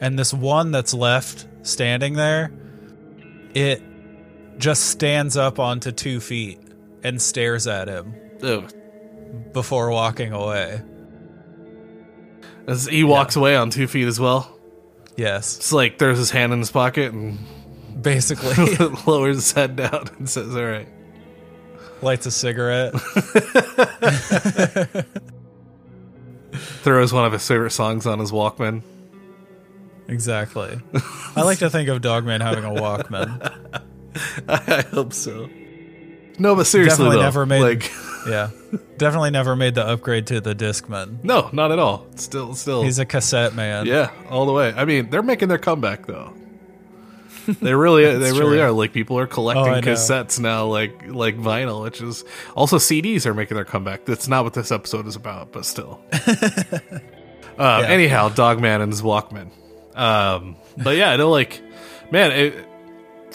And 0.00 0.18
this 0.18 0.34
one 0.34 0.72
that's 0.72 0.92
left 0.92 1.46
standing 1.62 2.14
there, 2.14 2.52
it 3.54 3.82
just 4.58 4.86
stands 4.86 5.36
up 5.36 5.58
onto 5.58 5.92
two 5.92 6.20
feet 6.20 6.60
and 7.02 7.22
stares 7.22 7.66
at 7.66 7.88
him 7.88 8.14
Ugh. 8.42 8.70
before 9.52 9.90
walking 9.90 10.32
away. 10.32 10.82
As 12.66 12.86
he 12.86 13.04
walks 13.04 13.36
away 13.36 13.54
on 13.54 13.70
two 13.70 13.86
feet 13.86 14.08
as 14.08 14.18
well. 14.18 14.52
Yes, 15.16 15.56
It's 15.56 15.72
like 15.72 15.98
throws 15.98 16.18
his 16.18 16.30
hand 16.30 16.52
in 16.52 16.58
his 16.58 16.70
pocket 16.70 17.12
and 17.12 17.38
basically 18.02 18.76
lowers 19.06 19.36
his 19.36 19.52
head 19.52 19.76
down 19.76 20.10
and 20.18 20.28
says, 20.28 20.54
"All 20.54 20.62
right." 20.64 20.88
Lights 22.02 22.26
a 22.26 22.30
cigarette. 22.30 22.94
Throws 26.82 27.12
one 27.12 27.24
of 27.24 27.32
his 27.32 27.46
favorite 27.46 27.70
songs 27.72 28.06
on 28.06 28.18
his 28.18 28.30
Walkman. 28.32 28.82
Exactly. 30.08 30.78
I 31.34 31.42
like 31.42 31.58
to 31.58 31.68
think 31.68 31.88
of 31.88 32.00
Dogman 32.00 32.40
having 32.40 32.64
a 32.64 32.70
Walkman. 32.70 33.82
I 34.48 34.82
hope 34.82 35.12
so. 35.12 35.50
No, 36.38 36.54
but 36.54 36.64
seriously, 36.64 37.04
Definitely 37.06 37.16
though, 37.16 37.22
never 37.22 37.46
made- 37.46 37.62
like 37.62 37.92
Yeah. 38.28 38.50
Definitely 38.98 39.30
never 39.30 39.54
made 39.56 39.74
the 39.74 39.86
upgrade 39.86 40.26
to 40.28 40.40
the 40.40 40.54
Discman. 40.54 41.22
no, 41.22 41.48
not 41.52 41.70
at 41.72 41.78
all. 41.78 42.06
Still, 42.16 42.54
still, 42.54 42.82
He's 42.82 42.98
a 42.98 43.04
cassette 43.04 43.54
man. 43.54 43.86
yeah, 43.86 44.10
all 44.30 44.46
the 44.46 44.52
way. 44.52 44.72
I 44.74 44.84
mean, 44.84 45.10
they're 45.10 45.22
making 45.22 45.48
their 45.48 45.58
comeback 45.58 46.06
though. 46.06 46.32
They 47.46 47.74
really, 47.74 48.04
they 48.04 48.32
really 48.32 48.56
true. 48.56 48.62
are. 48.62 48.72
Like 48.72 48.92
people 48.92 49.18
are 49.18 49.26
collecting 49.26 49.74
Oh, 49.74 49.80
cassettes 49.80 50.38
now, 50.40 50.66
like 50.66 51.06
like 51.06 51.36
vinyl, 51.36 51.82
which 51.82 52.00
is 52.00 52.24
also 52.54 52.78
CDs 52.78 53.26
are 53.26 53.34
making 53.34 53.54
their 53.54 53.64
comeback. 53.64 54.04
That's 54.04 54.28
not 54.28 54.44
what 54.44 54.54
this 54.54 54.72
episode 54.72 55.06
is 55.06 55.16
about, 55.16 55.52
but 55.52 55.64
still. 55.64 56.00
uh, 57.58 57.84
Anyhow, 57.86 58.28
Dogman 58.28 58.80
and 58.80 58.92
his 58.92 59.02
Walkman. 59.02 59.50
Um, 59.94 60.56
but 60.76 60.96
yeah, 60.96 61.10
I 61.10 61.16
know, 61.16 61.30
like, 61.30 61.62
man, 62.10 62.32
it, 62.32 62.68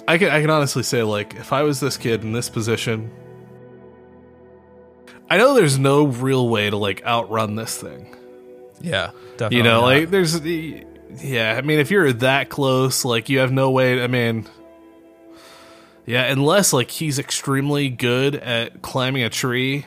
I 0.08 0.18
can 0.18 0.30
I 0.30 0.42
can 0.42 0.50
honestly 0.50 0.84
say, 0.84 1.04
like, 1.04 1.36
if 1.36 1.54
I 1.54 1.64
was 1.64 1.80
this 1.80 1.98
kid 1.98 2.24
in 2.24 2.32
this 2.34 2.50
position, 2.50 3.12
I 5.30 5.38
know 5.38 5.54
there's 5.54 5.80
no 5.80 6.06
real 6.06 6.50
way 6.50 6.70
to 6.70 6.78
like 6.78 7.04
outrun 7.06 7.56
this 7.56 7.78
thing. 7.78 8.16
Yeah, 8.82 9.12
definitely. 9.38 9.58
You 9.58 9.64
know, 9.64 9.82
not. 9.82 9.86
like 9.86 10.10
there's 10.10 10.40
yeah, 11.20 11.56
I 11.58 11.62
mean 11.62 11.80
if 11.80 11.92
you're 11.92 12.14
that 12.14 12.50
close, 12.50 13.04
like 13.06 13.30
you 13.30 13.40
have 13.40 13.52
no 13.52 13.72
way 13.72 14.02
I 14.04 14.08
mean 14.08 14.48
yeah, 16.06 16.24
unless 16.32 16.74
like 16.74 16.90
he's 16.92 17.20
extremely 17.20 17.90
good 17.90 18.36
at 18.36 18.82
climbing 18.82 19.24
a 19.24 19.30
tree. 19.30 19.86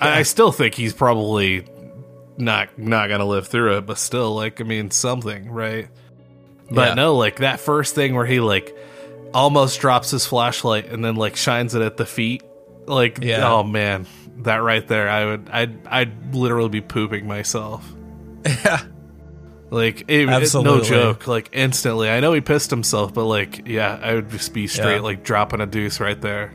I, 0.00 0.18
I 0.18 0.22
still 0.24 0.52
think 0.52 0.74
he's 0.74 0.92
probably 0.92 1.64
not 2.36 2.76
not 2.78 3.08
gonna 3.08 3.24
live 3.26 3.46
through 3.46 3.78
it, 3.78 3.86
but 3.86 3.98
still, 3.98 4.34
like 4.34 4.60
I 4.60 4.64
mean 4.64 4.90
something, 4.90 5.50
right? 5.50 5.88
But 6.70 6.88
Yeah. 6.88 6.94
no, 6.94 7.16
like 7.16 7.36
that 7.36 7.60
first 7.60 7.94
thing 7.94 8.14
where 8.14 8.26
he 8.26 8.40
like 8.40 8.76
almost 9.32 9.80
drops 9.80 10.10
his 10.10 10.26
flashlight 10.26 10.86
and 10.86 11.04
then 11.04 11.14
like 11.16 11.36
shines 11.36 11.74
it 11.74 11.82
at 11.82 11.96
the 11.96 12.06
feet. 12.06 12.42
Like 12.86 13.18
Yeah. 13.22 13.48
oh 13.50 13.62
man, 13.62 14.06
that 14.38 14.56
right 14.56 14.86
there, 14.86 15.08
I 15.08 15.24
would 15.24 15.48
I'd 15.50 15.86
I'd 15.86 16.34
literally 16.34 16.68
be 16.68 16.80
pooping 16.80 17.26
myself. 17.26 17.88
Yeah. 18.44 18.80
Like 19.70 20.02
it, 20.08 20.28
it- 20.28 20.54
no 20.64 20.80
joke. 20.80 21.26
Like 21.26 21.48
instantly, 21.52 22.10
I 22.10 22.20
know 22.20 22.32
he 22.32 22.40
pissed 22.40 22.70
himself, 22.70 23.14
but 23.14 23.24
like, 23.24 23.66
yeah, 23.68 23.98
I 24.02 24.14
would 24.14 24.28
just 24.30 24.52
be 24.52 24.66
straight 24.66 24.96
Yeah. 24.96 25.00
like 25.02 25.22
dropping 25.22 25.60
a 25.60 25.66
deuce 25.66 26.00
right 26.00 26.20
there. 26.20 26.52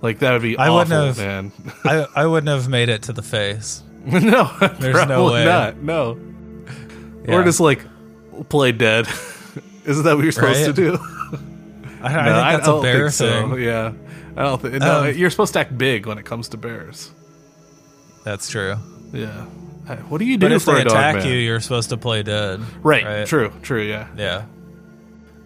Like 0.00 0.20
that 0.20 0.32
would 0.32 0.42
be 0.42 0.56
I 0.56 0.68
awful, 0.68 0.96
wouldn't 0.96 1.16
have- 1.16 1.18
man. 1.18 1.52
I, 1.84 2.06
I 2.22 2.26
wouldn't 2.26 2.48
have 2.48 2.68
made 2.68 2.88
it 2.88 3.02
to 3.04 3.12
the 3.12 3.22
face. 3.22 3.82
no, 4.06 4.44
There's 4.78 5.06
no 5.08 5.32
way. 5.32 5.44
not. 5.44 5.76
No, 5.78 6.16
Yeah. 7.26 7.34
or 7.34 7.42
just 7.44 7.58
like 7.60 7.84
play 8.48 8.70
dead. 8.72 9.08
Isn't 9.84 10.04
that 10.04 10.14
what 10.16 10.22
you're 10.22 10.30
supposed 10.32 10.60
Right? 10.60 10.66
to 10.66 10.72
do? 10.72 10.98
I, 12.00 12.06
I 12.06 12.24
no, 12.26 12.34
think 12.34 12.36
that's 12.36 12.66
don't 12.66 12.78
a 12.78 12.82
bear 12.82 13.10
think 13.10 13.12
so. 13.12 13.48
thing. 13.50 13.62
Yeah, 13.62 13.92
I 14.36 14.42
don't 14.44 14.62
think. 14.62 14.74
No, 14.74 15.00
Um, 15.08 15.16
you're 15.16 15.30
supposed 15.30 15.54
to 15.54 15.58
act 15.58 15.76
big 15.76 16.06
when 16.06 16.16
it 16.18 16.24
comes 16.24 16.48
to 16.50 16.56
bears. 16.56 17.10
That's 18.24 18.48
true. 18.48 18.76
Yeah. 19.12 19.46
Hey, 19.88 19.96
What 20.08 20.18
do 20.18 20.24
you 20.26 20.36
do 20.36 20.46
But 20.46 20.52
if 20.52 20.64
they 20.66 20.82
attack 20.82 21.24
you, 21.24 21.32
you're 21.32 21.60
supposed 21.60 21.88
to 21.90 21.96
play 21.96 22.22
dead. 22.22 22.60
right, 22.82 23.26
True. 23.26 23.52
True. 23.62 23.82
Yeah. 23.82 24.06
Yeah. 24.16 24.44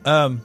Um. 0.05 0.43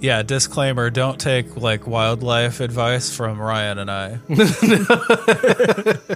Yeah. 0.00 0.22
Disclaimer: 0.22 0.90
Don't 0.90 1.18
take 1.20 1.56
like 1.56 1.86
wildlife 1.86 2.60
advice 2.60 3.16
from 3.16 3.40
Ryan 3.40 3.78
and 3.78 3.90
I. 3.90 4.18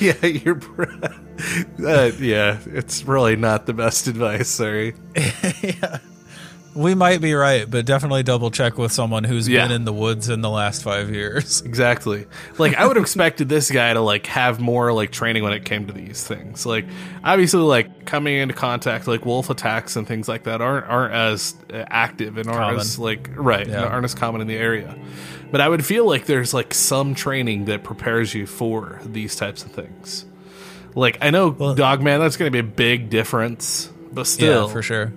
Yeah, 0.00 0.24
you're. 0.24 0.60
uh, 1.84 2.10
yeah, 2.20 2.58
it's 2.66 3.02
really 3.04 3.34
not 3.36 3.66
the 3.66 3.72
best 3.72 4.06
advice. 4.06 4.48
Sorry. 4.48 4.94
We 6.78 6.94
might 6.94 7.20
be 7.20 7.34
right, 7.34 7.68
but 7.68 7.86
definitely 7.86 8.22
double 8.22 8.50
check 8.52 8.78
with 8.78 8.92
someone 8.92 9.24
who's 9.24 9.48
Yeah. 9.48 9.64
been 9.66 9.72
in 9.74 9.84
the 9.84 9.92
woods 9.92 10.28
in 10.28 10.42
the 10.42 10.48
last 10.50 10.82
five 10.84 11.10
years. 11.10 11.60
Exactly. 11.66 12.26
Like 12.56 12.74
I 12.76 12.86
would 12.86 12.96
have 12.96 13.02
expected 13.04 13.48
this 13.48 13.70
guy 13.70 13.92
to 13.92 14.00
like 14.00 14.26
have 14.26 14.60
more 14.60 14.92
like 14.92 15.10
training 15.10 15.42
when 15.42 15.52
it 15.52 15.64
came 15.64 15.86
to 15.88 15.92
these 15.92 16.24
things. 16.26 16.64
Like 16.64 16.86
obviously 17.24 17.60
like 17.60 18.04
coming 18.06 18.36
into 18.38 18.54
contact 18.54 19.06
like 19.08 19.26
wolf 19.26 19.50
attacks 19.50 19.96
and 19.96 20.06
things 20.06 20.28
like 20.28 20.44
that 20.44 20.60
aren't 20.60 20.86
aren't 20.86 21.14
as 21.14 21.54
uh, 21.72 21.84
active 21.88 22.36
and 22.38 22.48
aren't 22.48 22.60
Common. 22.60 22.80
as 22.80 22.98
like 22.98 23.28
right, 23.34 23.66
Yeah. 23.66 23.84
aren't 23.84 24.04
as 24.04 24.14
common 24.14 24.40
in 24.40 24.46
the 24.46 24.56
area. 24.56 24.96
But 25.50 25.60
I 25.60 25.68
would 25.68 25.84
feel 25.84 26.06
like 26.06 26.26
there's 26.26 26.52
like 26.54 26.74
some 26.74 27.14
training 27.14 27.64
that 27.66 27.82
prepares 27.84 28.34
you 28.34 28.46
for 28.46 29.00
these 29.04 29.34
types 29.36 29.64
of 29.64 29.72
things. 29.72 30.24
Like 30.94 31.18
I 31.20 31.30
know 31.30 31.50
Dogman 31.74 32.20
that's 32.20 32.36
going 32.36 32.50
to 32.50 32.52
be 32.52 32.60
a 32.60 32.70
big 32.70 33.10
difference, 33.10 33.90
but 34.12 34.26
still 34.26 34.66
yeah, 34.66 34.72
for 34.72 34.82
sure. 34.82 35.12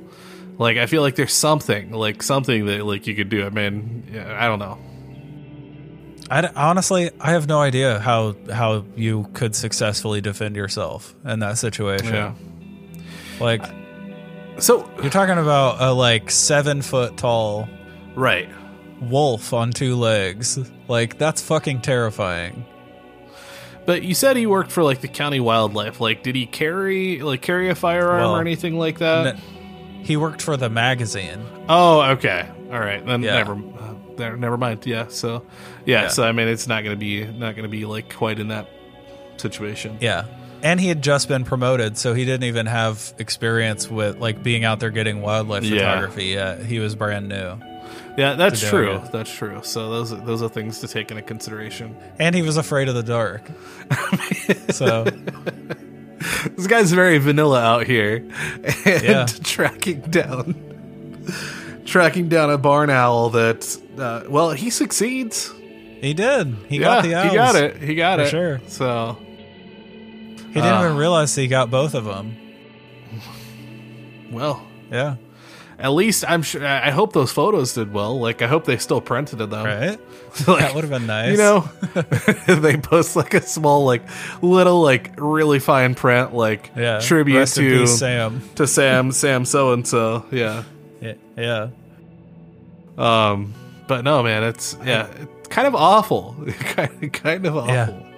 Like 0.61 0.77
I 0.77 0.85
feel 0.85 1.01
like 1.01 1.15
there's 1.15 1.33
something 1.33 1.91
like 1.91 2.21
something 2.21 2.67
that 2.67 2.85
like 2.85 3.07
you 3.07 3.15
could 3.15 3.29
do. 3.29 3.45
I 3.45 3.49
mean, 3.49 4.07
yeah, 4.13 4.37
I 4.39 4.47
don't 4.47 4.59
know. 4.59 4.77
I 6.29 6.47
honestly, 6.55 7.09
I 7.19 7.31
have 7.31 7.47
no 7.47 7.59
idea 7.59 7.99
how 7.99 8.35
how 8.51 8.85
you 8.95 9.27
could 9.33 9.55
successfully 9.55 10.21
defend 10.21 10.55
yourself 10.55 11.15
in 11.25 11.39
that 11.39 11.57
situation. 11.57 12.13
Yeah. 12.13 12.35
Like 13.39 13.65
So 14.59 14.87
you're 15.01 15.09
talking 15.09 15.39
about 15.39 15.81
a 15.81 15.91
like 15.91 16.29
seven 16.29 16.83
foot 16.83 17.17
tall 17.17 17.67
right. 18.15 18.47
wolf 19.01 19.53
on 19.53 19.71
two 19.71 19.95
legs. 19.95 20.59
Like 20.87 21.17
that's 21.17 21.41
fucking 21.41 21.81
terrifying. 21.81 22.65
But 23.87 24.03
you 24.03 24.13
said 24.13 24.37
he 24.37 24.45
worked 24.45 24.71
for 24.71 24.83
like 24.83 25.01
the 25.01 25.07
county 25.07 25.39
wildlife. 25.39 25.99
Like, 25.99 26.21
did 26.21 26.35
he 26.35 26.45
carry 26.45 27.19
like 27.21 27.41
carry 27.41 27.69
a 27.69 27.75
firearm 27.75 28.21
Well, 28.21 28.35
or 28.35 28.41
anything 28.41 28.77
like 28.77 28.99
that? 28.99 29.25
N- 29.25 29.41
He 30.03 30.17
worked 30.17 30.41
for 30.41 30.57
the 30.57 30.69
magazine. 30.69 31.39
oh, 31.69 32.01
okay, 32.11 32.47
all 32.71 32.79
right. 32.79 33.05
Then 33.05 33.21
Yeah. 33.23 33.35
never, 33.35 33.53
uh, 33.53 33.93
there, 34.17 34.35
never 34.37 34.57
mind. 34.57 34.85
Yeah. 34.85 35.05
So, 35.09 35.45
yeah, 35.85 36.03
Yeah. 36.03 36.07
So 36.09 36.23
I 36.23 36.31
mean, 36.31 36.47
it's 36.47 36.67
not 36.67 36.83
gonna 36.83 36.95
be 36.95 37.23
not 37.25 37.55
gonna 37.55 37.67
be 37.69 37.85
like 37.85 38.13
quite 38.13 38.39
in 38.39 38.49
that 38.49 38.67
situation. 39.37 39.97
Yeah. 40.01 40.25
And 40.63 40.79
he 40.79 40.87
had 40.89 41.01
just 41.01 41.27
been 41.27 41.43
promoted, 41.43 41.97
so 41.97 42.13
he 42.13 42.23
didn't 42.23 42.43
even 42.43 42.67
have 42.67 43.13
experience 43.17 43.89
with 43.89 44.17
like 44.19 44.43
being 44.43 44.63
out 44.63 44.79
there 44.79 44.91
getting 44.91 45.21
wildlife 45.21 45.63
Yeah. 45.63 45.79
photography 45.79 46.25
yet. 46.25 46.63
He 46.65 46.77
was 46.79 46.93
brand 46.95 47.27
new. 47.29 47.57
Yeah, 48.17 48.33
that's 48.33 48.59
true. 48.61 48.97
it. 48.97 49.11
That's 49.11 49.33
true. 49.33 49.61
So 49.63 49.89
those 49.89 50.11
are- 50.13 50.17
those 50.23 50.43
are 50.43 50.49
things 50.49 50.79
to 50.81 50.87
take 50.87 51.09
into 51.11 51.23
consideration. 51.23 51.95
And 52.19 52.35
he 52.35 52.41
was 52.41 52.57
afraid 52.57 52.89
of 52.89 52.95
the 52.95 53.03
dark. 53.03 53.49
so 54.71 55.05
This 56.55 56.67
guy's 56.67 56.91
very 56.91 57.17
vanilla 57.17 57.59
out 57.61 57.87
here, 57.87 58.17
and 58.85 59.03
Yeah. 59.03 59.25
tracking 59.43 60.01
down, 60.01 60.55
tracking 61.85 62.29
down 62.29 62.49
a 62.51 62.57
barn 62.57 62.89
owl 62.89 63.29
that. 63.31 63.77
Uh, 63.97 64.23
well, 64.29 64.51
he 64.51 64.69
succeeds. 64.69 65.51
he 65.99 66.13
did. 66.13 66.55
He 66.67 66.77
yeah, 66.77 66.83
got 66.83 67.03
the 67.03 67.15
owls. 67.15 67.29
he 67.31 67.35
got 67.35 67.55
it. 67.55 67.77
He 67.77 67.95
got 67.95 68.19
For 68.19 68.25
it. 68.25 68.29
sure. 68.29 68.61
So 68.67 69.17
He 70.47 70.55
didn't 70.55 70.65
Ah. 70.73 70.83
even 70.85 70.97
realize 70.97 71.33
he 71.35 71.47
got 71.47 71.69
both 71.71 71.93
of 71.93 72.05
them. 72.05 72.35
well, 74.31 74.65
Yeah. 74.91 75.15
At 75.81 75.89
least 75.89 76.23
I'm 76.27 76.43
sure. 76.43 76.65
I 76.65 76.91
hope 76.91 77.13
those 77.13 77.31
photos 77.31 77.73
did 77.73 77.91
well. 77.91 78.19
Like 78.19 78.41
I 78.41 78.47
hope 78.47 78.65
they 78.65 78.77
still 78.77 79.01
printed 79.01 79.39
them. 79.39 79.65
Right? 79.65 79.99
Like, 80.47 80.59
that 80.59 80.75
would 80.75 80.85
have 80.85 80.89
been 80.91 81.07
nice. 81.07 81.31
You 81.31 81.37
know, 81.37 81.69
they 82.47 82.77
post 82.77 83.17
like 83.17 83.33
a 83.33 83.41
small, 83.41 83.83
like 83.83 84.01
little, 84.41 84.81
like 84.81 85.11
really 85.17 85.59
fine 85.59 85.93
print, 85.93 86.33
like 86.33 86.71
yeah. 86.73 87.01
tribute 87.01 87.45
to 87.49 87.59
peace, 87.59 87.99
Sam. 87.99 88.41
to 88.55 88.65
Sam, 88.65 89.11
Sam, 89.11 89.43
so 89.43 89.73
and 89.73 89.85
so. 89.85 90.25
Yeah. 90.31 90.63
Yeah. 91.01 91.15
yeah. 91.35 91.69
Um. 92.97 93.53
But 93.87 94.03
no, 94.03 94.23
man, 94.23 94.43
it's 94.43 94.77
yeah, 94.85 95.07
it's 95.07 95.49
kind 95.49 95.67
of 95.67 95.75
awful. 95.75 96.35
kind 96.59 97.03
of, 97.03 97.11
kind 97.11 97.45
of 97.45 97.57
awful. 97.57 97.73
Yeah. 97.73 98.11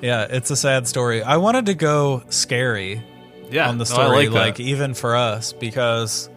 Yeah, 0.00 0.26
it's 0.28 0.50
a 0.50 0.56
sad 0.56 0.86
story. 0.86 1.22
I 1.22 1.38
wanted 1.38 1.66
to 1.66 1.74
go 1.74 2.22
scary 2.28 3.02
Yeah, 3.50 3.68
on 3.68 3.78
the 3.78 3.84
no, 3.84 3.94
story, 3.94 4.28
like 4.28 4.58
like, 4.58 4.60
even 4.60 4.94
for 4.94 5.16
us, 5.16 5.52
because 5.52 6.28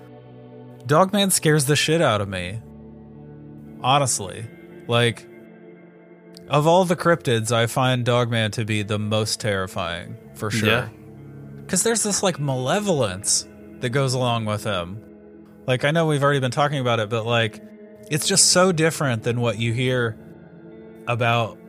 Dogman 0.89 1.29
scares 1.29 1.65
the 1.65 1.75
shit 1.75 2.01
out 2.01 2.19
of 2.19 2.27
me. 2.27 2.59
Honestly, 3.81 4.45
like 4.87 5.27
of 6.49 6.65
all 6.65 6.83
the 6.83 6.95
cryptids, 6.95 7.51
I 7.51 7.67
find 7.67 8.03
Dogman 8.03 8.51
to 8.51 8.65
be 8.65 8.81
the 8.81 8.97
most 8.97 9.39
terrifying 9.39 10.17
for 10.33 10.49
sure. 10.49 10.67
Yeah. 10.67 10.89
Because 11.61 11.83
there's 11.83 12.01
this 12.01 12.23
like 12.23 12.39
malevolence 12.39 13.47
that 13.81 13.91
goes 13.91 14.15
along 14.15 14.45
with 14.45 14.63
him. 14.63 14.99
Like 15.67 15.85
I 15.85 15.91
know 15.91 16.07
we've 16.07 16.23
already 16.23 16.39
been 16.39 16.49
talking 16.49 16.79
about 16.79 16.99
it, 16.99 17.07
but 17.07 17.23
like 17.23 17.61
it's 18.09 18.27
just 18.27 18.47
so 18.47 18.71
different 18.71 19.21
than 19.21 19.39
what 19.39 19.59
you 19.59 19.71
hear 19.71 20.17
about. 21.07 21.59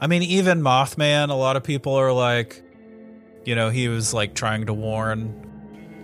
I 0.00 0.08
mean, 0.08 0.22
even 0.22 0.62
Mothman. 0.62 1.30
A 1.30 1.34
lot 1.34 1.54
of 1.54 1.62
people 1.62 1.94
are 1.94 2.12
like, 2.12 2.60
you 3.44 3.54
know, 3.54 3.70
he 3.70 3.86
was 3.86 4.12
like 4.12 4.34
trying 4.34 4.66
to 4.66 4.74
warn 4.74 5.51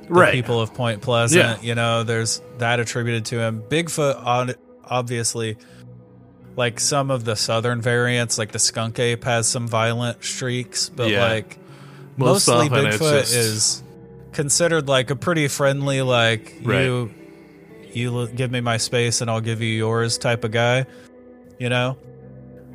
the 0.09 0.15
right. 0.15 0.33
people 0.33 0.61
of 0.61 0.75
Point 0.75 1.03
Pleasant. 1.03 1.63
Yeah. 1.63 1.69
You 1.69 1.75
know, 1.75 2.03
there's 2.05 2.41
that 2.59 2.81
attributed 2.81 3.27
to 3.27 3.41
him. 3.41 3.63
Bigfoot, 3.63 4.55
obviously, 4.85 5.57
like 6.57 6.81
some 6.81 7.11
of 7.11 7.25
the 7.25 7.37
southern 7.37 7.81
variants, 7.81 8.39
like 8.39 8.53
the 8.53 8.59
skunk 8.59 8.99
ape 8.99 9.25
has 9.25 9.47
some 9.47 9.69
violent 9.69 10.25
streaks, 10.25 10.89
but 10.89 11.11
Yeah. 11.11 11.29
like 11.29 11.59
Most 12.17 12.49
mostly 12.49 12.69
Bigfoot 12.69 13.21
just- 13.21 13.35
is 13.35 13.83
considered 14.33 14.89
like 14.89 15.11
a 15.11 15.17
pretty 15.17 15.49
friendly, 15.49 16.03
like 16.03 16.57
Right. 16.65 16.85
you, 16.85 17.11
you 17.93 18.29
give 18.29 18.51
me 18.51 18.61
my 18.61 18.77
space 18.77 19.21
and 19.21 19.31
I'll 19.31 19.41
give 19.41 19.61
you 19.63 19.69
yours 19.69 20.19
type 20.19 20.45
of 20.45 20.51
guy, 20.51 20.87
you 21.59 21.69
know. 21.69 21.97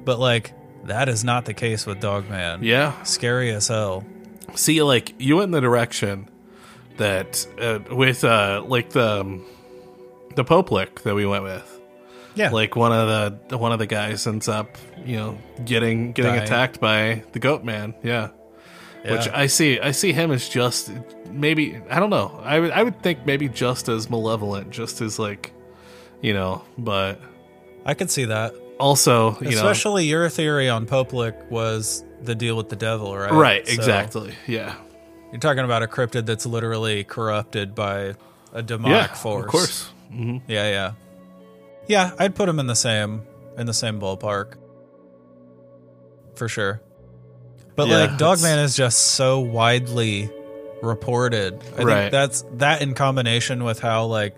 But 0.05 0.19
like 0.19 0.53
that 0.85 1.07
is 1.09 1.23
not 1.23 1.45
the 1.45 1.53
case 1.53 1.85
with 1.85 1.99
Dogman. 1.99 2.63
Yeah. 2.63 3.01
scary 3.03 3.51
as 3.51 3.67
hell. 3.67 4.03
See, 4.55 4.81
like 4.83 5.13
you 5.19 5.35
went 5.37 5.45
in 5.45 5.51
the 5.51 5.61
direction 5.61 6.29
that 6.97 7.45
uh, 7.59 7.79
with 7.95 8.23
uh 8.23 8.63
like 8.65 8.89
the 8.91 9.21
um, 9.21 9.45
the 10.35 10.43
Pope 10.43 10.71
Lick 10.71 11.01
that 11.01 11.15
we 11.15 11.25
went 11.25 11.43
with. 11.43 11.69
Yeah. 12.35 12.49
Like 12.49 12.75
one 12.75 12.91
of 12.91 13.47
the 13.49 13.57
one 13.57 13.71
of 13.71 13.79
the 13.79 13.85
guys 13.85 14.25
ends 14.25 14.47
up, 14.47 14.77
you 15.05 15.17
know, 15.17 15.37
getting 15.65 16.13
getting 16.13 16.31
Dying. 16.31 16.43
attacked 16.43 16.79
by 16.79 17.23
the 17.31 17.39
goat 17.39 17.63
man. 17.63 17.93
Yeah. 18.03 18.29
Which 19.05 19.27
I 19.27 19.47
see 19.47 19.79
I 19.79 19.91
see 19.91 20.13
him 20.13 20.31
as 20.31 20.47
just 20.47 20.89
maybe 21.29 21.79
I 21.89 21.99
don't 21.99 22.09
know. 22.09 22.39
I 22.41 22.59
would 22.59 22.71
I 22.71 22.81
would 22.83 23.03
think 23.03 23.25
maybe 23.25 23.49
just 23.49 23.89
as 23.89 24.09
malevolent, 24.09 24.71
just 24.71 25.01
as 25.01 25.19
like 25.19 25.51
you 26.21 26.33
know, 26.33 26.63
but 26.77 27.19
I 27.85 27.93
could 27.95 28.09
see 28.09 28.25
that. 28.25 28.55
also, 28.79 29.37
you 29.41 29.51
know 29.51 29.57
Especially 29.57 30.05
your 30.05 30.29
theory 30.29 30.69
on 30.69 30.85
Pope 30.85 31.11
Lick 31.11 31.35
was 31.51 32.03
the 32.21 32.33
deal 32.33 32.55
with 32.55 32.69
the 32.69 32.77
devil, 32.77 33.15
right? 33.15 33.31
Right, 33.31 33.67
So 33.67 33.73
exactly. 33.73 34.33
Yeah. 34.47 34.73
You're 35.33 35.39
talking 35.39 35.65
about 35.65 35.83
a 35.83 35.87
cryptid 35.87 36.25
that's 36.25 36.45
literally 36.45 37.03
corrupted 37.03 37.75
by 37.75 38.13
a 38.53 38.61
demonic 38.61 39.09
Yeah, 39.09 39.13
force. 39.15 39.43
of 39.45 39.49
course. 39.51 39.89
hmm 40.11 40.37
Yeah, 40.47 40.69
yeah. 40.69 40.91
Yeah, 41.87 42.11
I'd 42.19 42.35
put 42.35 42.47
him 42.47 42.59
in 42.59 42.67
the 42.67 42.75
same 42.75 43.23
in 43.57 43.65
the 43.65 43.73
same 43.73 43.99
ballpark. 43.99 44.53
For 46.35 46.47
sure. 46.47 46.81
But 47.75 47.87
Yeah, 47.87 47.97
like 47.97 48.17
Dogman 48.17 48.59
is 48.59 48.75
just 48.75 48.99
so 49.15 49.39
widely 49.39 50.29
reported. 50.81 51.59
I 51.77 51.83
Right. 51.83 51.99
think 52.01 52.11
that's 52.11 52.45
that 52.57 52.81
in 52.81 52.93
combination 52.93 53.63
with 53.63 53.79
how 53.79 54.05
like 54.05 54.35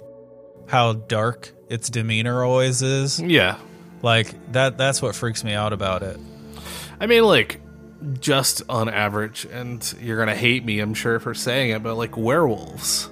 how 0.67 0.93
dark 0.93 1.51
its 1.69 1.89
demeanor 1.89 2.43
always 2.43 2.81
is. 2.81 3.19
Yeah. 3.19 3.57
Like 4.01 4.33
that 4.53 4.77
that's 4.77 5.01
what 5.01 5.15
freaks 5.15 5.43
me 5.43 5.53
out 5.53 5.73
about 5.73 6.03
it. 6.03 6.17
I 7.01 7.07
mean, 7.07 7.23
like, 7.25 7.59
just 8.19 8.61
on 8.69 8.89
average, 8.89 9.45
and 9.51 9.93
you're 10.01 10.17
gonna 10.17 10.35
hate 10.35 10.63
me, 10.65 10.79
I'm 10.79 10.93
sure, 10.93 11.19
for 11.19 11.33
saying 11.33 11.71
it, 11.71 11.83
but 11.83 11.95
like 11.95 12.15
werewolves 12.17 13.09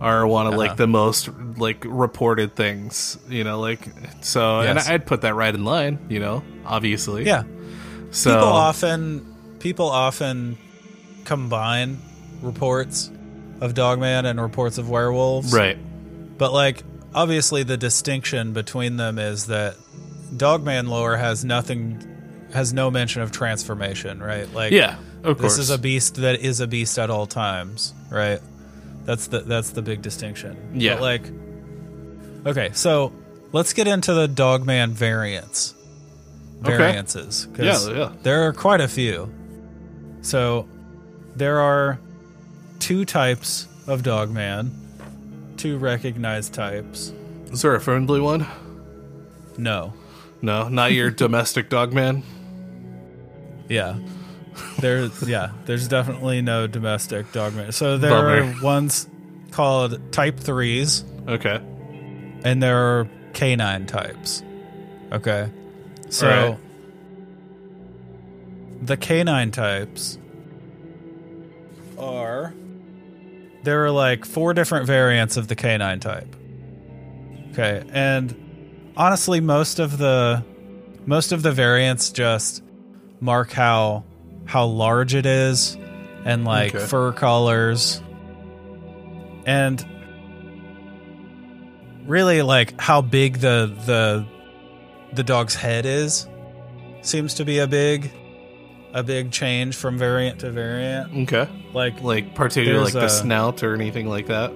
are 0.00 0.26
one 0.26 0.46
of 0.46 0.52
Uh-huh. 0.54 0.58
like 0.58 0.76
the 0.76 0.86
most 0.86 1.28
like 1.58 1.84
reported 1.86 2.54
things, 2.54 3.18
you 3.28 3.44
know, 3.44 3.60
like 3.60 3.80
so, 4.22 4.62
Yes. 4.62 4.86
and 4.86 4.94
I'd 4.94 5.06
put 5.06 5.22
that 5.22 5.34
right 5.34 5.54
in 5.54 5.64
line, 5.64 5.98
you 6.08 6.20
know, 6.20 6.42
obviously. 6.64 7.26
Yeah. 7.26 7.42
So 8.10 8.32
people 8.34 8.48
often 8.48 9.34
people 9.58 9.90
often 9.90 10.56
combine 11.24 11.98
reports 12.42 13.10
of 13.60 13.74
Dogman 13.74 14.24
and 14.24 14.40
reports 14.40 14.78
of 14.78 14.88
werewolves. 14.88 15.52
right, 15.52 15.76
But 16.38 16.52
like 16.54 16.82
obviously 17.14 17.62
the 17.62 17.76
distinction 17.76 18.52
between 18.54 18.96
them 18.96 19.18
is 19.18 19.46
that 19.46 19.76
Dogman 20.34 20.86
lore 20.88 21.16
has 21.18 21.44
nothing 21.44 22.02
has 22.52 22.72
no 22.72 22.90
mention 22.90 23.22
of 23.22 23.30
transformation, 23.32 24.20
right? 24.22 24.52
Like 24.52 24.72
yeah, 24.72 24.96
of 25.22 25.38
course. 25.38 25.56
this 25.56 25.58
is 25.58 25.70
a 25.70 25.78
beast 25.78 26.16
that 26.16 26.40
is 26.40 26.60
a 26.60 26.66
beast 26.66 26.98
at 26.98 27.10
all 27.10 27.26
times, 27.26 27.94
right? 28.10 28.40
That's 29.04 29.28
the 29.28 29.40
that's 29.40 29.70
the 29.70 29.82
big 29.82 30.02
distinction. 30.02 30.72
Yeah. 30.74 30.94
But 30.94 31.02
like 31.02 31.22
Okay, 32.46 32.70
so 32.72 33.12
let's 33.52 33.72
get 33.72 33.86
into 33.86 34.14
the 34.14 34.26
Dogman 34.28 34.92
variants. 34.92 35.74
Okay. 36.62 36.76
Variances. 36.76 37.46
'cause 37.54 37.88
Yeah, 37.88 37.94
yeah. 37.96 38.12
There 38.22 38.46
are 38.46 38.52
quite 38.52 38.80
a 38.80 38.88
few. 38.88 39.32
So 40.22 40.66
there 41.36 41.60
are 41.60 41.98
two 42.78 43.04
types 43.04 43.66
of 43.86 44.02
Dogman. 44.02 44.70
Two 45.56 45.78
recognized 45.78 46.54
types. 46.54 47.12
Is 47.52 47.62
there 47.62 47.74
a 47.74 47.80
friendly 47.80 48.20
one? 48.20 48.46
No. 49.58 49.92
No, 50.42 50.68
not 50.68 50.92
your 50.92 51.10
domestic 51.24 51.68
dog 51.68 51.92
man. 51.92 52.22
Yeah. 53.70 53.96
There's 54.80 55.26
yeah, 55.26 55.52
there's 55.64 55.88
definitely 55.88 56.42
no 56.42 56.66
domestic 56.66 57.32
dogman. 57.32 57.72
So 57.72 57.96
there 57.96 58.10
Bummer. 58.10 58.42
are 58.42 58.62
ones 58.62 59.08
called 59.52 60.12
type 60.12 60.36
3s 60.36 61.04
Okay, 61.28 61.60
and 62.44 62.62
there 62.62 62.76
are 62.76 63.08
canine 63.32 63.86
types. 63.86 64.42
Okay. 65.12 65.50
So 66.08 66.28
Alright. 66.28 66.58
the 68.82 68.96
canine 68.96 69.52
types 69.52 70.18
are 71.96 72.52
there 73.62 73.84
are 73.84 73.90
like 73.90 74.24
four 74.24 74.54
different 74.54 74.86
variants 74.86 75.36
of 75.36 75.46
the 75.46 75.54
canine 75.54 76.00
type. 76.00 76.34
Okay, 77.52 77.84
and 77.92 78.92
honestly 78.96 79.40
most 79.40 79.78
of 79.78 79.98
the 79.98 80.44
most 81.06 81.30
of 81.30 81.42
the 81.42 81.52
variants 81.52 82.10
just 82.10 82.62
mark 83.20 83.52
how 83.52 84.04
how 84.46 84.64
large 84.66 85.14
it 85.14 85.26
is 85.26 85.76
and 86.24 86.44
like 86.44 86.74
Okay. 86.74 86.84
fur 86.86 87.12
colors 87.12 88.02
and 89.46 89.84
really 92.06 92.42
like 92.42 92.78
how 92.80 93.00
big 93.02 93.38
the 93.38 93.72
the 93.86 94.26
the 95.14 95.22
dog's 95.22 95.54
head 95.54 95.86
is 95.86 96.26
seems 97.02 97.34
to 97.34 97.44
be 97.44 97.58
a 97.58 97.66
big 97.66 98.10
a 98.92 99.02
big 99.02 99.30
change 99.30 99.76
from 99.76 99.96
variant 99.98 100.40
to 100.40 100.50
variant 100.50 101.28
okay. 101.30 101.48
like 101.72 102.00
Like 102.02 102.34
particularly 102.34 102.84
like 102.84 102.92
the 102.92 103.04
a- 103.04 103.08
snout 103.10 103.62
or 103.62 103.74
anything 103.74 104.08
like 104.08 104.26
that. 104.26 104.52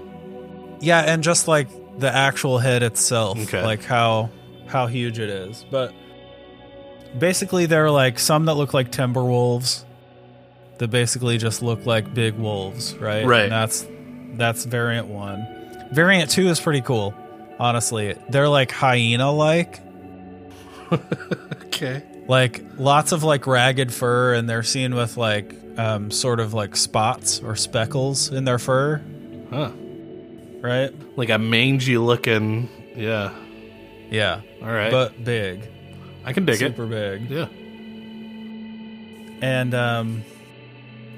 yeah 0.80 1.00
and 1.00 1.22
just 1.22 1.46
like 1.46 1.68
the 1.98 2.12
actual 2.12 2.58
head 2.58 2.82
itself 2.82 3.38
Okay. 3.38 3.62
like 3.62 3.84
how 3.84 4.30
how 4.66 4.86
huge 4.88 5.18
it 5.20 5.28
is 5.30 5.64
but 5.70 5.92
basically 7.18 7.66
there 7.66 7.84
are 7.86 7.90
like 7.90 8.18
some 8.18 8.44
that 8.46 8.54
look 8.54 8.74
like 8.74 8.90
timber 8.90 9.22
wolves 9.24 9.84
that 10.78 10.88
basically 10.88 11.38
just 11.38 11.62
look 11.62 11.86
like 11.86 12.12
big 12.14 12.34
wolves 12.34 12.94
right 12.96 13.24
Right. 13.26 13.44
and 13.44 13.52
that's 13.52 13.86
that's 14.36 14.64
variant 14.64 15.06
one 15.08 15.46
variant 15.92 16.30
two 16.30 16.48
is 16.48 16.58
pretty 16.60 16.80
cool 16.80 17.14
honestly 17.60 18.16
they're 18.30 18.48
like 18.48 18.70
hyena 18.72 19.30
like 19.30 19.80
Okay. 21.66 22.02
like 22.28 22.64
lots 22.78 23.12
of 23.12 23.24
like 23.24 23.46
ragged 23.46 23.92
fur 23.92 24.34
and 24.34 24.48
they're 24.48 24.62
seen 24.62 24.94
with 24.94 25.16
like 25.16 25.54
um, 25.76 26.10
sort 26.12 26.38
of 26.40 26.54
like 26.54 26.76
spots 26.76 27.40
or 27.40 27.56
speckles 27.56 28.30
in 28.30 28.44
their 28.44 28.58
fur 28.58 29.02
Huh. 29.50 29.70
right 30.60 30.90
Like 31.16 31.30
a 31.30 31.38
mangy 31.38 31.98
looking. 31.98 32.68
Yeah. 32.96 33.32
yeah 34.10 34.40
All 34.62 34.68
right. 34.68 34.90
but 34.90 35.22
big 35.24 35.68
I 36.24 36.32
can 36.32 36.44
dig 36.46 36.56
super 36.58 36.86
big. 36.86 37.30
Yeah. 37.30 37.48
and 39.42 39.74
um, 39.74 40.24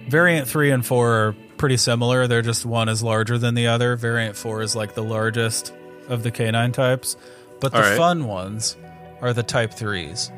variant 0.08 0.48
3 0.48 0.70
and 0.70 0.84
4 0.86 1.08
are 1.12 1.36
pretty 1.56 1.76
similar 1.76 2.26
they're 2.26 2.42
just 2.42 2.66
one 2.66 2.88
is 2.88 3.02
larger 3.02 3.38
than 3.38 3.54
the 3.54 3.66
other 3.68 3.96
variant 3.96 4.36
4 4.36 4.62
is 4.62 4.76
like 4.76 4.94
the 4.94 5.02
largest 5.02 5.72
of 6.08 6.22
the 6.22 6.30
canine 6.30 6.72
types 6.72 7.16
but 7.60 7.72
the 7.72 7.78
All 7.78 7.84
right. 7.84 7.96
fun 7.96 8.26
ones 8.26 8.76
are 9.20 9.32
the 9.32 9.42
type 9.42 9.72
3s 9.72 10.30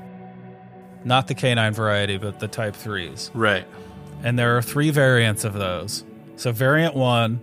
not 1.04 1.26
the 1.28 1.34
canine 1.34 1.72
variety 1.72 2.18
but 2.18 2.38
the 2.40 2.48
type 2.48 2.74
3s 2.76 3.30
Right. 3.34 3.66
and 4.22 4.38
there 4.38 4.56
are 4.56 4.62
three 4.62 4.90
variants 4.90 5.44
of 5.44 5.54
those. 5.54 6.04
So 6.36 6.52
variant 6.52 6.94
one 6.94 7.40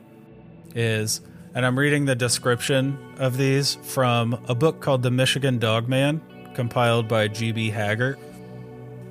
is, 0.74 1.20
and 1.54 1.66
I'm 1.66 1.78
reading 1.78 2.06
the 2.06 2.16
description 2.16 2.98
of 3.18 3.36
these 3.38 3.76
from 3.84 4.40
a 4.48 4.56
book 4.56 4.80
called 4.82 5.04
The 5.04 5.12
Michigan 5.12 5.58
Dogman, 5.60 6.22
compiled 6.56 7.08
by 7.08 7.28
G.B. 7.28 7.70
Haggart. 7.70 8.18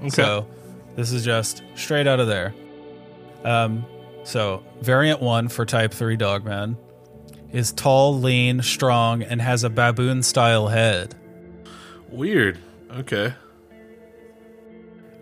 Okay. 0.00 0.08
So 0.10 0.46
this 0.96 1.12
is 1.12 1.24
just 1.24 1.62
straight 1.74 2.06
out 2.06 2.20
of 2.20 2.26
there. 2.26 2.54
Um, 3.44 3.84
so 4.24 4.64
variant 4.80 5.20
one 5.20 5.48
for 5.48 5.64
type 5.64 5.92
three 5.92 6.16
dogman 6.16 6.76
is 7.52 7.72
tall, 7.72 8.18
lean, 8.18 8.62
strong, 8.62 9.22
and 9.22 9.40
has 9.40 9.62
a 9.62 9.70
baboon 9.70 10.22
style 10.22 10.68
head. 10.68 11.14
Weird. 12.08 12.58
Okay. 12.90 13.34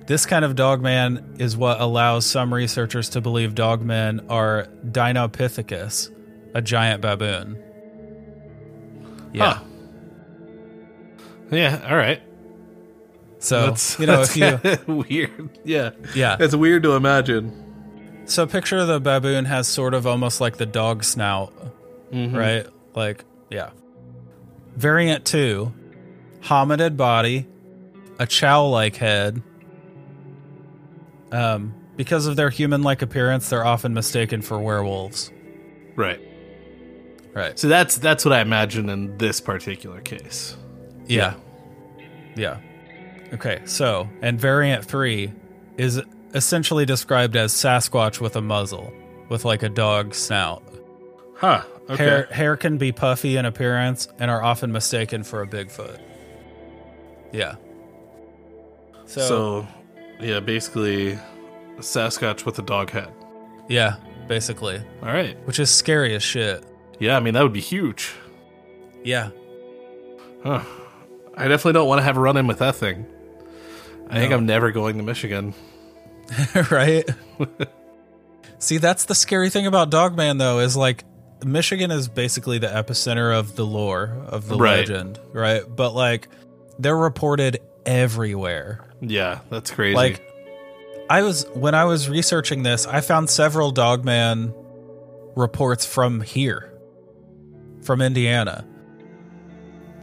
This 0.07 0.27
kind 0.27 0.45
of 0.45 0.57
dogman 0.57 1.37
is 1.39 1.57
what 1.57 1.81
allows 1.81 2.27
some 2.27 2.53
researchers 2.53 3.09
to 3.11 3.21
believe 3.21 3.55
dogmen 3.55 4.27
are 4.31 4.69
Dinopithecus, 4.85 6.11
a 6.55 6.63
giant 6.63 7.03
baboon. 7.03 7.63
Yeah. 9.33 9.55
Huh. 9.55 9.65
Yeah. 11.53 11.87
All 11.89 11.97
right. 11.97 12.21
So 13.39 13.67
That's 13.67 13.99
you 13.99 14.07
know 14.07 14.19
that's 14.25 14.37
if 14.37 14.87
you 14.89 14.95
weird. 15.09 15.59
Yeah. 15.65 15.91
yeah. 16.15 16.37
It's 16.41 16.55
weird 16.55 16.83
to 16.85 16.93
imagine. 16.97 18.23
So 18.25 18.47
picture 18.47 18.85
the 18.85 19.01
baboon 19.01 19.45
has 19.47 19.67
sort 19.69 19.95
of 19.95 20.07
almost 20.07 20.41
like 20.41 20.57
the 20.57 20.67
dog 20.67 21.05
snout, 21.05 21.53
Mm-hmm. 22.13 22.37
right? 22.37 22.67
Like 22.95 23.25
yeah. 23.51 23.71
Variant 24.77 25.25
two, 25.25 25.73
hominid 26.43 26.97
body, 26.97 27.47
a 28.19 28.27
chow-like 28.27 28.97
head. 28.97 29.43
Um, 31.31 31.75
because 31.97 32.27
of 32.27 32.37
their 32.37 32.51
human-like 32.51 33.03
appearance, 33.03 33.49
they're 33.51 33.65
often 33.65 33.93
mistaken 33.95 34.43
for 34.43 34.59
werewolves. 34.61 35.31
Right. 35.97 36.21
Right. 37.35 37.59
So 37.59 37.69
that's 37.69 37.97
that's 37.97 38.25
what 38.25 38.33
I 38.33 38.41
imagine 38.41 38.89
in 38.89 39.17
this 39.19 39.41
particular 39.41 40.01
case. 40.01 40.57
Yeah. 41.07 41.35
Yeah. 42.37 42.59
Okay, 43.33 43.63
so, 43.65 44.09
and 44.21 44.39
variant 44.41 44.85
3 44.85 45.33
is 45.79 46.01
essentially 46.35 46.85
described 46.85 47.35
as 47.37 47.53
Sasquatch 47.53 48.21
with 48.21 48.37
a 48.37 48.43
muzzle, 48.43 48.93
with 49.29 49.45
like 49.45 49.63
a 49.63 49.69
dog 49.69 50.15
snout. 50.15 50.63
Huh. 51.37 51.63
Okay. 51.91 52.05
Hair 52.05 52.29
hair 52.31 52.57
can 52.57 52.79
be 52.79 52.93
puffy 52.93 53.37
in 53.37 53.45
appearance 53.45 54.07
and 54.19 54.31
are 54.31 54.43
often 54.43 54.71
mistaken 54.71 55.25
for 55.25 55.43
a 55.43 55.47
Bigfoot. 55.47 55.99
Yeah. 57.33 57.57
So, 59.07 59.21
so, 59.29 59.67
yeah, 60.21 60.41
basically, 60.41 61.19
Sasquatch 61.79 62.45
with 62.47 62.59
a 62.59 62.63
dog 62.63 62.91
head. 62.91 63.13
yeah, 63.69 63.97
basically, 64.29 64.81
All 65.03 65.09
right. 65.09 65.37
which 65.47 65.59
is 65.59 65.71
scary 65.71 66.15
as 66.15 66.23
shit. 66.23 66.65
Yeah, 66.99 67.17
I 67.17 67.21
mean 67.21 67.35
that 67.35 67.43
would 67.43 67.53
be 67.53 67.61
huge. 67.61 68.13
Yeah. 69.03 69.31
Huh. 70.45 70.63
I 71.43 71.49
definitely 71.49 71.73
don't 71.75 71.89
want 71.89 71.99
to 71.99 72.05
have 72.05 72.17
a 72.17 72.21
run 72.21 72.37
in 72.37 72.47
with 72.47 72.59
that 72.59 72.77
thing. 72.77 73.07
I 74.09 74.21
think 74.21 74.33
I'm 74.33 74.47
never 74.47 74.71
going 74.71 74.97
to 74.99 75.03
Michigan. 75.03 75.55
right? 76.71 77.09
See, 78.59 78.79
that's 78.79 79.07
the 79.07 79.15
scary 79.15 79.51
thing 79.51 79.67
about 79.67 79.91
Dogman, 79.91 80.39
though, 80.39 80.61
is 80.61 80.77
like 80.77 81.05
Michigan 81.45 81.91
is 81.91 82.09
basically 82.09 82.59
the 82.59 82.69
epicenter 82.69 83.37
of 83.37 83.57
the 83.57 83.67
lore 83.67 84.17
of 84.29 84.47
the 84.49 84.57
Right. 84.57 84.77
legend, 84.89 85.19
right? 85.33 85.63
But 85.69 85.95
like, 85.95 86.29
they're 86.79 86.97
reported 86.97 87.59
everywhere. 87.85 88.85
Yeah, 89.01 89.41
that's 89.51 89.71
crazy. 89.71 89.97
Like, 89.97 90.23
I 91.11 91.23
was 91.23 91.45
when 91.55 91.75
I 91.75 91.85
was 91.85 92.09
researching 92.09 92.63
this, 92.63 92.87
I 92.87 93.01
found 93.01 93.29
several 93.29 93.73
Dogman 93.73 94.55
reports 95.35 95.85
from 95.85 96.21
here, 96.21 96.73
from 97.83 98.01
Indiana, 98.01 98.65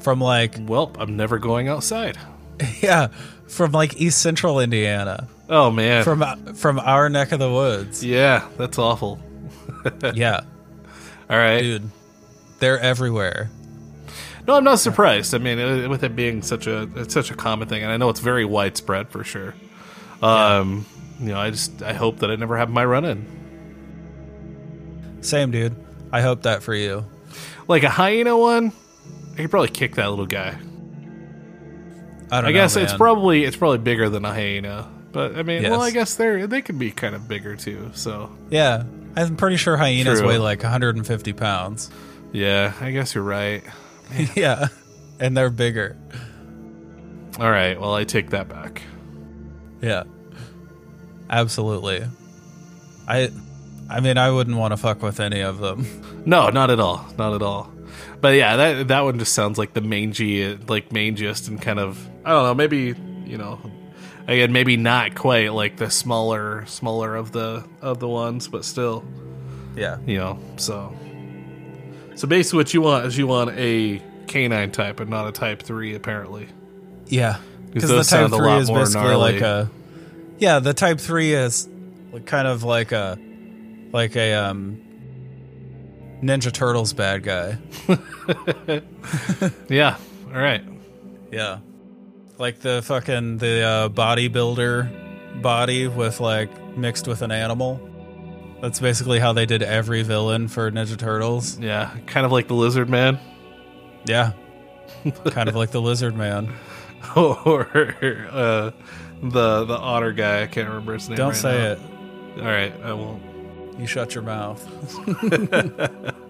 from 0.02 0.20
like 0.22 0.56
well, 0.60 0.92
I'm 1.00 1.16
never 1.18 1.38
going 1.40 1.68
outside. 1.68 2.18
yeah, 2.82 3.08
from 3.48 3.72
like 3.72 4.00
East 4.00 4.22
Central 4.22 4.60
Indiana, 4.60 5.28
Oh 5.50 5.72
man. 5.72 6.04
from 6.04 6.54
from 6.56 6.80
our 6.80 7.10
neck 7.10 7.32
of 7.32 7.40
the 7.40 7.52
woods. 7.52 8.04
yeah, 8.04 8.48
that's 8.58 8.78
awful. 8.78 9.20
Yeah, 10.14 10.42
All 11.30 11.38
right. 11.38 11.62
dude, 11.62 11.90
they're 12.60 12.80
everywhere. 12.80 13.50
No, 14.46 14.56
I'm 14.56 14.64
not 14.66 14.80
surprised. 14.80 15.34
I 15.34 15.38
mean, 15.38 15.58
uh, 15.60 15.88
with 15.88 16.04
it 16.04 16.16
being 16.16 16.42
such 16.42 16.68
a 16.68 16.90
it's 16.96 17.14
such 17.14 17.32
a 17.32 17.36
common 17.36 17.68
thing, 17.70 17.84
and 17.84 17.92
I 17.92 17.98
know 17.98 18.10
it's 18.10 18.20
very 18.20 18.44
widespread 18.46 19.08
for 19.10 19.24
sure. 19.24 19.54
Um, 20.22 20.86
you 21.20 21.28
know, 21.28 21.40
I 21.40 21.52
just 21.52 21.82
I 21.82 21.94
hope 21.94 22.20
that 22.20 22.30
I 22.32 22.36
never 22.36 22.58
have 22.58 22.70
my 22.70 22.84
run 22.84 23.06
in. 23.06 23.26
Same, 25.22 25.52
dude. 25.52 25.76
I 26.12 26.22
hope 26.22 26.44
that 26.44 26.64
for 26.64 26.74
you. 26.74 27.06
Like 27.68 27.84
a 27.84 27.90
hyena 27.90 28.38
one, 28.38 28.72
I 29.40 29.44
could 29.44 29.52
probably 29.52 29.70
kick 29.70 29.96
that 29.96 30.10
little 30.10 30.26
guy. 30.26 30.50
I 30.50 30.52
don't 30.58 32.32
I 32.32 32.42
know, 32.42 32.52
guess 32.52 32.76
it's 32.76 32.92
probably 32.92 33.46
it's 33.46 33.56
probably 33.56 33.78
bigger 33.78 34.10
than 34.10 34.26
a 34.26 34.34
hyena, 34.34 34.92
but 35.14 35.38
I 35.38 35.44
mean, 35.44 35.64
well, 35.64 35.82
I 35.82 35.92
guess 35.92 36.16
they're 36.16 36.46
they 36.46 36.62
can 36.62 36.78
be 36.78 36.92
kind 36.92 37.16
of 37.16 37.30
bigger 37.30 37.56
too. 37.56 37.92
So 37.94 38.30
yeah. 38.50 38.84
I'm 39.16 39.38
pretty 39.38 39.56
sure 39.56 39.78
hyenas 39.78 40.20
True. 40.20 40.28
weigh 40.28 40.38
like 40.40 40.62
150 40.62 41.32
pounds. 41.34 41.90
yeah, 42.34 42.74
I 42.82 42.92
guess 42.92 43.16
you're 43.16 43.24
right. 43.24 43.64
yeah, 44.36 44.68
and 45.22 45.38
they're 45.38 45.50
bigger. 45.50 45.96
All 47.40 47.50
right, 47.50 47.80
well, 47.80 47.96
I 47.96 48.04
take 48.04 48.32
that 48.32 48.50
back. 48.50 48.82
Yeah, 49.82 50.04
absolutely. 51.30 52.04
I, 53.08 53.32
I 53.90 54.02
mean, 54.02 54.18
I 54.18 54.32
wouldn't 54.32 54.58
want 54.58 54.74
to 54.74 54.78
fuck 54.78 55.02
with 55.02 55.22
any 55.22 55.40
of 55.40 55.60
them. 55.60 55.86
No, 56.26 56.50
not 56.50 56.70
at 56.70 56.82
all, 56.82 57.06
not 57.18 57.34
at 57.34 57.42
all. 57.42 57.72
But 58.22 58.36
yeah, 58.36 58.56
that 58.56 58.88
that 58.90 59.02
one 59.02 59.20
just 59.20 59.34
sounds 59.34 59.58
like 59.58 59.74
the 59.74 59.82
mangy, 59.82 60.56
like 60.56 60.90
mangiest, 60.90 61.48
and 61.48 61.62
kind 61.62 61.80
of 61.80 62.06
I 62.26 62.32
don't 62.32 62.44
know, 62.44 62.54
maybe 62.56 62.96
you 63.26 63.38
know, 63.38 63.60
again, 64.28 64.52
maybe 64.52 64.76
not 64.78 65.16
quite 65.16 65.54
like 65.54 65.78
the 65.78 65.90
smaller, 65.90 66.66
smaller 66.66 67.16
of 67.16 67.32
the 67.32 67.66
of 67.82 68.00
the 68.00 68.08
ones, 68.08 68.48
but 68.48 68.66
still, 68.66 69.04
Yeah, 69.76 69.98
you 70.06 70.18
know. 70.18 70.40
So, 70.58 70.94
so 72.16 72.28
basically, 72.28 72.58
what 72.58 72.74
you 72.74 72.82
want 72.82 73.06
is 73.06 73.18
you 73.18 73.28
want 73.28 73.52
a 73.58 74.02
canine 74.28 74.72
type 74.72 75.00
and 75.00 75.10
not 75.10 75.28
a 75.28 75.32
type 75.32 75.62
three, 75.64 75.96
apparently. 75.96 76.48
yeah. 77.08 77.38
Because 77.72 77.90
the 77.92 77.98
Type 77.98 78.06
sound 78.06 78.34
a 78.34 78.38
Three 78.38 78.48
lot 78.48 78.62
is 78.62 78.68
more 78.70 78.80
basically 78.80 79.02
gnarly. 79.04 79.34
like 79.34 79.42
a, 79.42 79.70
yeah. 80.40 80.58
The 80.58 80.74
Type 80.74 81.00
Three 81.00 81.34
is 81.34 81.70
like 82.12 82.26
kind 82.26 82.48
of 82.48 82.64
like 82.64 82.92
a, 82.92 83.16
like 83.94 84.16
a 84.16 84.34
um, 84.34 84.82
Ninja 86.22 86.52
Turtles 86.52 86.94
bad 86.94 87.24
guy. 87.24 87.58
Yeah. 89.70 89.98
All 90.34 90.40
right. 90.42 90.64
Yeah. 91.32 91.60
Like 92.38 92.60
the 92.60 92.82
fucking 92.84 93.38
the 93.38 93.62
uh, 93.64 93.90
bodybuilder 93.90 95.42
body 95.42 95.88
with 95.88 96.20
like 96.20 96.50
mixed 96.78 97.08
with 97.08 97.22
an 97.22 97.32
animal. 97.32 97.80
That's 98.62 98.80
basically 98.80 99.20
how 99.20 99.34
they 99.34 99.46
did 99.46 99.64
every 99.64 100.04
villain 100.04 100.48
for 100.48 100.70
Ninja 100.72 100.98
Turtles. 100.98 101.58
Yeah, 101.60 101.96
kind 102.08 102.26
of 102.26 102.32
like 102.32 102.48
the 102.50 102.56
lizard 102.56 102.90
man, 102.90 103.18
Yeah. 104.06 104.34
kind 105.26 105.48
of 105.48 105.56
like 105.56 105.72
the 105.72 105.82
lizard 105.82 106.16
man. 106.16 106.54
or 107.16 107.68
uh, 108.32 108.72
the 109.24 109.66
the 109.66 109.78
otter 109.78 110.12
guy. 110.12 110.44
I 110.44 110.48
can't 110.48 110.68
remember 110.68 110.94
his 110.94 111.08
name. 111.10 111.18
Don't 111.18 111.30
right 111.30 111.38
say 111.38 111.58
now. 111.58 111.72
it. 111.72 111.80
All 112.42 112.46
right, 112.48 112.74
I 112.84 112.94
won't. 112.94 113.24
You 113.80 113.88
shut 113.88 114.14
your 114.14 114.24
mouth. 114.24 114.64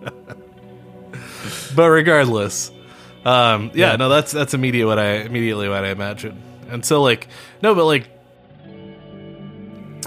But 1.75 1.89
regardless, 1.89 2.71
um, 3.25 3.71
yeah, 3.73 3.91
Yeah. 3.91 3.95
no, 3.95 4.09
that's 4.09 4.31
that's 4.31 4.53
immediate 4.53 4.87
what 4.87 4.99
I 4.99 5.17
immediately 5.21 5.69
what 5.69 5.83
I 5.83 5.89
imagine. 5.89 6.41
And 6.69 6.83
so 6.85 7.01
like 7.01 7.27
no, 7.61 7.73
but 7.75 7.85
like 7.85 8.07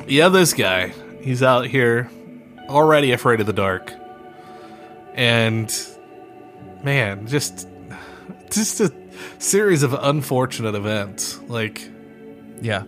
yeah, 0.07 0.28
this 0.28 0.53
guy, 0.55 0.88
he's 1.22 1.43
out 1.43 1.66
here 1.66 2.11
already 2.68 3.12
afraid 3.12 3.40
of 3.40 3.47
the 3.47 3.53
dark, 3.53 3.93
and 5.14 5.72
man, 6.82 7.26
just 7.26 7.66
just 8.51 8.80
a 8.80 8.93
series 9.38 9.82
of 9.82 9.95
unfortunate 9.95 10.74
events 10.74 11.40
like. 11.49 11.88
Yeah. 12.61 12.84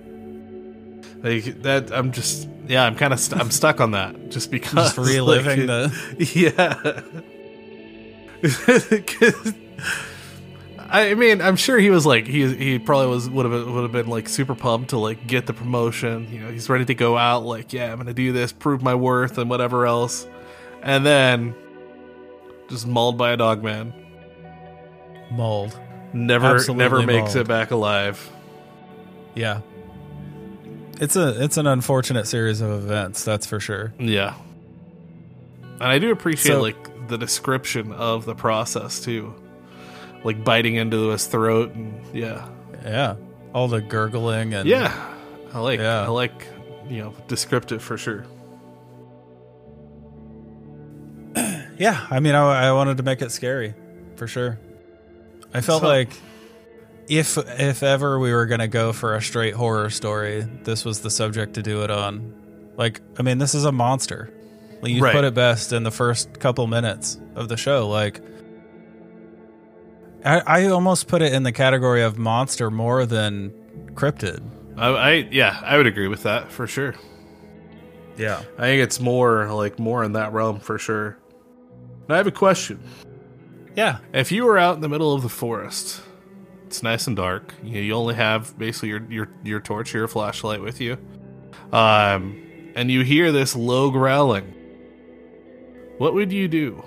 Like 1.25 1.63
that, 1.63 1.91
I'm 1.91 2.13
just 2.13 2.47
yeah, 2.69 2.85
I'm 2.85 2.97
kind 2.97 3.13
of 3.15 3.19
st- 3.19 3.41
I'm 3.41 3.51
stuck 3.51 3.81
on 3.81 3.93
that 3.93 4.29
just 4.29 4.51
because 4.51 4.95
Just 4.95 4.99
reliving 5.15 5.67
like, 5.67 5.91
the 5.91 6.31
yeah. 6.35 7.01
I 10.91 11.15
mean, 11.15 11.41
I'm 11.41 11.57
sure 11.57 11.79
he 11.79 11.89
was 11.91 12.05
like 12.05 12.27
he 12.27 12.55
he 12.55 12.79
probably 12.79 13.09
was 13.09 13.29
would 13.31 13.51
have 13.51 13.67
would 13.67 13.83
have 13.83 13.93
been 13.93 14.07
like 14.07 14.29
super 14.29 14.55
pumped 14.55 14.91
to 14.91 14.99
like 14.99 15.27
get 15.27 15.47
the 15.47 15.55
promotion. 15.55 16.31
You 16.31 16.41
know, 16.41 16.51
he's 16.51 16.69
ready 16.69 16.85
to 16.85 16.95
go 16.95 17.17
out. 17.17 17.45
Like, 17.45 17.73
yeah, 17.73 17.91
I'm 17.91 17.97
gonna 17.97 18.13
do 18.13 18.33
this, 18.33 18.53
prove 18.53 18.83
my 18.83 18.95
worth, 18.95 19.39
and 19.39 19.49
whatever 19.49 19.87
else. 19.87 20.27
And 20.83 21.05
then 21.07 21.55
just 22.69 22.87
mauled 22.87 23.17
by 23.17 23.31
a 23.31 23.37
dog 23.37 23.65
man. 23.65 23.95
Mauled. 25.33 25.79
Never 26.13 26.49
Absolutely 26.55 26.85
never 26.85 27.03
makes 27.03 27.35
mauled. 27.35 27.37
it 27.37 27.49
back 27.49 27.71
alive. 27.71 28.31
Yeah. 29.35 29.63
It's 31.01 31.17
a 31.17 31.43
it's 31.43 31.57
an 31.57 31.67
unfortunate 31.67 32.27
series 32.27 32.61
of 32.61 32.71
events, 32.71 33.25
that's 33.25 33.47
for 33.47 33.59
sure. 33.61 33.93
Yeah. 33.99 34.35
And 35.75 35.83
I 35.83 35.99
do 35.99 36.11
appreciate 36.13 36.53
So- 36.53 36.61
like 36.63 37.09
the 37.09 37.19
description 37.19 37.93
of 37.93 38.25
the 38.25 38.35
process 38.35 39.01
too. 39.01 39.35
Like 40.23 40.43
biting 40.45 40.77
into 40.77 41.09
his 41.09 41.27
throat 41.27 41.75
and 41.75 41.95
yeah. 42.15 42.49
Yeah. 42.85 43.17
All 43.53 43.69
the 43.69 43.81
gurgling 43.81 44.55
and 44.55 44.69
Yeah. 44.69 44.95
I 45.53 45.59
like 45.61 45.81
Yeah. 45.81 46.03
I 46.05 46.09
like 46.09 46.47
you 46.89 46.99
know, 46.99 47.15
descriptive 47.29 47.83
for 47.83 47.97
sure. 47.99 48.25
Yeah, 51.77 52.07
I 52.09 52.21
mean, 52.21 52.37
I, 52.37 52.69
I 52.69 52.73
wanted 52.73 52.99
to 52.99 53.03
make 53.03 53.21
it 53.21 53.33
scary, 53.33 53.75
for 54.15 54.29
sure. 54.29 54.61
I 55.53 55.61
felt 55.61 55.83
So- 55.83 55.89
like 55.89 56.11
if 57.09 57.37
if 57.39 57.83
ever 57.83 58.19
we 58.19 58.33
were 58.33 58.47
gonna 58.47 58.69
go 58.69 58.93
for 58.93 59.15
a 59.15 59.23
straight 59.23 59.55
horror 59.55 59.91
story, 59.91 60.43
this 60.63 60.85
was 60.85 61.01
the 61.01 61.11
subject 61.11 61.55
to 61.55 61.63
do 61.63 61.83
it 61.83 61.91
on. 61.91 62.35
Like, 62.77 63.01
I 63.19 63.23
mean, 63.23 63.39
this 63.39 63.55
is 63.55 63.65
a 63.65 63.73
monster. 63.73 64.33
Like, 64.83 64.93
you 64.93 65.03
Right. 65.03 65.15
put 65.15 65.25
it 65.25 65.35
best 65.35 65.73
in 65.73 65.83
the 65.85 65.91
first 65.91 66.39
couple 66.41 66.67
minutes 66.67 67.19
of 67.37 67.49
the 67.49 67.57
show. 67.57 67.89
Like, 67.89 68.21
I, 70.25 70.41
I 70.41 70.67
almost 70.67 71.07
put 71.07 71.23
it 71.23 71.33
in 71.33 71.43
the 71.43 71.53
category 71.53 72.03
of 72.03 72.19
monster 72.19 72.71
more 72.71 73.07
than 73.07 73.53
cryptid. 73.95 74.43
I, 74.77 74.89
I 74.89 75.11
yeah, 75.31 75.61
I 75.63 75.77
would 75.77 75.87
agree 75.87 76.09
with 76.09 76.23
that 76.25 76.51
for 76.51 76.67
sure. 76.67 76.95
Yeah. 78.17 78.43
I 78.59 78.63
think 78.63 78.83
it's 78.83 79.01
more 79.01 79.53
like 79.53 79.79
more 79.79 80.03
in 80.05 80.13
that 80.13 80.33
realm 80.33 80.61
for 80.61 80.79
sure. 80.79 81.17
Now 82.09 82.15
I 82.15 82.19
have 82.19 82.27
a 82.27 82.33
question. 82.33 82.81
Yeah. 83.77 83.99
If 84.13 84.33
you 84.33 84.45
were 84.45 84.59
out 84.59 84.77
in 84.77 84.81
the 84.81 84.89
middle 84.89 85.15
of 85.15 85.23
the 85.23 85.29
forest, 85.29 86.01
it's 86.75 86.83
nice 86.83 87.07
and 87.07 87.15
dark. 87.15 87.55
You, 87.63 87.81
you 87.81 87.95
only 87.95 88.17
have 88.17 88.59
basically 88.59 88.89
your 88.89 89.03
your 89.09 89.29
your 89.45 89.61
torch, 89.61 89.95
your 89.95 90.09
flashlight 90.09 90.61
with 90.61 90.81
you, 90.81 90.99
um, 91.73 92.43
and 92.75 92.91
you 92.91 93.03
hear 93.03 93.31
this 93.31 93.55
low 93.55 93.93
growling. 93.93 94.53
What 95.99 96.15
would 96.15 96.33
you 96.33 96.49
do? 96.49 96.85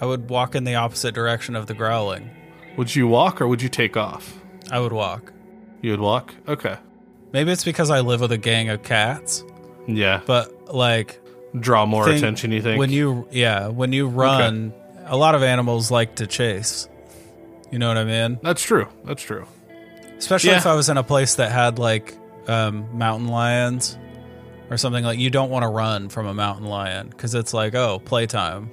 I 0.00 0.06
would 0.06 0.30
walk 0.30 0.54
in 0.54 0.64
the 0.64 0.74
opposite 0.76 1.14
direction 1.14 1.54
of 1.54 1.66
the 1.66 1.74
growling. 1.74 2.30
Would 2.78 2.96
you 2.96 3.06
walk 3.06 3.42
or 3.42 3.46
would 3.46 3.60
you 3.60 3.68
take 3.68 3.98
off? 3.98 4.40
I 4.70 4.80
would 4.80 4.92
walk. 4.92 5.34
You 5.82 5.90
would 5.90 6.00
walk. 6.00 6.34
Okay. 6.48 6.78
Maybe 7.34 7.52
it's 7.52 7.64
because 7.64 7.90
I 7.90 8.00
live 8.00 8.22
with 8.22 8.32
a 8.32 8.38
gang 8.38 8.70
of 8.70 8.82
cats. 8.82 9.44
Yeah. 9.86 10.22
But 10.24 10.72
like 10.72 11.20
draw 11.60 11.84
more 11.84 12.06
Think- 12.06 12.16
attention. 12.18 12.52
You 12.52 12.62
think? 12.62 12.78
when 12.78 12.90
you 12.90 13.28
yeah 13.30 13.68
when 13.68 13.92
you 13.92 14.08
run, 14.08 14.72
a 15.04 15.16
lot 15.18 15.34
of 15.34 15.42
animals 15.42 15.90
like 15.90 16.16
to 16.16 16.26
chase. 16.26 16.88
You 17.72 17.78
know 17.78 17.88
what 17.88 17.96
I 17.98 18.04
mean? 18.04 18.38
That's 18.42 18.62
true. 18.62 18.86
That's 19.04 19.22
true. 19.22 19.46
Especially 20.18 20.50
Yeah. 20.50 20.58
if 20.58 20.66
I 20.66 20.74
was 20.74 20.88
in 20.88 20.96
a 20.98 21.02
place 21.02 21.34
that 21.36 21.50
had 21.50 21.78
like 21.78 22.14
um, 22.46 22.86
mountain 22.96 23.28
lions 23.28 23.98
or 24.70 24.76
something 24.76 25.02
like. 25.04 25.18
You 25.18 25.30
don't 25.30 25.50
want 25.50 25.62
to 25.64 25.68
run 25.68 26.08
from 26.08 26.26
a 26.26 26.34
mountain 26.34 26.66
lion 26.66 27.08
because 27.08 27.34
it's 27.34 27.52
like 27.54 27.74
oh 27.74 27.98
playtime. 28.04 28.70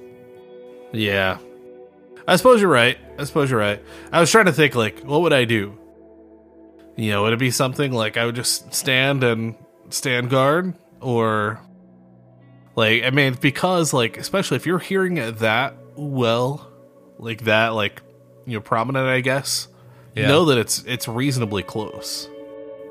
Yeah. 0.92 1.38
I 2.28 2.36
suppose 2.36 2.60
you're 2.60 2.70
right. 2.70 2.98
I 3.18 3.24
suppose 3.24 3.50
you're 3.50 3.58
right. 3.58 3.82
I 4.12 4.20
was 4.20 4.30
trying 4.30 4.44
to 4.46 4.52
think 4.52 4.74
like, 4.74 5.00
what 5.00 5.22
would 5.22 5.32
I 5.32 5.44
do? 5.44 5.76
You 6.96 7.10
know, 7.12 7.22
would 7.22 7.32
it 7.32 7.38
be 7.38 7.50
something 7.50 7.92
like 7.92 8.16
I 8.16 8.26
would 8.26 8.34
just 8.34 8.72
stand 8.74 9.24
and 9.24 9.54
stand 9.88 10.28
guard, 10.30 10.74
or 11.00 11.58
like 12.76 13.02
I 13.04 13.10
mean, 13.10 13.34
because 13.40 13.92
like 13.94 14.18
especially 14.18 14.56
if 14.56 14.66
you're 14.66 14.78
hearing 14.78 15.16
it 15.16 15.38
that 15.38 15.74
well, 15.96 16.70
like 17.18 17.44
that, 17.44 17.68
like 17.68 18.02
you 18.46 18.54
know, 18.58 18.60
prominent, 18.60 19.06
I 19.06 19.20
guess. 19.20 19.68
Yeah. 20.14 20.28
Know 20.28 20.44
that 20.46 20.58
it's 20.58 20.82
it's 20.86 21.06
reasonably 21.08 21.62
close, 21.62 22.28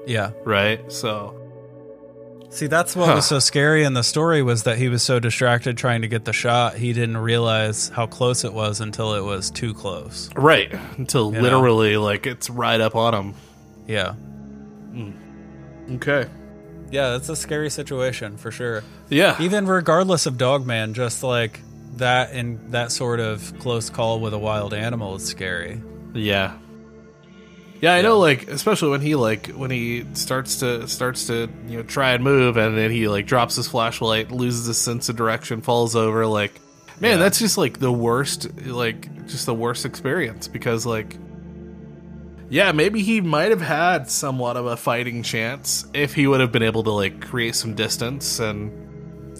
Yeah. 0.08 0.32
right? 0.46 0.80
So 0.92 1.36
See, 2.52 2.66
that's 2.66 2.96
what 2.96 3.10
Huh. 3.10 3.16
was 3.16 3.28
so 3.28 3.38
scary 3.38 3.84
in 3.84 3.94
the 3.94 4.02
story 4.02 4.42
was 4.42 4.64
that 4.64 4.80
he 4.80 4.90
was 4.90 5.04
so 5.04 5.20
distracted 5.20 5.78
trying 5.78 6.02
to 6.02 6.08
get 6.08 6.26
the 6.26 6.34
shot, 6.34 6.74
he 6.78 6.94
didn't 6.94 7.18
realize 7.18 7.90
how 7.90 8.08
close 8.08 8.44
it 8.44 8.54
was 8.54 8.82
until 8.82 9.14
it 9.14 9.22
was 9.24 9.52
too 9.52 9.72
close. 9.76 10.32
right 10.36 10.74
until 10.98 11.30
know? 11.30 11.42
literally 11.42 11.96
like 11.98 12.26
it's 12.26 12.50
right 12.50 12.82
up 12.82 12.96
on 12.96 13.14
him. 13.14 13.34
Yeah. 13.86 14.14
Hmm. 14.14 15.12
Okay. 15.96 16.26
Yeah, 16.92 17.10
that's 17.12 17.30
a 17.30 17.36
scary 17.36 17.70
situation 17.70 18.38
for 18.38 18.50
sure. 18.50 18.84
Yeah. 19.10 19.36
Even 19.40 19.68
regardless 19.68 20.26
of 20.26 20.40
Dogman, 20.40 20.96
just 20.96 21.22
like 21.22 21.60
that 21.98 22.32
and 22.32 22.72
that 22.72 22.92
sort 22.92 23.20
of 23.20 23.58
close 23.60 23.90
call 23.90 24.20
with 24.20 24.34
a 24.34 24.40
wild 24.40 24.74
animal 24.74 25.16
is 25.16 25.26
scary. 25.26 25.82
Yeah. 26.14 26.58
Yeah, 27.82 27.94
I 27.94 28.02
know 28.02 28.20
like 28.20 28.50
especially 28.50 28.90
when 28.90 29.02
he 29.02 29.16
like 29.16 29.48
when 29.52 29.72
he 29.72 30.06
starts 30.14 30.60
to 30.60 30.88
starts 30.88 31.28
to, 31.28 31.50
you 31.68 31.78
know, 31.78 31.84
try 31.84 32.12
and 32.12 32.24
move 32.24 32.58
and 32.58 32.78
then 32.78 32.92
he 32.92 33.08
like 33.08 33.26
drops 33.26 33.56
his 33.56 33.68
flashlight, 33.68 34.32
loses 34.32 34.66
his 34.66 34.78
sense 34.78 35.08
of 35.10 35.16
direction, 35.16 35.62
falls 35.62 35.96
over 35.96 36.26
like 36.26 36.52
man, 37.00 37.12
Yeah. 37.12 37.18
that's 37.18 37.40
just 37.40 37.58
like 37.58 37.80
the 37.80 37.92
worst 37.92 38.50
like 38.66 39.28
just 39.28 39.46
the 39.46 39.54
worst 39.54 39.86
experience 39.86 40.48
because 40.50 40.86
like 40.86 41.16
yeah, 42.52 42.72
maybe 42.72 43.02
he 43.04 43.22
might 43.22 43.52
have 43.52 43.62
had 43.62 44.10
somewhat 44.10 44.58
of 44.58 44.66
a 44.66 44.76
fighting 44.76 45.22
chance 45.24 45.86
if 45.94 46.16
he 46.16 46.26
would 46.28 46.40
have 46.42 46.52
been 46.52 46.64
able 46.64 46.84
to 46.84 46.92
like 46.92 47.22
create 47.22 47.56
some 47.56 47.76
distance 47.76 48.40
and 48.40 48.79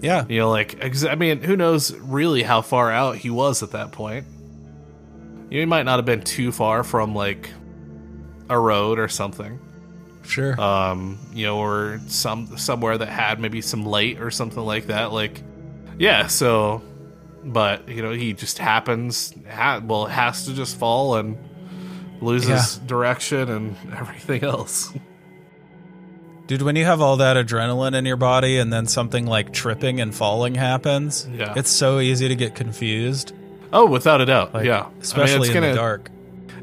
Yeah. 0.02 0.24
you 0.28 0.38
know 0.38 0.50
like 0.50 0.82
I 1.04 1.14
mean, 1.14 1.42
who 1.42 1.56
knows 1.56 1.94
really 1.96 2.42
how 2.42 2.62
far 2.62 2.90
out 2.90 3.16
he 3.16 3.30
was 3.30 3.62
at 3.62 3.72
that 3.72 3.92
point. 3.92 4.26
You 5.50 5.56
know, 5.56 5.60
he 5.60 5.66
might 5.66 5.84
not 5.84 5.98
have 5.98 6.06
been 6.06 6.22
too 6.22 6.52
far 6.52 6.84
from 6.84 7.14
like 7.14 7.50
a 8.48 8.58
road 8.58 8.98
or 8.98 9.08
something. 9.08 9.58
Sure. 10.22 10.60
Um, 10.60 11.18
you 11.32 11.46
know, 11.46 11.58
or 11.58 12.00
some 12.06 12.56
somewhere 12.56 12.96
that 12.98 13.08
had 13.08 13.40
maybe 13.40 13.60
some 13.60 13.84
light 13.84 14.20
or 14.20 14.30
something 14.30 14.62
like 14.62 14.86
that. 14.86 15.12
Like, 15.12 15.42
yeah. 15.98 16.28
So, 16.28 16.82
but 17.44 17.88
you 17.88 18.02
know, 18.02 18.12
he 18.12 18.32
just 18.32 18.58
happens. 18.58 19.34
Ha- 19.50 19.80
well, 19.84 20.06
it 20.06 20.10
has 20.10 20.46
to 20.46 20.54
just 20.54 20.78
fall 20.78 21.16
and 21.16 21.36
loses 22.20 22.76
direction 22.78 23.48
and 23.50 23.76
everything 23.96 24.44
else. 24.44 24.92
Dude, 26.50 26.62
when 26.62 26.74
you 26.74 26.84
have 26.84 27.00
all 27.00 27.18
that 27.18 27.36
adrenaline 27.36 27.94
in 27.94 28.04
your 28.04 28.16
body 28.16 28.58
and 28.58 28.72
then 28.72 28.86
something 28.88 29.24
like 29.24 29.52
tripping 29.52 30.00
and 30.00 30.12
falling 30.12 30.56
happens, 30.56 31.28
Yeah. 31.32 31.52
it's 31.54 31.70
so 31.70 32.00
easy 32.00 32.26
to 32.26 32.34
get 32.34 32.56
confused. 32.56 33.32
Oh, 33.72 33.86
without 33.86 34.20
a 34.20 34.26
doubt. 34.26 34.52
Like, 34.52 34.64
yeah. 34.66 34.86
Especially 35.00 35.34
I 35.34 35.36
mean, 35.36 35.40
it's 35.42 35.48
in 35.50 35.54
gonna, 35.54 35.68
the 35.68 35.74
dark. 35.76 36.10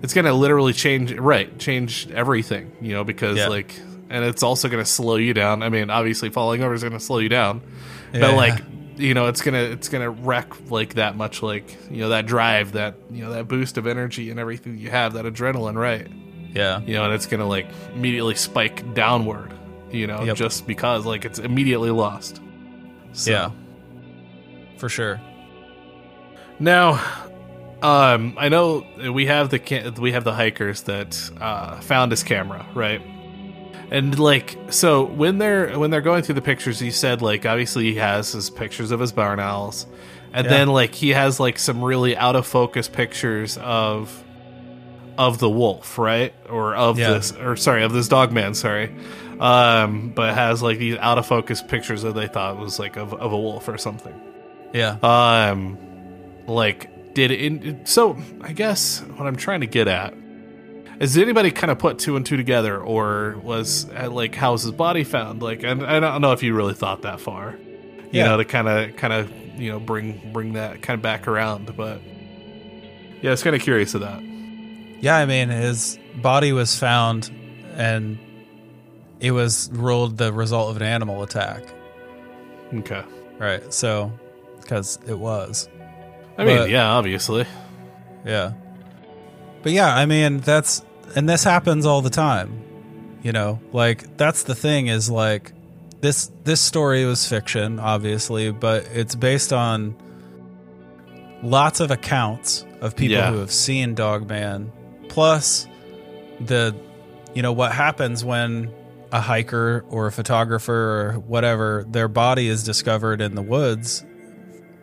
It's 0.03 0.13
gonna 0.13 0.33
literally 0.33 0.73
change. 0.73 1.13
Right, 1.13 1.57
change 1.57 2.09
everything. 2.13 2.73
You 2.81 2.95
know, 2.95 3.05
because 3.05 3.38
Yeah. 3.38 3.47
like, 3.47 3.73
and 4.09 4.25
it's 4.25 4.43
also 4.43 4.67
gonna 4.67 4.83
slow 4.83 5.15
you 5.15 5.33
down. 5.33 5.63
I 5.63 5.69
mean, 5.69 5.89
obviously, 5.89 6.31
falling 6.31 6.61
over 6.63 6.73
is 6.73 6.83
gonna 6.83 6.99
slow 6.99 7.19
you 7.19 7.29
down. 7.29 7.61
Yeah. 8.13 8.19
but 8.19 8.33
like 8.35 8.61
you 8.97 9.13
know 9.13 9.27
it's 9.27 9.41
gonna 9.41 9.59
it's 9.59 9.88
gonna 9.88 10.09
wreck 10.09 10.69
like 10.69 10.95
that 10.95 11.15
much 11.15 11.41
like 11.41 11.77
you 11.89 12.01
know 12.01 12.09
that 12.09 12.25
drive 12.25 12.73
that 12.73 12.95
you 13.09 13.23
know 13.23 13.31
that 13.31 13.47
boost 13.47 13.77
of 13.77 13.88
energy 13.88 14.31
and 14.31 14.39
everything 14.39 14.77
you 14.79 14.89
have 14.89 15.13
that 15.13 15.23
adrenaline 15.25 15.75
right 15.75 16.07
Yeah. 16.53 16.81
you 16.81 16.95
know 16.95 17.05
and 17.05 17.13
it's 17.13 17.25
gonna 17.27 17.47
like 17.47 17.67
immediately 17.95 18.35
spike 18.35 18.93
downward 18.93 19.53
you 19.91 20.07
know 20.07 20.23
Yep. 20.23 20.35
just 20.38 20.67
because 20.67 21.05
like 21.05 21.25
it's 21.25 21.39
immediately 21.39 21.91
lost 21.91 22.41
So- 23.13 23.31
Yeah. 23.31 23.49
For 24.77 24.89
sure. 24.89 25.19
now 26.59 27.01
um 27.83 28.33
i 28.39 28.49
know 28.49 28.83
we 29.13 29.27
have 29.27 29.49
the 29.51 29.93
we 29.99 30.11
have 30.11 30.23
the 30.23 30.33
hikers 30.33 30.81
that 30.83 31.29
uh 31.39 31.79
found 31.81 32.11
his 32.11 32.23
camera 32.23 32.65
right 32.73 33.01
and 33.91 34.17
like 34.17 34.57
so 34.69 35.03
when 35.05 35.38
they're 35.38 35.77
when 35.77 35.91
they're 35.91 36.01
going 36.01 36.23
through 36.23 36.33
the 36.35 36.41
pictures 36.41 36.79
he 36.79 36.89
said 36.89 37.21
like 37.21 37.45
obviously 37.45 37.83
he 37.85 37.95
has 37.95 38.31
his 38.31 38.49
pictures 38.49 38.89
of 38.91 38.99
his 38.99 39.11
barn 39.11 39.39
owls 39.39 39.85
and 40.33 40.45
Yeah. 40.45 40.51
then 40.51 40.67
like 40.69 40.95
he 40.95 41.09
has 41.09 41.39
like 41.39 41.59
some 41.59 41.83
really 41.83 42.17
out 42.17 42.35
of 42.35 42.47
focus 42.47 42.88
pictures 42.88 43.57
of 43.59 44.23
of 45.19 45.38
the 45.38 45.49
wolf 45.49 45.97
right 45.99 46.33
or 46.49 46.75
of 46.75 46.97
Yeah. 46.97 47.11
this 47.11 47.31
or 47.31 47.55
sorry 47.55 47.83
of 47.83 47.93
this 47.93 48.07
dog 48.07 48.31
man 48.31 48.55
sorry 48.55 48.91
um 49.39 50.09
but 50.15 50.33
has 50.33 50.61
like 50.63 50.77
these 50.79 50.97
out 50.97 51.17
of 51.17 51.25
focus 51.25 51.61
pictures 51.61 52.01
that 52.01 52.13
they 52.15 52.27
thought 52.27 52.57
was 52.57 52.79
like 52.79 52.95
of, 52.97 53.13
of 53.13 53.31
a 53.33 53.38
wolf 53.38 53.67
or 53.67 53.77
something 53.77 54.13
Yeah. 54.73 54.97
um 55.03 55.77
like 56.47 57.13
did 57.13 57.31
it 57.31 57.41
in 57.41 57.85
so 57.85 58.17
i 58.41 58.53
guess 58.53 58.99
what 59.15 59.27
i'm 59.27 59.35
trying 59.35 59.61
to 59.61 59.67
get 59.67 59.88
at 59.88 60.13
is 60.99 61.13
did 61.13 61.23
anybody 61.23 61.51
kind 61.51 61.69
of 61.71 61.77
put 61.79 61.99
two 61.99 62.15
and 62.15 62.25
two 62.25 62.38
together 62.38 62.79
or 62.79 63.38
was 63.43 63.88
uh, 63.95 64.09
like 64.09 64.33
how 64.35 64.53
was 64.53 64.63
his 64.63 64.71
body 64.71 65.03
found 65.03 65.41
like 65.41 65.63
and 65.63 65.85
i 65.85 65.99
don't 65.99 66.21
know 66.21 66.31
if 66.31 66.41
you 66.43 66.53
really 66.55 66.73
thought 66.73 67.03
that 67.03 67.19
far 67.19 67.55
you 67.57 68.07
Yeah. 68.13 68.25
know 68.29 68.38
to 68.38 68.45
kind 68.45 68.67
of 68.67 68.95
kind 68.95 69.13
of 69.13 69.31
you 69.59 69.71
know 69.71 69.79
bring 69.79 70.31
bring 70.33 70.53
that 70.53 70.81
kind 70.81 70.97
of 70.97 71.01
back 71.01 71.27
around 71.27 71.75
but 71.75 72.01
yeah 73.21 73.31
it's 73.33 73.43
kind 73.43 73.55
of 73.55 73.61
curious 73.61 73.93
of 73.95 74.01
that 74.01 74.21
Yeah, 75.01 75.15
I 75.17 75.25
mean, 75.27 75.49
his 75.49 75.99
body 76.21 76.51
was 76.53 76.77
found 76.77 77.29
and 77.75 78.17
it 79.20 79.32
was 79.32 79.70
ruled 79.74 80.18
the 80.18 80.32
result 80.32 80.70
of 80.70 80.78
an 80.78 80.84
animal 80.84 81.24
attack. 81.24 81.63
okay 82.74 83.03
Right. 83.39 83.72
So, 83.74 84.11
because 84.61 84.97
it 85.07 85.18
was. 85.18 85.70
i 86.38 86.43
mean 86.45 86.57
But- 86.57 86.70
yeah 86.70 86.88
obviously 86.89 87.45
Yeah. 88.26 88.53
But 89.63 89.72
yeah, 89.72 89.93
I 89.95 90.05
mean, 90.05 90.39
that's, 90.39 90.84
and 91.15 91.28
this 91.28 91.43
happens 91.43 91.86
all 91.86 92.01
the 92.01 92.09
time. 92.11 92.63
You 93.24 93.32
know, 93.32 93.59
like, 93.74 94.15
that's 94.18 94.43
the 94.43 94.55
thing 94.55 94.88
is 94.88 95.09
like, 95.09 95.51
this, 96.01 96.32
this 96.43 96.61
story 96.61 97.05
was 97.05 97.28
fiction, 97.28 97.80
obviously, 97.80 98.51
but 98.51 98.86
it's 98.93 99.15
based 99.15 99.51
on 99.51 99.95
lots 101.43 101.80
of 101.80 101.91
accounts 101.91 102.65
of 102.82 102.95
people 102.95 103.18
Yeah. 103.18 103.32
who 103.32 103.39
have 103.39 103.51
seen 103.51 103.95
Dogman, 103.95 104.72
plus 105.09 105.68
the, 106.39 106.76
you 107.34 107.41
know, 107.41 107.51
what 107.53 107.72
happens 107.72 108.24
when 108.24 108.72
a 109.11 109.21
hiker 109.21 109.85
or 109.89 110.07
a 110.07 110.11
photographer 110.11 110.73
or 111.13 111.19
whatever, 111.19 111.85
their 111.87 112.07
body 112.07 112.47
is 112.47 112.63
discovered 112.63 113.21
in 113.21 113.35
the 113.35 113.41
woods, 113.41 114.05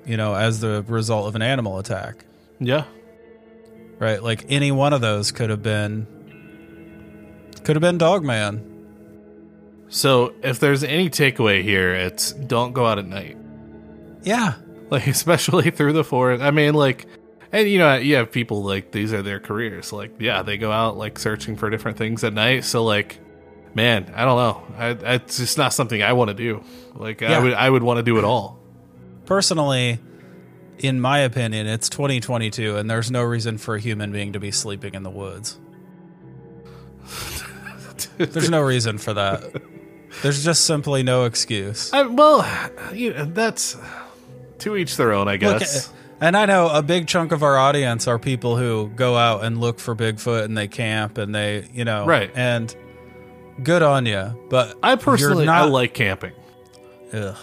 you 0.07 0.17
know, 0.17 0.35
as 0.35 0.61
the 0.61 0.85
result 0.89 1.27
of 1.29 1.35
an 1.37 1.43
animal 1.43 1.79
attack 1.79 2.25
yeah 2.61 2.85
right? 3.99 4.23
Like 4.23 4.45
any 4.49 4.71
one 4.73 4.93
of 4.93 5.01
those 5.01 5.31
could 5.33 5.51
have 5.51 5.63
been 5.63 6.07
could 7.65 7.77
have 7.77 7.81
been 7.81 7.99
Dogman. 7.99 9.85
so 9.89 10.35
if 10.43 10.61
there's 10.61 10.85
any 10.85 11.09
takeaway 11.11 11.63
here 11.63 11.95
it's 11.95 12.33
don't 12.33 12.73
go 12.73 12.87
out 12.87 12.99
at 12.99 13.07
night 13.07 13.37
Yeah. 14.23 14.55
like 14.91 15.07
especially 15.09 15.71
through 15.71 15.93
the 15.95 16.05
forest. 16.05 16.43
I 16.43 16.51
mean, 16.51 16.75
like, 16.75 17.07
and 17.53 17.69
you 17.69 17.79
know, 17.79 17.97
you 17.97 18.17
have 18.17 18.31
people 18.33 18.63
like 18.63 18.91
these 18.93 19.13
are 19.13 19.23
their 19.23 19.41
careers. 19.41 19.93
Like, 19.93 20.13
yeah, 20.21 20.43
they 20.43 20.57
go 20.59 20.71
out 20.73 20.97
like 20.97 21.19
searching 21.19 21.57
for 21.57 21.71
different 21.71 21.97
things 21.99 22.23
at 22.25 22.33
night. 22.33 22.65
So, 22.65 22.85
like, 22.85 23.19
man, 23.75 24.13
I 24.15 24.25
don't 24.25 24.37
know. 24.39 24.75
I, 24.79 25.15
it's 25.15 25.39
just 25.39 25.59
not 25.59 25.73
something 25.73 26.03
I 26.03 26.13
want 26.15 26.29
to 26.29 26.35
do. 26.35 26.63
Like, 26.95 27.23
I 27.23 27.39
would, 27.41 27.53
I 27.55 27.69
would 27.69 27.83
want 27.83 27.99
to 27.99 28.03
do 28.03 28.19
it 28.19 28.25
all. 28.25 28.59
Personally, 29.27 29.99
in 30.79 31.01
my 31.01 31.19
opinion, 31.21 31.67
it's 31.67 31.89
2022 31.89 32.77
and 32.77 32.91
there's 32.91 33.11
no 33.11 33.23
reason 33.23 33.59
for 33.59 33.75
a 33.77 33.81
human 33.81 34.13
being 34.13 34.33
to 34.35 34.41
be 34.41 34.51
sleeping 34.51 34.95
in 34.95 35.03
the 35.03 35.11
woods. 35.11 35.59
There's 38.19 38.51
no 38.51 38.61
reason 38.61 38.99
for 38.99 39.15
that. 39.15 39.63
There's 40.23 40.45
just 40.45 40.65
simply 40.65 41.03
no 41.03 41.25
excuse. 41.25 41.93
I, 41.93 42.03
well, 42.03 42.47
you 42.93 43.13
know, 43.13 43.25
that's 43.25 43.77
to 44.61 44.77
each 44.77 44.97
their 44.97 45.13
own, 45.13 45.29
I 45.29 45.33
Look, 45.33 45.61
guess. 45.61 45.93
and 46.21 46.37
I 46.37 46.47
know 46.47 46.69
a 46.69 46.83
big 46.83 47.07
chunk 47.09 47.33
of 47.33 47.43
our 47.43 47.57
audience 47.57 48.07
are 48.07 48.19
people 48.19 48.57
who 48.57 48.91
go 48.95 49.17
out 49.17 49.45
and 49.45 49.61
look 49.61 49.79
for 49.81 49.95
Bigfoot 49.97 50.45
and 50.45 50.57
they 50.57 50.69
camp 50.69 51.19
and 51.19 51.35
they, 51.35 51.69
you 51.73 51.85
know, 51.85 52.07
Right. 52.07 52.31
And 52.35 52.75
good 53.63 53.83
on 53.83 54.07
you, 54.07 54.47
but 54.51 54.77
I 54.83 54.97
personally, 54.97 55.45
you're 55.45 55.53
I 55.53 55.61
not- 55.63 55.71
like 55.71 55.95
camping. 55.95 56.33
Ugh. 57.13 57.37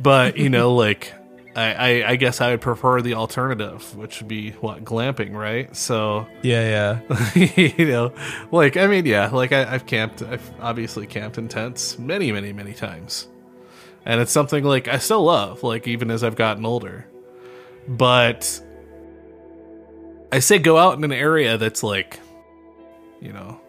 but 0.00 0.36
you 0.36 0.48
know, 0.50 0.74
like 0.84 1.12
I, 1.54 1.72
I, 2.02 2.10
I 2.10 2.16
guess 2.16 2.40
I 2.40 2.50
would 2.50 2.60
prefer 2.60 3.02
the 3.02 3.14
alternative, 3.14 3.96
which 3.96 4.20
would 4.20 4.28
be 4.28 4.50
what 4.52 4.84
glamping, 4.84 5.32
right? 5.32 5.74
So 5.76 6.26
Yeah, 6.42 7.00
yeah. 7.08 7.34
you 7.76 7.86
know, 7.86 8.12
like 8.50 8.76
I 8.76 8.86
mean, 8.86 9.06
yeah, 9.06 9.28
like 9.30 9.52
I, 9.52 9.72
I've 9.74 9.86
camped, 9.86 10.22
I've 10.22 10.48
obviously 10.60 11.06
camped 11.06 11.38
in 11.38 11.48
tents 11.48 11.98
many, 11.98 12.32
many, 12.32 12.52
many 12.52 12.72
times, 12.72 13.28
and 14.04 14.20
it's 14.20 14.32
something 14.32 14.64
like 14.64 14.88
I 14.88 14.98
still 14.98 15.22
love, 15.24 15.62
like 15.62 15.86
even 15.88 16.10
as 16.10 16.24
I've 16.24 16.36
gotten 16.36 16.64
older. 16.66 17.06
But 17.88 18.60
I 20.32 20.38
say 20.38 20.58
go 20.58 20.76
out 20.78 20.96
in 20.96 21.02
an 21.04 21.12
area 21.12 21.58
that's 21.58 21.82
like, 21.82 22.20
you 23.20 23.32
know, 23.32 23.59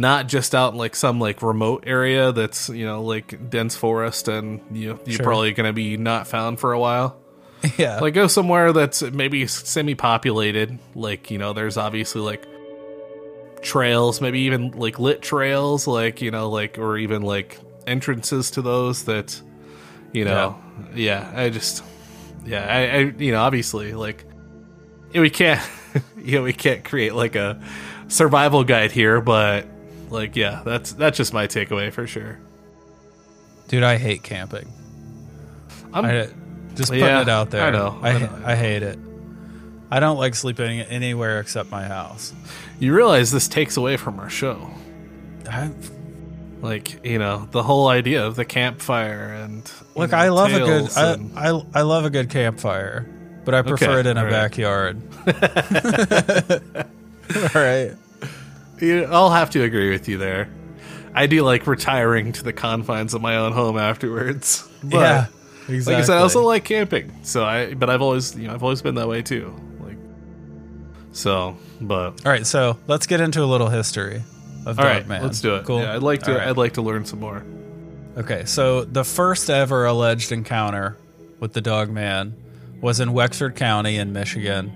not 0.00 0.28
just 0.28 0.54
out 0.54 0.72
in 0.72 0.78
like 0.78 0.94
some 0.96 1.18
like 1.20 1.42
remote 1.42 1.84
area 1.86 2.32
that's 2.32 2.68
you 2.68 2.86
know 2.86 3.02
like 3.02 3.50
dense 3.50 3.76
forest 3.76 4.28
and 4.28 4.60
you 4.72 4.90
know, 4.94 5.00
you're 5.04 5.16
Sure. 5.16 5.24
probably 5.24 5.52
gonna 5.52 5.72
be 5.72 5.96
not 5.96 6.26
found 6.26 6.58
for 6.60 6.72
a 6.72 6.78
while. 6.78 7.16
Yeah. 7.76 7.98
Like 7.98 8.14
go 8.14 8.28
somewhere 8.28 8.72
that's 8.72 9.02
maybe 9.02 9.46
semi-populated. 9.48 10.78
Like 10.94 11.30
you 11.30 11.38
know, 11.38 11.52
there's 11.52 11.76
obviously 11.76 12.20
like 12.20 12.46
trails, 13.62 14.20
maybe 14.20 14.40
even 14.40 14.70
like 14.72 14.98
lit 14.98 15.22
trails, 15.22 15.86
like 15.86 16.20
you 16.22 16.30
know, 16.30 16.48
like 16.50 16.78
or 16.78 16.96
even 16.96 17.22
like 17.22 17.58
entrances 17.86 18.52
to 18.52 18.62
those 18.62 19.04
that 19.04 19.40
you 20.12 20.24
know. 20.24 20.58
Yeah, 20.94 21.30
I 21.34 21.50
just 21.50 21.82
yeah, 22.46 22.64
I, 22.64 22.78
I 22.80 22.98
you 23.18 23.32
know 23.32 23.40
obviously 23.42 23.92
like 23.94 24.24
we 25.12 25.30
can't 25.30 25.60
you 26.16 26.38
know 26.38 26.44
we 26.44 26.52
can't 26.52 26.84
create 26.84 27.14
like 27.14 27.34
a 27.34 27.60
survival 28.08 28.62
guide 28.64 28.92
here, 28.92 29.20
but 29.20 29.66
like 30.10 30.36
yeah, 30.36 30.62
that's 30.64 30.92
that's 30.92 31.16
just 31.16 31.32
my 31.32 31.46
takeaway 31.46 31.92
for 31.92 32.06
sure. 32.06 32.38
Dude, 33.68 33.82
I 33.82 33.96
hate 33.98 34.22
camping. 34.22 34.72
I'm 35.92 36.04
I, 36.04 36.28
just 36.74 36.90
putting 36.90 37.04
Yeah, 37.04 37.22
it 37.22 37.28
out 37.28 37.50
there. 37.50 37.62
I 37.62 37.70
know, 37.70 37.98
I, 38.02 38.10
I 38.10 38.18
know. 38.18 38.42
I 38.44 38.56
hate 38.56 38.82
it. 38.82 38.98
I 39.90 40.00
don't 40.00 40.18
like 40.18 40.34
sleeping 40.34 40.80
anywhere 40.80 41.40
except 41.40 41.70
my 41.70 41.84
house. 41.84 42.34
you 42.78 42.94
realize 42.94 43.32
this 43.32 43.48
takes 43.48 43.76
away 43.76 43.96
from 43.96 44.20
our 44.20 44.30
show. 44.30 44.70
I, 45.50 45.70
like 46.60 47.04
you 47.04 47.18
know 47.18 47.48
the 47.52 47.62
whole 47.62 47.88
idea 47.88 48.26
of 48.26 48.36
the 48.36 48.44
campfire 48.44 49.32
and 49.32 49.70
look, 49.94 50.10
know, 50.10 50.18
I 50.18 50.28
love 50.28 50.52
a 50.52 50.58
good 50.58 50.90
I, 50.96 51.16
I 51.36 51.62
I 51.74 51.82
love 51.82 52.04
a 52.04 52.10
good 52.10 52.30
campfire, 52.30 53.06
but 53.44 53.54
I 53.54 53.62
prefer 53.62 53.98
Okay, 53.98 54.00
it 54.00 54.06
in 54.06 54.16
a 54.18 54.24
right. 54.24 54.30
backyard. 54.30 55.00
all 57.54 57.62
right. 57.62 57.94
I'll 58.82 59.30
have 59.30 59.50
to 59.50 59.62
agree 59.62 59.90
with 59.90 60.08
you 60.08 60.18
there. 60.18 60.48
I 61.14 61.26
do 61.26 61.42
like 61.42 61.66
retiring 61.66 62.32
to 62.32 62.42
the 62.42 62.52
confines 62.52 63.14
of 63.14 63.22
my 63.22 63.36
own 63.36 63.52
home 63.52 63.78
afterwards. 63.78 64.64
But 64.80 64.98
yeah. 64.98 65.26
Exactly. 65.68 65.94
like 65.94 66.02
I 66.04 66.06
said, 66.06 66.16
I 66.18 66.20
also 66.20 66.44
like 66.44 66.64
camping. 66.64 67.12
So 67.24 67.44
I, 67.44 67.74
but 67.74 67.90
I've 67.90 68.00
always, 68.00 68.36
you 68.36 68.46
know, 68.46 68.54
I've 68.54 68.62
always 68.62 68.80
been 68.80 68.94
that 68.94 69.08
way 69.08 69.22
too. 69.22 69.52
Like, 69.80 69.96
so, 71.10 71.56
but 71.80 72.24
All 72.24 72.30
right, 72.30 72.46
so 72.46 72.78
let's 72.86 73.08
get 73.08 73.20
into 73.20 73.42
a 73.42 73.44
little 73.44 73.68
history 73.68 74.22
of 74.66 74.78
all 74.78 74.84
right, 74.84 75.00
Dogman. 75.00 75.22
let's 75.24 75.40
do 75.40 75.56
it. 75.56 75.64
Cool. 75.64 75.80
Yeah, 75.80 75.96
I'd 75.96 76.02
like 76.04 76.22
to. 76.22 76.34
Right. 76.34 76.46
I'd 76.46 76.56
like 76.56 76.74
to 76.74 76.82
learn 76.82 77.04
some 77.06 77.18
more. 77.18 77.44
Okay, 78.16 78.44
so 78.44 78.84
the 78.84 79.04
first 79.04 79.50
ever 79.50 79.84
alleged 79.84 80.30
encounter 80.30 80.96
with 81.40 81.54
the 81.54 81.60
dog 81.60 81.90
man 81.90 82.36
was 82.80 83.00
in 83.00 83.12
Wexford 83.12 83.56
County 83.56 83.96
in 83.96 84.12
Michigan. 84.12 84.72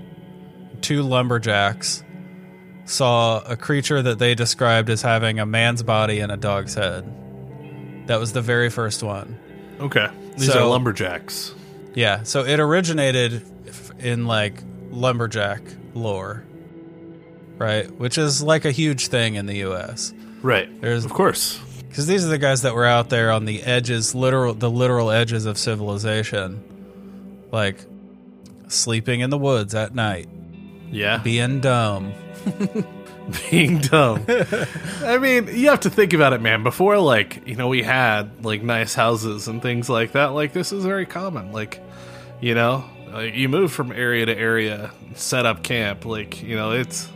Two 0.80 1.03
lumberjacks 1.03 2.03
saw 2.85 3.41
a 3.41 3.57
creature 3.57 4.03
that 4.03 4.18
they 4.18 4.35
described 4.35 4.91
as 4.91 5.03
having 5.03 5.39
a 5.39 5.47
man's 5.47 5.83
body 5.83 6.20
and 6.20 6.30
a 6.33 6.37
dog's 6.37 6.74
head. 6.74 7.05
That 8.09 8.18
was 8.18 8.33
the 8.33 8.43
very 8.43 8.70
first 8.70 9.03
one. 9.03 9.39
Okay, 9.80 10.09
these 10.37 10.53
So- 10.53 10.64
are 10.64 10.68
lumberjacks. 10.68 11.55
Yeah, 11.95 12.22
so 12.24 12.45
it 12.45 12.59
originated 12.59 13.43
in 13.99 14.26
like 14.26 14.62
lumberjack 14.91 15.62
lore, 15.95 16.43
right? 17.59 17.91
Which 17.99 18.18
is 18.18 18.43
like 18.43 18.64
a 18.64 18.70
huge 18.72 19.09
thing 19.09 19.35
in 19.37 19.47
the 19.47 19.57
US. 19.59 20.12
Right. 20.43 20.68
There's- 20.80 21.05
of 21.05 21.12
course. 21.12 21.61
Because 21.89 22.07
these 22.07 22.24
are 22.24 22.28
the 22.28 22.39
guys 22.39 22.62
that 22.62 22.74
were 22.74 22.87
out 22.87 23.11
there 23.11 23.30
on 23.30 23.45
the 23.45 23.62
edges, 23.62 24.14
literal, 24.14 24.55
the 24.55 24.70
literal 24.70 25.11
edges 25.11 25.45
of 25.45 25.59
civilization, 25.59 26.62
like 27.53 27.76
sleeping 28.68 29.20
in 29.20 29.28
the 29.28 29.37
woods 29.39 29.74
at 29.74 29.95
night, 29.95 30.28
Yeah. 30.91 31.18
being 31.18 31.61
dumb. 31.61 32.12
being 33.51 33.78
dumb. 33.78 34.24
I 35.05 35.18
mean, 35.18 35.49
you 35.49 35.68
have 35.70 35.80
to 35.80 35.90
think 35.90 36.12
about 36.12 36.32
it, 36.32 36.40
man. 36.40 36.62
Before, 36.62 36.99
like, 36.99 37.47
you 37.47 37.57
know, 37.57 37.68
we 37.68 37.82
had 37.82 38.45
like 38.45 38.62
nice 38.62 38.95
houses 38.95 39.49
and 39.49 39.62
things 39.62 39.88
like 39.88 40.12
that. 40.12 40.26
Like, 40.26 40.53
this 40.53 40.72
is 40.72 40.84
very 40.84 41.07
common. 41.07 41.53
Like, 41.53 41.80
you 42.40 42.55
know, 42.55 42.84
like, 43.12 43.34
you 43.34 43.49
move 43.49 43.72
from 43.72 43.93
area 43.93 44.26
to 44.26 44.36
area, 44.36 44.90
set 45.14 45.47
up 45.47 45.62
camp. 45.62 46.05
Like, 46.05 46.43
you 46.43 46.57
know, 46.57 46.72
it's 46.72 47.09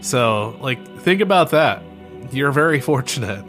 so 0.00 0.56
like 0.60 0.78
think 1.00 1.20
about 1.20 1.50
that. 1.50 1.82
You're 2.32 2.52
very 2.52 2.80
fortunate. 2.90 3.44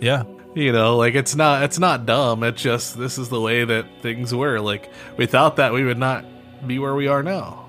Yeah, 0.00 0.24
you 0.54 0.72
know, 0.72 0.96
like 0.96 1.14
it's 1.14 1.34
not 1.34 1.62
it's 1.62 1.78
not 1.78 2.06
dumb. 2.06 2.42
It's 2.42 2.60
just 2.60 2.98
this 2.98 3.18
is 3.18 3.28
the 3.28 3.40
way 3.40 3.64
that 3.64 3.86
things 4.02 4.34
were. 4.34 4.60
Like 4.60 4.90
without 5.16 5.56
that, 5.56 5.72
we 5.72 5.84
would 5.84 5.98
not 5.98 6.24
be 6.66 6.78
where 6.78 6.94
we 6.94 7.08
are 7.08 7.22
now. 7.22 7.68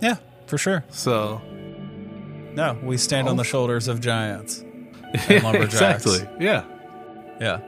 yeah, 0.00 0.16
for 0.46 0.58
sure. 0.58 0.84
So 0.90 1.40
No, 2.54 2.78
we 2.82 2.96
stand 2.96 3.28
on 3.28 3.36
the 3.36 3.42
oh. 3.42 3.44
shoulders 3.44 3.88
of 3.88 4.00
giants. 4.00 4.64
yeah, 5.28 5.52
exactly. 5.52 6.26
Yeah. 6.40 6.64
Yeah. 7.40 7.60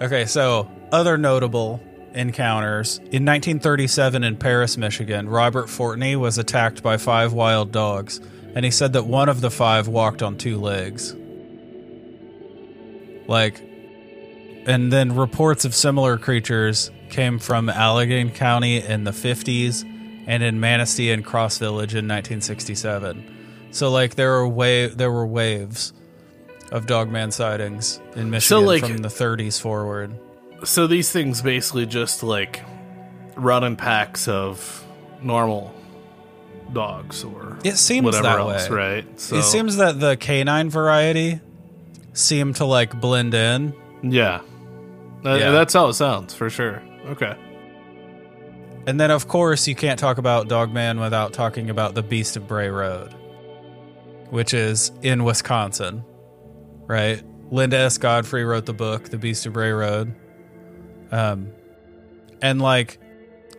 Okay, 0.00 0.26
so 0.26 0.70
other 0.92 1.18
notable 1.18 1.80
encounters. 2.12 2.98
In 2.98 3.24
1937 3.24 4.24
in 4.24 4.36
Paris, 4.36 4.76
Michigan, 4.76 5.28
Robert 5.28 5.66
Fortney 5.66 6.16
was 6.16 6.38
attacked 6.38 6.82
by 6.82 6.96
five 6.96 7.32
wild 7.32 7.72
dogs, 7.72 8.20
and 8.54 8.64
he 8.64 8.70
said 8.70 8.94
that 8.94 9.06
one 9.06 9.28
of 9.28 9.40
the 9.40 9.50
five 9.50 9.88
walked 9.88 10.22
on 10.22 10.36
two 10.36 10.58
legs. 10.58 11.14
Like, 13.26 13.60
and 14.66 14.92
then 14.92 15.14
reports 15.14 15.64
of 15.64 15.74
similar 15.74 16.16
creatures 16.16 16.90
came 17.10 17.38
from 17.38 17.68
Allegan 17.68 18.34
County 18.34 18.82
in 18.82 19.04
the 19.04 19.10
50s 19.10 19.84
and 20.26 20.42
in 20.42 20.58
Manistee 20.58 21.10
and 21.10 21.24
Cross 21.24 21.58
Village 21.58 21.94
in 21.94 22.08
1967. 22.08 23.35
So, 23.76 23.90
like, 23.90 24.14
there 24.14 24.30
were 24.30 24.48
wa- 24.48 24.88
there 24.94 25.12
were 25.12 25.26
waves 25.26 25.92
of 26.72 26.86
dogman 26.86 27.30
sightings 27.30 28.00
in 28.14 28.30
Michigan 28.30 28.64
like- 28.64 28.82
from 28.84 28.98
the 28.98 29.10
30s 29.10 29.58
forward. 29.60 30.12
So 30.64 30.86
these 30.86 31.10
things 31.12 31.42
basically 31.42 31.84
just 31.86 32.22
like 32.22 32.62
run 33.36 33.62
in 33.62 33.76
packs 33.76 34.26
of 34.26 34.82
normal 35.22 35.74
dogs 36.72 37.22
or 37.22 37.58
It 37.62 37.76
seems 37.76 38.06
whatever 38.06 38.22
that 38.24 38.38
else, 38.38 38.70
way. 38.70 38.76
right? 38.76 39.20
So 39.20 39.36
It 39.36 39.42
seems 39.44 39.76
that 39.76 40.00
the 40.00 40.16
canine 40.16 40.70
variety 40.70 41.40
seem 42.14 42.54
to 42.54 42.64
like 42.64 42.98
blend 43.00 43.34
in. 43.34 43.74
yeah. 44.02 44.40
Yeah. 45.22 45.50
That's 45.50 45.74
how 45.74 45.88
it 45.88 45.94
sounds 45.94 46.34
for 46.34 46.48
sure. 46.48 46.82
Okay. 47.10 47.34
And 48.86 48.98
then, 48.98 49.10
of 49.10 49.28
course, 49.28 49.66
you 49.68 49.74
can't 49.74 49.98
talk 49.98 50.16
about 50.18 50.48
Dogman 50.48 50.98
without 51.00 51.32
talking 51.32 51.68
about 51.70 51.94
the 51.94 52.02
Beast 52.02 52.36
of 52.36 52.46
Bray 52.48 52.68
Road, 52.70 53.12
which 54.30 54.54
is 54.54 54.90
in 55.02 55.24
Wisconsin, 55.24 56.04
right? 56.86 57.22
Linda 57.50 57.78
S. 57.78 57.98
Godfrey 57.98 58.44
wrote 58.44 58.66
the 58.66 58.72
book, 58.74 59.08
The 59.10 59.18
Beast 59.18 59.46
of 59.46 59.52
Bray 59.52 59.70
Road. 59.72 60.14
Um, 61.12 61.52
and 62.42 62.60
like, 62.60 62.98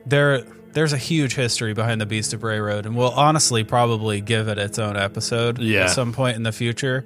there, 0.06 0.42
there's 0.74 0.94
a 0.94 0.98
huge 0.98 1.34
history 1.36 1.74
behind 1.74 2.02
the 2.02 2.06
Beast 2.06 2.34
of 2.34 2.42
Bray 2.42 2.60
Road, 2.60 2.86
and 2.86 2.96
we'll 2.96 3.12
honestly 3.12 3.64
probably 3.64 4.20
give 4.22 4.48
it 4.50 4.58
its 4.58 4.78
own 4.78 4.98
episode 4.98 5.60
Yeah. 5.60 5.86
at 5.86 5.90
some 5.92 6.12
point 6.14 6.36
in 6.36 6.44
the 6.44 6.52
future. 6.52 7.06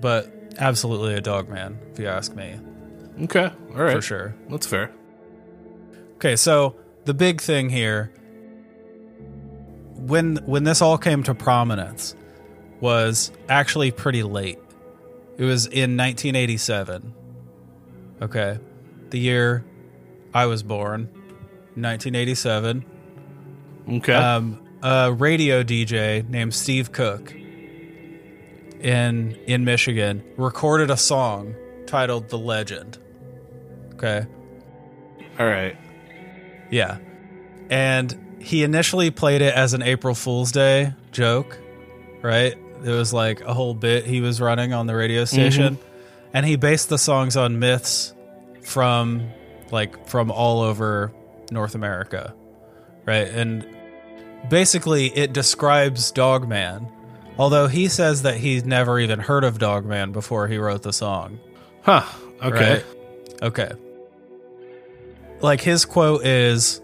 But 0.00 0.32
absolutely 0.58 1.14
a 1.14 1.20
dog 1.20 1.48
man, 1.48 1.78
if 1.92 1.98
you 1.98 2.06
ask 2.06 2.34
me, 2.34 2.58
Okay. 3.24 3.50
All 3.74 3.82
right. 3.82 3.96
for 3.96 4.02
sure. 4.02 4.34
That's 4.48 4.66
fair. 4.66 4.92
Okay, 6.16 6.36
so 6.36 6.76
the 7.04 7.14
big 7.14 7.40
thing 7.40 7.68
here 7.70 8.12
when 9.96 10.36
when 10.46 10.64
this 10.64 10.82
all 10.82 10.98
came 10.98 11.22
to 11.24 11.34
prominence 11.34 12.14
was 12.80 13.32
actually 13.48 13.90
pretty 13.90 14.22
late. 14.22 14.58
It 15.36 15.44
was 15.44 15.66
in 15.66 15.96
1987. 15.96 17.14
Okay. 18.22 18.58
The 19.10 19.18
year 19.18 19.64
I 20.32 20.46
was 20.46 20.62
born, 20.62 21.08
1987. 21.76 22.84
Okay. 23.88 24.12
Um, 24.12 24.60
a 24.82 25.12
radio 25.12 25.62
DJ 25.62 26.28
named 26.28 26.54
Steve 26.54 26.92
Cook 26.92 27.32
in 28.80 29.38
in 29.46 29.64
Michigan 29.64 30.22
recorded 30.36 30.90
a 30.90 30.96
song 30.96 31.54
titled 31.86 32.28
"The 32.28 32.38
Legend." 32.38 32.98
Okay. 33.94 34.26
All 35.38 35.46
right. 35.46 35.76
Yeah. 36.70 36.98
And 37.70 38.36
he 38.40 38.62
initially 38.62 39.10
played 39.10 39.40
it 39.42 39.54
as 39.54 39.74
an 39.74 39.82
April 39.82 40.14
Fool's 40.14 40.52
Day 40.52 40.92
joke, 41.12 41.58
right? 42.22 42.56
It 42.84 42.90
was 42.90 43.12
like 43.12 43.40
a 43.40 43.54
whole 43.54 43.74
bit 43.74 44.04
he 44.04 44.20
was 44.20 44.40
running 44.40 44.72
on 44.72 44.86
the 44.86 44.94
radio 44.94 45.24
station. 45.24 45.76
Mm-hmm. 45.76 45.88
And 46.34 46.44
he 46.44 46.56
based 46.56 46.88
the 46.88 46.98
songs 46.98 47.36
on 47.36 47.58
myths 47.58 48.12
from 48.62 49.30
like 49.70 50.08
from 50.08 50.30
all 50.30 50.60
over 50.60 51.12
North 51.50 51.74
America, 51.74 52.34
right? 53.06 53.28
And 53.28 53.66
basically, 54.48 55.06
it 55.06 55.32
describes 55.32 56.10
Dogman, 56.10 56.88
although 57.38 57.68
he 57.68 57.88
says 57.88 58.22
that 58.22 58.36
he's 58.36 58.64
never 58.64 58.98
even 58.98 59.20
heard 59.20 59.44
of 59.44 59.58
Dogman 59.58 60.12
before 60.12 60.48
he 60.48 60.58
wrote 60.58 60.82
the 60.82 60.92
song. 60.92 61.38
Huh. 61.82 62.04
Okay. 62.42 62.74
Right? 62.74 62.84
Okay. 63.42 63.72
Like 65.40 65.60
his 65.60 65.84
quote 65.84 66.24
is 66.24 66.80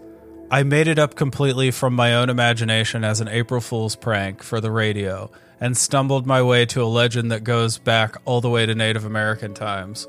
I 0.49 0.63
made 0.63 0.87
it 0.87 0.99
up 0.99 1.15
completely 1.15 1.71
from 1.71 1.95
my 1.95 2.15
own 2.15 2.29
imagination 2.29 3.03
as 3.03 3.21
an 3.21 3.27
April 3.27 3.61
Fool's 3.61 3.95
prank 3.95 4.43
for 4.43 4.61
the 4.61 4.69
radio 4.69 5.31
and 5.61 5.77
stumbled 5.77 6.25
my 6.25 6.41
way 6.41 6.65
to 6.65 6.83
a 6.83 6.85
legend 6.85 7.31
that 7.31 7.43
goes 7.45 7.77
back 7.77 8.17
all 8.25 8.41
the 8.41 8.49
way 8.49 8.65
to 8.65 8.75
Native 8.75 9.05
American 9.05 9.53
times. 9.53 10.07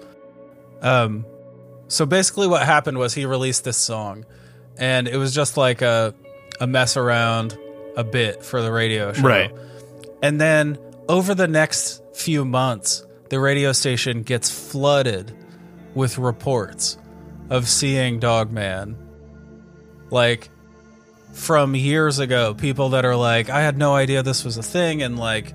Um 0.80 1.24
so 1.86 2.06
basically 2.06 2.48
what 2.48 2.62
happened 2.62 2.98
was 2.98 3.14
he 3.14 3.26
released 3.26 3.62
this 3.62 3.76
song 3.76 4.24
and 4.78 5.06
it 5.06 5.16
was 5.16 5.34
just 5.34 5.56
like 5.56 5.82
a 5.82 6.14
a 6.60 6.66
mess 6.66 6.96
around 6.96 7.56
a 7.96 8.04
bit 8.04 8.42
for 8.42 8.62
the 8.62 8.72
radio 8.72 9.12
show. 9.12 9.22
Right. 9.22 9.54
And 10.22 10.40
then 10.40 10.78
over 11.08 11.34
the 11.34 11.48
next 11.48 12.02
few 12.14 12.44
months, 12.44 13.04
the 13.28 13.40
radio 13.40 13.72
station 13.72 14.22
gets 14.22 14.50
flooded 14.50 15.36
with 15.94 16.18
reports 16.18 16.96
of 17.50 17.68
seeing 17.68 18.18
Dogman. 18.18 18.96
Like 20.10 20.50
from 21.32 21.74
years 21.74 22.18
ago, 22.18 22.54
people 22.54 22.90
that 22.90 23.04
are 23.04 23.16
like, 23.16 23.50
I 23.50 23.60
had 23.60 23.76
no 23.76 23.94
idea 23.94 24.22
this 24.22 24.44
was 24.44 24.56
a 24.58 24.62
thing, 24.62 25.02
and 25.02 25.18
like, 25.18 25.54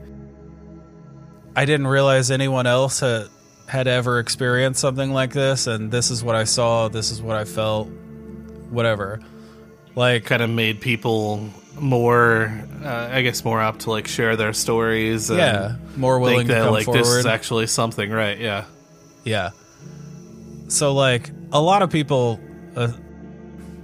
I 1.56 1.66
didn't 1.66 1.88
realize 1.88 2.32
anyone 2.32 2.68
else 2.68 3.00
had, 3.00 3.28
had 3.68 3.88
ever 3.88 4.20
experienced 4.20 4.80
something 4.80 5.12
like 5.12 5.34
this, 5.34 5.68
and 5.68 5.92
this 5.92 6.12
is 6.12 6.24
what 6.24 6.36
I 6.36 6.44
saw, 6.44 6.88
this 6.88 7.12
is 7.12 7.22
what 7.22 7.36
I 7.36 7.46
felt, 7.46 7.88
whatever. 8.70 9.20
Like, 9.96 10.26
Kind 10.26 10.44
of 10.44 10.50
made 10.50 10.82
people 10.82 11.50
more, 11.80 12.52
uh, 12.84 13.10
I 13.12 13.22
guess, 13.22 13.44
more 13.44 13.62
apt 13.62 13.82
to 13.82 13.92
like 13.92 14.08
share 14.08 14.36
their 14.36 14.54
stories. 14.54 15.30
And 15.30 15.40
yeah, 15.40 15.76
more 15.96 16.20
willing 16.20 16.48
to 16.48 16.54
come 16.54 16.74
like 16.74 16.86
forward. 16.86 17.02
this 17.02 17.10
is 17.10 17.26
actually 17.26 17.68
something, 17.68 18.10
right? 18.10 18.38
Yeah. 18.40 18.66
Yeah. 19.24 19.52
So 20.68 20.94
like 20.94 21.30
a 21.52 21.62
lot 21.62 21.82
of 21.82 21.92
people 21.92 22.40
uh, 22.76 22.92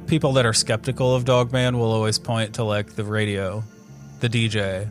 people 0.07 0.33
that 0.33 0.45
are 0.45 0.53
skeptical 0.53 1.15
of 1.15 1.25
Dogman 1.25 1.77
will 1.77 1.91
always 1.91 2.19
point 2.19 2.55
to 2.55 2.63
like 2.63 2.95
the 2.95 3.03
radio, 3.03 3.63
the 4.19 4.29
DJ, 4.29 4.87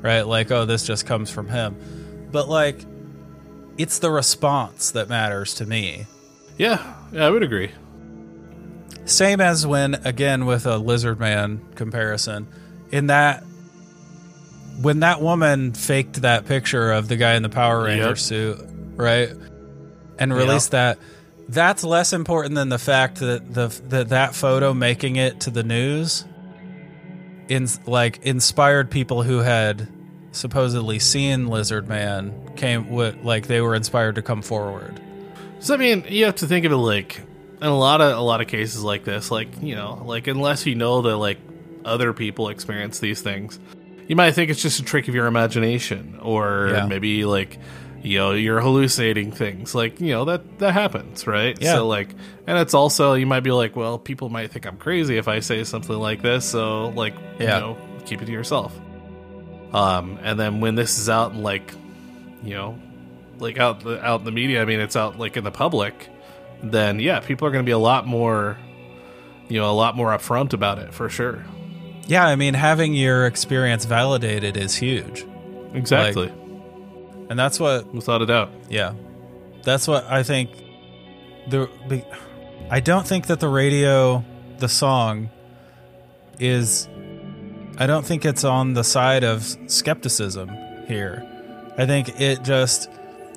right? 0.00 0.22
Like 0.22 0.50
oh 0.50 0.64
this 0.64 0.86
just 0.86 1.06
comes 1.06 1.30
from 1.30 1.48
him. 1.48 2.28
But 2.32 2.48
like 2.48 2.84
it's 3.78 3.98
the 3.98 4.10
response 4.10 4.92
that 4.92 5.08
matters 5.08 5.54
to 5.54 5.66
me. 5.66 6.06
Yeah. 6.58 6.94
Yeah, 7.12 7.26
I 7.26 7.30
would 7.30 7.42
agree. 7.42 7.70
Same 9.04 9.40
as 9.40 9.66
when 9.66 9.94
again 10.06 10.46
with 10.46 10.66
a 10.66 10.78
lizard 10.78 11.18
man 11.20 11.60
comparison 11.74 12.46
in 12.90 13.08
that 13.08 13.42
when 14.80 15.00
that 15.00 15.20
woman 15.20 15.72
faked 15.72 16.22
that 16.22 16.46
picture 16.46 16.90
of 16.92 17.08
the 17.08 17.16
guy 17.16 17.34
in 17.34 17.42
the 17.42 17.48
Power 17.48 17.84
Ranger 17.84 18.08
Yep. 18.08 18.18
suit, 18.18 18.58
right? 18.96 19.30
And 20.18 20.32
released 20.32 20.70
that 20.72 20.98
that's 21.48 21.84
less 21.84 22.12
important 22.12 22.54
than 22.54 22.68
the 22.68 22.78
fact 22.78 23.16
that 23.20 23.52
the 23.52 23.68
that 23.88 24.08
that 24.10 24.34
photo 24.34 24.72
making 24.74 25.16
it 25.16 25.40
to 25.40 25.50
the 25.50 25.62
news 25.62 26.24
in 27.48 27.68
like 27.86 28.18
inspired 28.22 28.90
people 28.90 29.22
who 29.22 29.38
had 29.38 29.88
supposedly 30.32 30.98
seen 30.98 31.46
Lizard 31.46 31.88
Man 31.88 32.52
came 32.56 32.88
with 32.90 33.22
like 33.22 33.46
they 33.46 33.60
were 33.60 33.74
inspired 33.74 34.14
to 34.16 34.22
come 34.22 34.42
forward. 34.42 35.00
So 35.60 35.74
I 35.74 35.76
mean, 35.76 36.04
you 36.08 36.24
have 36.26 36.36
to 36.36 36.46
think 36.46 36.64
of 36.64 36.72
it 36.72 36.76
like 36.76 37.18
in 37.60 37.68
a 37.68 37.76
lot 37.78 38.00
of 38.00 38.16
a 38.16 38.20
lot 38.20 38.40
of 38.40 38.46
cases 38.46 38.82
like 38.82 39.04
this, 39.04 39.30
like 39.30 39.48
you 39.62 39.74
know, 39.76 40.02
like 40.04 40.26
unless 40.26 40.66
you 40.66 40.74
know 40.74 41.02
that 41.02 41.16
like 41.16 41.38
other 41.84 42.12
people 42.12 42.48
experience 42.48 42.98
these 42.98 43.20
things, 43.20 43.58
you 44.08 44.16
might 44.16 44.32
think 44.32 44.50
it's 44.50 44.62
just 44.62 44.80
a 44.80 44.82
trick 44.84 45.08
of 45.08 45.14
your 45.14 45.26
imagination, 45.26 46.18
or 46.22 46.70
Yeah. 46.72 46.86
maybe 46.86 47.24
like 47.26 47.58
you 48.04 48.18
know 48.18 48.32
you're 48.32 48.60
hallucinating 48.60 49.32
things. 49.32 49.74
Like 49.74 50.00
you 50.00 50.12
know 50.12 50.26
that 50.26 50.58
that 50.60 50.72
happens, 50.72 51.26
right? 51.26 51.56
Yeah. 51.60 51.74
So 51.74 51.88
like, 51.88 52.10
and 52.46 52.58
it's 52.58 52.74
also 52.74 53.14
you 53.14 53.26
might 53.26 53.40
be 53.40 53.50
like, 53.50 53.74
well, 53.74 53.98
people 53.98 54.28
might 54.28 54.52
think 54.52 54.66
I'm 54.66 54.76
crazy 54.76 55.16
if 55.16 55.26
I 55.26 55.40
say 55.40 55.64
something 55.64 55.96
like 55.96 56.22
this, 56.22 56.44
so 56.44 56.88
like 56.90 57.14
Yeah. 57.38 57.56
you 57.56 57.60
know, 57.62 57.76
keep 58.04 58.22
it 58.22 58.26
to 58.26 58.32
yourself. 58.32 58.78
Um, 59.72 60.18
and 60.22 60.38
then 60.38 60.60
when 60.60 60.76
this 60.76 60.98
is 60.98 61.08
out, 61.08 61.32
in, 61.32 61.42
like 61.42 61.72
you 62.44 62.54
know, 62.54 62.78
like 63.38 63.58
out 63.58 63.80
the, 63.80 64.04
out 64.04 64.20
in 64.20 64.24
the 64.26 64.32
media. 64.32 64.62
I 64.62 64.66
mean, 64.66 64.80
it's 64.80 64.96
out 64.96 65.18
like 65.18 65.36
in 65.36 65.44
the 65.44 65.50
public. 65.50 65.94
Then 66.62 67.00
yeah, 67.00 67.20
people 67.20 67.48
are 67.48 67.50
going 67.50 67.64
to 67.64 67.66
be 67.68 67.72
a 67.72 67.78
lot 67.78 68.06
more, 68.06 68.56
you 69.48 69.58
know, 69.60 69.70
a 69.70 69.72
lot 69.74 69.96
more 69.96 70.08
upfront 70.10 70.52
about 70.52 70.78
it 70.78 70.92
for 70.94 71.08
sure. 71.08 71.44
Yeah, 72.06 72.26
I 72.26 72.36
mean 72.36 72.52
having 72.54 72.92
your 72.94 73.26
experience 73.26 73.86
validated 73.86 74.58
is 74.58 74.76
huge. 74.76 75.24
Exactly, 75.72 76.30
And 77.30 77.38
that's 77.38 77.58
what 77.58 77.92
without 77.92 78.22
a 78.22 78.26
doubt. 78.26 78.50
Yeah, 78.68 78.94
that's 79.62 79.88
what 79.88 80.04
I 80.04 80.22
think. 80.22 80.50
The 81.48 81.68
I 82.70 82.80
don't 82.80 83.06
think 83.06 83.26
that 83.26 83.40
the 83.40 83.48
radio, 83.48 84.24
the 84.58 84.68
song, 84.68 85.30
is. 86.38 86.88
I 87.76 87.86
don't 87.86 88.06
think 88.06 88.24
it's 88.24 88.44
on 88.44 88.74
the 88.74 88.84
side 88.84 89.24
of 89.24 89.42
skepticism 89.66 90.48
here. 90.86 91.26
I 91.76 91.86
think 91.86 92.20
it 92.20 92.42
just 92.44 92.88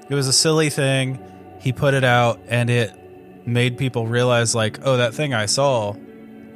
it 0.10 0.14
was 0.14 0.28
a 0.28 0.34
silly 0.34 0.70
thing. 0.70 1.24
He 1.60 1.74
put 1.74 1.94
it 1.94 2.04
out, 2.04 2.40
and 2.48 2.70
it 2.70 2.94
made 3.48 3.78
people 3.78 4.06
realize, 4.06 4.54
like, 4.54 4.80
oh, 4.84 4.98
that 4.98 5.14
thing 5.14 5.34
I 5.34 5.48
saw, 5.48 5.96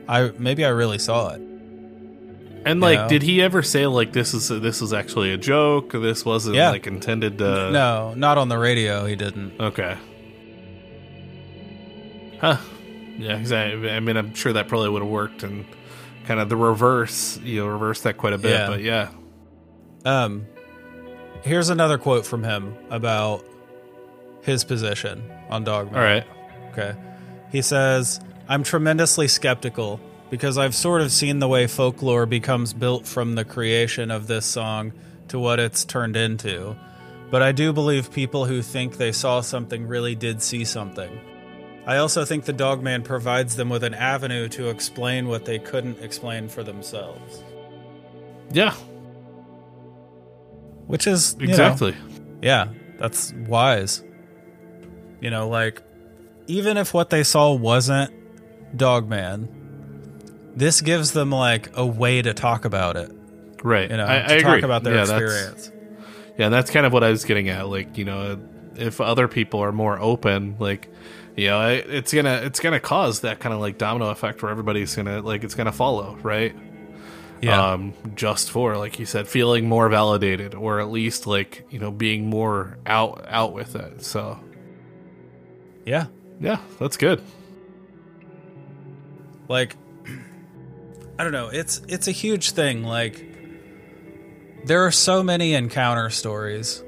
I 0.07 0.31
maybe 0.37 0.63
I 0.63 0.69
really 0.69 0.99
saw 0.99 1.29
it. 1.29 1.41
And 2.65 2.79
like, 2.79 2.99
know? 2.99 3.07
did 3.09 3.23
he 3.23 3.41
ever 3.41 3.61
say 3.63 3.87
like 3.87 4.13
this 4.13 4.33
is 4.33 4.49
this 4.49 4.81
is 4.81 4.93
actually 4.93 5.31
a 5.33 5.37
joke? 5.37 5.91
This 5.93 6.23
wasn't 6.23 6.55
Yeah. 6.57 6.69
like 6.69 6.85
intended 6.87 7.37
to. 7.39 7.71
no, 7.71 8.13
not 8.15 8.37
on 8.37 8.49
the 8.49 8.57
radio. 8.57 9.05
He 9.05 9.15
didn't. 9.15 9.59
Okay. 9.59 9.97
Huh. 12.39 12.57
Yeah, 13.17 13.37
'cause 13.37 13.51
I, 13.51 13.75
mean, 13.99 14.17
I'm 14.17 14.33
sure 14.33 14.53
that 14.53 14.67
probably 14.67 14.89
would 14.89 15.01
have 15.01 15.11
worked 15.11 15.43
and 15.43 15.65
kind 16.25 16.39
of 16.39 16.49
the 16.49 16.55
reverse, 16.55 17.39
you 17.43 17.61
know, 17.61 17.67
reverse 17.67 18.01
that 18.01 18.17
quite 18.17 18.33
a 18.33 18.37
bit. 18.37 18.51
Yeah. 18.51 18.67
But 18.67 18.81
yeah, 18.81 19.09
Um, 20.05 20.45
here's 21.43 21.69
another 21.69 21.97
quote 21.99 22.25
from 22.25 22.43
him 22.43 22.75
about 22.89 23.45
his 24.41 24.63
position 24.63 25.23
on 25.49 25.63
Dogman. 25.63 25.95
all 25.95 26.01
right. 26.03 26.23
Okay. 26.71 26.95
He 27.51 27.61
says, 27.61 28.19
I'm 28.47 28.63
tremendously 28.63 29.27
skeptical 29.27 29.99
because 30.31 30.57
I've 30.57 30.73
sort 30.73 31.01
of 31.01 31.11
seen 31.11 31.39
the 31.39 31.47
way 31.47 31.67
folklore 31.67 32.25
becomes 32.25 32.73
built 32.73 33.05
from 33.05 33.35
the 33.35 33.45
creation 33.45 34.09
of 34.09 34.25
this 34.25 34.45
song 34.45 34.93
to 35.27 35.37
what 35.37 35.59
it's 35.59 35.85
turned 35.85 36.15
into. 36.15 36.75
But 37.29 37.43
I 37.43 37.51
do 37.51 37.71
believe 37.73 38.11
people 38.11 38.45
who 38.45 38.61
think 38.61 38.97
they 38.97 39.11
saw 39.11 39.41
something 39.41 39.85
really 39.85 40.15
did 40.15 40.41
see 40.41 40.63
something. 40.63 41.19
I 41.85 41.97
also 41.97 42.23
think 42.25 42.45
the 42.45 42.53
Dogman 42.53 43.03
provides 43.03 43.57
them 43.57 43.69
with 43.69 43.83
an 43.83 43.93
avenue 43.93 44.47
to 44.49 44.69
explain 44.69 45.27
what 45.27 45.45
they 45.45 45.59
couldn't 45.59 45.99
explain 45.99 46.47
for 46.47 46.63
themselves. 46.63 47.43
Yeah, 48.53 48.73
Which 50.87 51.07
is 51.07 51.35
you 51.39 51.47
know, 51.47 51.51
exactly. 51.51 51.95
Yeah, 52.41 52.67
that's 52.97 53.33
wise. 53.33 54.03
You 55.19 55.29
know, 55.29 55.49
like 55.49 55.81
even 56.47 56.77
if 56.77 56.93
what 56.93 57.09
they 57.09 57.23
saw 57.23 57.53
wasn't 57.53 58.13
Dogman, 58.77 59.60
this 60.55 60.81
gives 60.81 61.13
them 61.13 61.31
like 61.31 61.69
a 61.75 61.85
way 61.85 62.21
to 62.21 62.33
talk 62.33 62.65
about 62.65 62.95
it. 62.97 63.11
Right. 63.63 63.89
You 63.89 63.97
know, 63.97 64.05
I, 64.05 64.19
to 64.19 64.23
I 64.35 64.39
talk 64.39 64.47
agree. 64.57 64.63
about 64.63 64.83
their 64.83 64.95
Yeah, 64.95 65.05
that's- 65.05 65.21
experience. 65.21 65.71
Yeah, 66.37 66.49
that's 66.49 66.71
kind 66.71 66.85
of 66.85 66.93
what 66.93 67.03
I 67.03 67.09
was 67.11 67.25
getting 67.25 67.49
at. 67.49 67.67
Like, 67.67 67.97
you 67.97 68.05
know, 68.05 68.39
if 68.75 68.99
other 69.01 69.27
people 69.27 69.59
are 69.59 69.71
more 69.71 69.99
open, 69.99 70.55
like, 70.59 70.89
you 71.35 71.47
know, 71.49 71.67
it's 71.69 72.13
gonna 72.13 72.41
it's 72.43 72.59
gonna 72.59 72.79
cause 72.79 73.21
that 73.21 73.39
kind 73.39 73.53
of 73.53 73.59
like 73.59 73.77
domino 73.77 74.09
effect 74.09 74.41
where 74.41 74.49
everybody's 74.51 74.95
gonna 74.95 75.21
like 75.21 75.43
it's 75.43 75.55
gonna 75.55 75.71
follow, 75.71 76.17
right? 76.23 76.55
Yeah, 77.41 77.71
Um, 77.73 77.93
just 78.15 78.49
for 78.51 78.77
like 78.77 78.97
you 78.99 79.05
said, 79.05 79.27
feeling 79.27 79.67
more 79.67 79.89
validated, 79.89 80.55
or 80.55 80.79
at 80.79 80.89
least 80.89 81.27
like 81.27 81.65
you 81.69 81.79
know 81.79 81.91
being 81.91 82.27
more 82.29 82.77
out 82.85 83.25
out 83.27 83.53
with 83.53 83.75
it. 83.75 84.01
So 84.03 84.39
yeah. 85.85 86.07
yeah, 86.39 86.57
that's 86.79 86.97
good. 86.97 87.21
Like 89.47 89.75
I 91.21 91.23
don't 91.23 91.33
know. 91.33 91.49
It's 91.49 91.83
it's 91.87 92.07
a 92.07 92.11
huge 92.11 92.49
thing. 92.49 92.83
Like 92.83 93.23
there 94.65 94.87
are 94.87 94.91
so 94.91 95.21
many 95.21 95.53
encounter 95.53 96.09
stories 96.09 96.83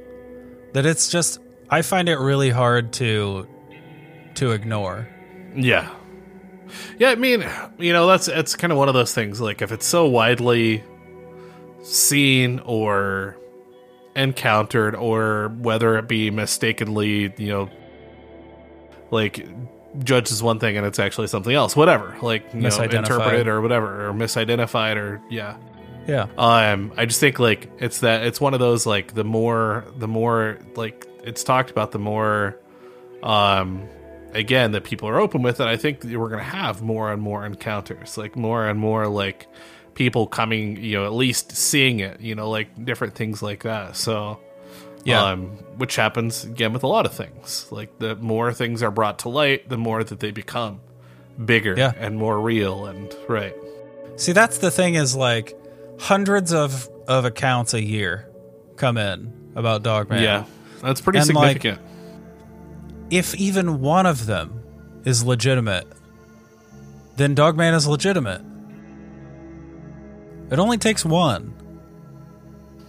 that 0.74 0.88
it's 0.88 1.08
just 1.08 1.38
I 1.70 1.84
find 1.84 2.10
it 2.10 2.18
really 2.18 2.50
hard 2.50 2.94
to 2.94 3.48
to 4.34 4.52
ignore. 4.54 5.08
Yeah. 5.56 5.88
Yeah, 6.98 7.12
I 7.12 7.16
mean, 7.16 7.46
you 7.78 7.94
know, 7.94 8.08
that's 8.08 8.28
it's 8.28 8.56
kind 8.56 8.74
of 8.74 8.80
one 8.80 8.88
of 8.88 8.96
those 8.96 9.14
things 9.14 9.40
like 9.40 9.62
if 9.62 9.72
it's 9.72 9.86
so 9.86 10.08
widely 10.08 10.84
seen 11.84 12.58
or 12.66 13.38
encountered 14.16 14.96
or 14.96 15.50
whether 15.60 15.96
it 16.00 16.08
be 16.08 16.32
mistakenly, 16.32 17.32
you 17.38 17.50
know, 17.50 17.70
like 19.12 19.46
judged 20.00 20.32
as 20.32 20.42
one 20.42 20.60
thing 20.60 20.78
and 20.78 20.86
it's 20.86 21.00
actually 21.00 21.28
something 21.28 21.54
else. 21.54 21.76
Whatever, 21.76 22.16
like 22.22 22.54
you 22.54 22.62
know, 22.62 22.70
interpreted 22.82 23.48
or 23.48 23.62
whatever, 23.62 24.08
or 24.08 24.14
misidentified, 24.14 24.96
or 24.96 25.22
yeah. 25.30 25.58
Yeah. 26.08 26.28
Um, 26.38 26.92
I 26.98 27.06
just 27.06 27.20
think 27.20 27.40
like 27.40 27.70
it's 27.80 28.02
that 28.02 28.26
it's 28.26 28.42
one 28.42 28.54
of 28.54 28.60
those 28.60 28.86
like 28.86 29.14
the 29.14 29.24
more 29.24 29.86
the 29.98 30.08
more 30.08 30.60
like 30.76 31.08
it's 31.24 31.44
talked 31.44 31.72
about, 31.72 31.92
the 31.92 32.00
more 32.00 32.60
um 33.22 33.88
again 34.34 34.72
that 34.74 34.84
people 34.84 35.08
are 35.08 35.20
open 35.20 35.42
with 35.42 35.60
it. 35.62 35.68
I 35.68 35.78
think 35.78 36.04
we're 36.04 36.30
gonna 36.30 36.44
have 36.44 36.82
more 36.82 37.12
and 37.12 37.22
more 37.22 37.46
encounters, 37.46 38.18
like 38.18 38.36
more 38.36 38.68
and 38.68 38.80
more 38.80 39.08
like 39.08 39.48
people 39.94 40.28
coming, 40.28 40.78
you 40.84 40.98
know, 40.98 41.06
at 41.06 41.14
least 41.14 41.56
seeing 41.56 42.00
it, 42.00 42.20
you 42.20 42.36
know, 42.36 42.50
like 42.50 42.84
different 42.84 43.16
things 43.16 43.42
like 43.42 43.64
that. 43.64 43.96
So 43.96 44.40
Yeah. 45.06 45.22
um, 45.24 45.48
which 45.78 45.96
happens 45.96 46.44
again 46.46 46.72
with 46.74 46.84
a 46.84 46.88
lot 46.88 47.06
of 47.06 47.14
things. 47.14 47.68
Like 47.72 48.00
the 48.00 48.16
more 48.16 48.54
things 48.54 48.82
are 48.84 48.92
brought 48.92 49.20
to 49.20 49.30
light, 49.30 49.68
the 49.70 49.78
more 49.78 50.04
that 50.04 50.20
they 50.20 50.32
become 50.32 50.80
bigger 51.44 51.76
Yeah. 51.78 51.92
and 51.98 52.18
more 52.18 52.40
real 52.40 52.86
and 52.86 53.14
right. 53.28 53.56
See, 54.16 54.32
that's 54.32 54.60
the 54.60 54.72
thing 54.72 54.96
is 54.96 55.16
like 55.16 55.58
hundreds 56.00 56.54
of 56.54 56.88
of 57.08 57.26
accounts 57.26 57.74
a 57.74 57.82
year 57.84 58.30
come 58.78 58.98
in 58.98 59.34
about 59.56 59.84
Dogman. 59.84 60.24
Yeah, 60.24 60.46
that's 60.82 61.02
pretty 61.02 61.20
And, 61.20 61.34
like, 61.34 61.54
significant. 61.62 61.82
If 63.10 63.36
even 63.36 63.82
one 63.82 64.06
of 64.06 64.26
them 64.26 64.64
is 65.06 65.24
legitimate, 65.24 65.86
then 67.18 67.36
Dogman 67.36 67.74
is 67.74 67.86
legitimate. 67.88 68.42
It 70.52 70.60
only 70.60 70.78
takes 70.78 71.04
one. 71.04 71.54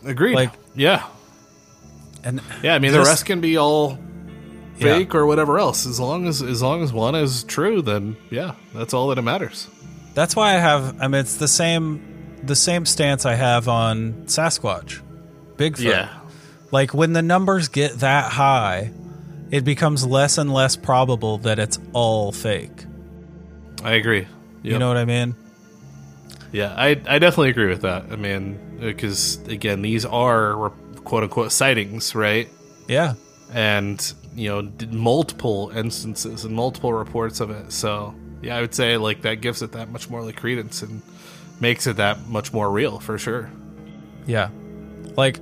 Agreed. 0.05 0.35
like- 0.35 0.53
yeah, 0.75 1.03
And 2.25 2.41
yeah. 2.63 2.75
I 2.75 2.79
mean, 2.79 2.93
the 2.93 3.01
rest 3.01 3.27
can 3.27 3.41
be 3.41 3.57
all 3.59 3.99
Yeah. 4.79 4.97
fake 4.99 5.15
or 5.15 5.27
whatever 5.27 5.59
else. 5.59 5.87
As 5.87 6.01
long 6.01 6.27
as 6.27 6.43
as 6.43 6.63
long 6.63 6.83
as 6.83 6.93
one 6.93 7.15
is 7.15 7.45
true, 7.45 7.83
then 7.83 8.17
yeah, 8.31 8.53
that's 8.75 8.95
all 8.95 9.09
that 9.09 9.19
it 9.19 9.23
matters. 9.23 9.69
That's 10.15 10.35
why 10.35 10.55
I 10.55 10.59
have. 10.59 11.01
I 11.01 11.09
mean, 11.09 11.21
it's 11.21 11.37
the 11.37 11.49
same, 11.49 12.01
the 12.43 12.57
same 12.57 12.87
stance 12.87 13.27
I 13.27 13.35
have 13.35 13.69
on 13.69 14.25
Sasquatch, 14.27 15.01
Bigfoot. 15.57 15.81
Yeah. 15.81 16.09
Like 16.71 16.95
when 16.95 17.13
the 17.13 17.23
numbers 17.23 17.69
get 17.69 17.99
that 18.01 18.33
high, 18.33 18.93
it 19.51 19.65
becomes 19.65 20.07
less 20.07 20.39
and 20.39 20.53
less 20.53 20.77
probable 20.77 21.39
that 21.39 21.59
it's 21.59 21.79
all 21.93 22.33
fake. 22.33 22.85
I 23.85 23.93
agree. 23.95 24.27
You 24.63 24.79
know 24.79 24.89
what 24.89 24.97
I 24.97 25.05
mean? 25.05 25.35
Yeah, 26.53 26.73
I 26.77 26.91
I 27.07 27.19
definitely 27.19 27.51
agree 27.51 27.69
with 27.69 27.83
that. 27.83 28.07
I 28.11 28.17
mean, 28.17 28.79
because 28.81 29.37
again, 29.49 29.83
these 29.83 30.05
are 30.05 30.73
quote 31.05 31.23
unquote 31.25 31.53
sightings, 31.53 32.15
right? 32.15 32.49
Yeah. 32.89 33.15
and 33.53 34.13
you 34.35 34.49
know 34.49 34.71
multiple 34.91 35.71
instances 35.75 36.45
and 36.45 36.55
multiple 36.57 36.93
reports 36.93 37.39
of 37.41 37.51
it 37.51 37.71
so 37.73 38.13
yeah 38.43 38.57
i 38.57 38.61
would 38.61 38.75
say 38.75 38.97
like 38.97 39.23
that 39.23 39.37
gives 39.41 39.63
it 39.63 39.73
that 39.73 39.91
much 39.91 40.11
more 40.11 40.23
like 40.25 40.37
credence 40.37 40.83
and 40.83 41.01
makes 41.61 41.87
it 41.87 41.97
that 41.99 42.27
much 42.27 42.53
more 42.53 42.69
real 42.71 42.99
for 42.99 43.17
sure 43.17 43.49
Yeah. 44.27 44.49
Like 45.17 45.39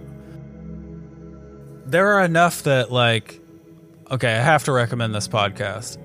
there 1.87 2.09
are 2.15 2.25
enough 2.25 2.65
that 2.65 2.93
like 2.93 3.41
okay, 4.11 4.33
I 4.35 4.41
have 4.43 4.65
to 4.65 4.73
recommend 4.73 5.15
this 5.15 5.27
podcast. 5.27 5.97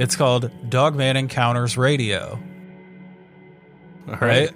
It's 0.00 0.16
called 0.16 0.50
Dogman 0.70 1.16
Encounters 1.18 1.76
Radio, 1.76 2.38
all 4.08 4.16
right? 4.16 4.50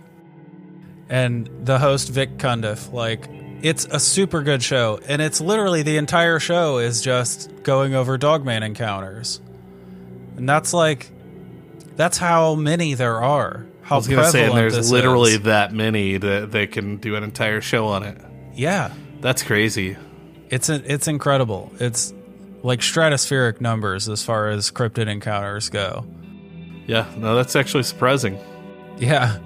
And 1.10 1.48
the 1.66 1.78
host 1.78 2.08
Vic 2.08 2.38
Cundiff, 2.38 2.90
like 2.92 3.28
it's 3.62 3.84
a 3.86 3.98
super 3.98 4.42
good 4.42 4.62
show 4.62 5.00
and 5.08 5.20
it's 5.22 5.40
literally 5.40 5.82
the 5.82 5.96
entire 5.96 6.38
show 6.38 6.78
is 6.78 7.00
just 7.02 7.50
going 7.62 7.94
over 7.94 8.18
Dogman 8.18 8.62
encounters. 8.62 9.40
And 10.36 10.48
that's 10.48 10.72
like 10.74 11.10
that's 11.96 12.18
how 12.18 12.54
many 12.54 12.94
there 12.94 13.22
are. 13.22 13.66
How 13.82 13.96
i 13.96 13.98
was 13.98 14.08
gonna 14.08 14.28
say 14.30 14.46
and 14.46 14.56
there's 14.56 14.90
literally 14.90 15.32
is. 15.32 15.42
that 15.42 15.72
many 15.72 16.16
that 16.18 16.50
they 16.50 16.66
can 16.66 16.96
do 16.96 17.14
an 17.14 17.22
entire 17.22 17.60
show 17.60 17.86
on 17.86 18.02
it 18.02 18.20
Yeah. 18.54 18.92
that's 19.20 19.42
crazy 19.44 19.96
It's 20.50 20.68
a, 20.68 20.82
it's 20.92 21.06
incredible. 21.08 21.72
It's 21.80 22.12
like 22.62 22.80
stratospheric 22.80 23.60
numbers 23.60 24.08
as 24.08 24.24
far 24.24 24.48
as 24.48 24.70
cryptid 24.72 25.06
encounters 25.08 25.68
go. 25.70 26.04
yeah 26.86 27.06
no 27.16 27.36
that's 27.36 27.54
actually 27.56 27.84
surprising 27.84 28.38
Yeah. 28.98 29.38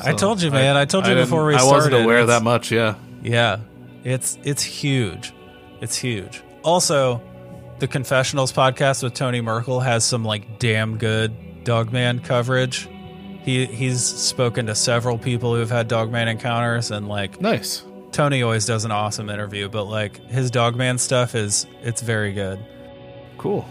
I 0.00 0.12
told 0.12 0.42
you, 0.42 0.50
man. 0.50 0.76
I, 0.76 0.86
told 0.86 1.06
you 1.06 1.14
didn't- 1.14 1.26
before 1.26 1.46
we 1.46 1.52
started. 1.54 1.70
i 1.70 1.72
wasn't 1.72 1.94
aware 1.94 2.26
that 2.26 2.42
much 2.42 2.72
yeah 2.72 2.96
Yeah. 3.24 3.58
It's 4.04 4.38
it's 4.44 4.62
huge. 4.62 5.32
It's 5.80 5.96
huge. 5.96 6.42
Also, 6.62 7.20
the 7.78 7.88
Confessionals 7.88 8.52
podcast 8.52 9.02
with 9.02 9.14
Tony 9.14 9.40
Merkel 9.40 9.80
has 9.80 10.04
some 10.04 10.24
like 10.24 10.58
damn 10.58 10.98
good 10.98 11.64
Dogman 11.64 12.20
coverage. 12.20 12.88
He 13.42 13.66
he's 13.66 14.02
spoken 14.04 14.66
to 14.66 14.74
several 14.74 15.18
people 15.18 15.54
who've 15.54 15.70
had 15.70 15.88
Dogman 15.88 16.28
encounters 16.28 16.90
and 16.90 17.08
like 17.08 17.40
nice 17.40 17.82
Tony 18.12 18.42
always 18.42 18.64
does 18.64 18.84
an 18.84 18.92
awesome 18.92 19.28
interview, 19.28 19.68
but 19.68 19.84
like 19.84 20.18
his 20.30 20.50
Dogman 20.50 20.98
stuff 20.98 21.34
is 21.34 21.66
it's 21.82 22.00
very 22.02 22.32
good. 22.32 22.58
cool 23.38 23.66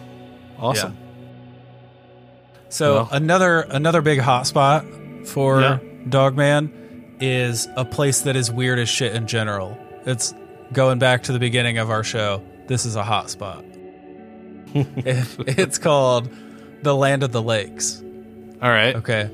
awesome 0.59 0.97
So 2.69 2.93
Well. 2.95 3.09
another 3.11 3.61
another 3.61 4.01
big 4.01 4.19
hotspot 4.19 5.27
for 5.27 5.61
Yeah. 5.61 5.79
Dogman 6.09 6.82
is 7.19 7.67
a 7.75 7.85
place 7.85 8.21
that 8.21 8.35
is 8.35 8.51
weird 8.51 8.79
as 8.79 8.89
shit 8.89 9.15
in 9.15 9.27
general. 9.27 9.77
It's 10.05 10.33
going 10.73 10.99
back 10.99 11.23
to 11.23 11.31
the 11.31 11.39
beginning 11.39 11.77
of 11.77 11.89
our 11.89 12.03
show. 12.03 12.41
This 12.67 12.85
is 12.85 12.95
a 12.95 13.03
hotspot. 13.03 13.63
It- 14.75 15.57
it's 15.59 15.77
called 15.77 16.29
the 16.81 16.95
Land 16.95 17.21
of 17.23 17.31
the 17.31 17.41
Lakes. 17.41 18.01
all 18.61 18.69
right 18.69 18.95
Okay, 18.95 19.29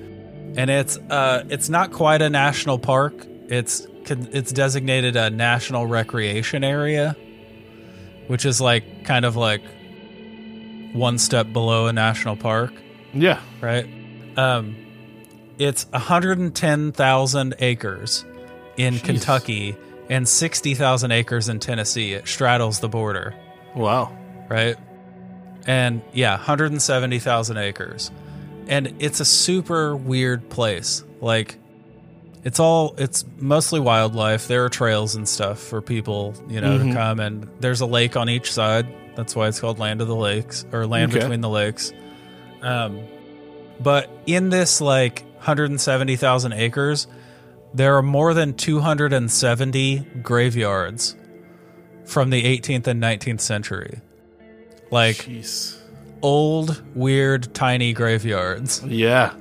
and 0.58 0.70
it's 0.70 0.98
uh 1.10 1.44
it's 1.50 1.70
not 1.70 1.92
quite 1.94 2.22
a 2.22 2.30
national 2.30 2.78
park. 2.80 3.14
It's 3.48 3.88
it's 4.06 4.52
designated 4.52 5.16
a 5.16 5.30
national 5.30 5.86
recreation 5.88 6.64
area, 6.64 7.16
which 8.28 8.46
is 8.46 8.60
like 8.60 9.06
kind 9.06 9.24
of 9.26 9.36
like 9.36 9.62
one 10.94 11.18
step 11.20 11.54
below 11.54 11.86
a 11.88 11.94
national 11.94 12.36
park 12.36 12.74
yeah 13.14 13.40
right? 13.62 13.88
Um, 14.38 14.76
it's 15.60 15.86
110,000 15.92 17.56
acres 17.60 18.26
in 18.78 18.96
Jeez. 18.96 19.04
Kentucky 19.04 19.78
and 20.10 20.28
60,000 20.28 21.12
acres 21.12 21.50
in 21.50 21.60
Tennessee. 21.60 22.14
It 22.14 22.28
straddles 22.28 22.80
the 22.80 22.90
border, 22.90 23.36
wow 23.76 24.16
right? 24.50 24.76
And 25.66 26.02
yeah, 26.12 26.32
170,000 26.32 27.58
acres. 27.58 28.12
And 28.68 28.96
it's 29.00 29.20
a 29.20 29.26
super 29.26 29.96
weird 29.96 30.50
place. 30.50 31.04
Like, 31.22 31.58
it's 32.44 32.60
all, 32.60 32.96
it's 32.98 33.26
mostly 33.38 33.80
wildlife. 33.80 34.48
There 34.48 34.66
are 34.66 34.70
trails 34.70 35.16
and 35.16 35.28
stuff 35.28 35.60
for 35.60 35.82
people, 35.82 36.34
you 36.48 36.62
know, 36.62 36.78
to 36.78 36.94
come. 36.94 37.20
And 37.20 37.48
there's 37.60 37.82
a 37.82 37.86
lake 37.86 38.16
on 38.16 38.30
each 38.30 38.52
side. 38.52 38.88
That's 39.16 39.36
why 39.36 39.48
it's 39.48 39.60
called 39.60 39.80
Land 39.80 40.02
of 40.02 40.08
the 40.08 40.16
Lakes 40.16 40.66
or 40.72 40.86
Land 40.88 41.12
Okay. 41.12 41.20
Between 41.20 41.42
the 41.42 41.50
Lakes. 41.50 41.92
Um, 42.62 43.02
but 43.80 44.10
in 44.26 44.50
this 44.50 44.82
like 44.82 45.24
170,000 45.40 46.54
acres, 46.54 47.08
there 47.74 47.98
are 47.98 48.02
more 48.02 48.34
than 48.34 48.54
270 48.54 50.00
graveyards 50.22 51.16
from 52.06 52.30
the 52.30 52.44
18th 52.44 52.88
and 52.88 53.02
19th 53.02 53.42
century. 53.42 54.02
Like 54.92 55.18
jeez 55.18 55.78
old, 56.22 56.84
weird, 56.96 57.54
tiny 57.54 57.94
graveyards. 57.94 58.84
yeah 58.86 59.34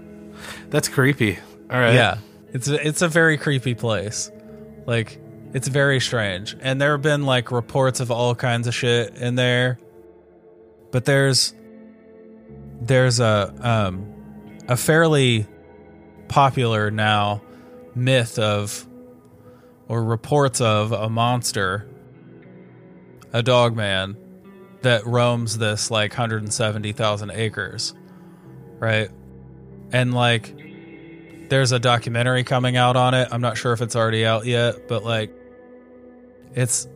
that's 0.71 0.89
creepy 0.89 1.39
all 1.71 1.79
right 1.79 1.95
Yeah. 1.95 2.19
It's 2.53 2.69
a, 2.69 2.87
it's 2.87 3.03
a 3.03 3.09
very 3.09 3.37
creepy 3.37 3.75
place. 3.75 4.31
Like 4.87 5.21
it's 5.53 5.69
very 5.69 6.01
strange. 6.01 6.57
And 6.61 6.81
there 6.81 6.93
have 6.93 7.03
been 7.03 7.27
like 7.27 7.51
reports 7.51 8.01
of 8.01 8.11
all 8.11 8.35
kinds 8.35 8.67
of 8.67 8.75
shit 8.75 9.17
in 9.17 9.35
there. 9.35 9.79
But 10.91 11.05
there's 11.05 11.53
there's 12.81 13.21
a 13.21 13.53
um 13.61 14.07
a 14.67 14.77
fairly 14.77 15.47
popular 16.29 16.91
now 16.91 17.43
myth 17.95 18.39
of 18.39 18.87
or 19.89 20.03
reports 20.05 20.61
of 20.61 20.93
a 20.93 21.09
monster 21.09 21.89
a 23.33 23.43
dog 23.43 23.76
man 23.76 24.16
that 24.83 25.05
roams 25.07 25.59
this 25.59 25.91
like 25.91 26.12
170,000 26.12 27.31
acres. 27.31 27.95
Right? 28.79 29.11
And 29.93 30.14
like 30.14 30.55
there's 31.49 31.72
a 31.72 31.79
documentary 31.79 32.45
coming 32.45 32.76
out 32.76 32.97
on 32.97 33.14
it. 33.14 33.29
I'm 33.33 33.41
not 33.41 33.57
sure 33.57 33.72
if 33.72 33.81
it's 33.81 33.97
already 33.97 34.24
out 34.24 34.47
yet, 34.47 34.87
but 34.89 35.05
like 35.05 35.33
it's 36.55 36.87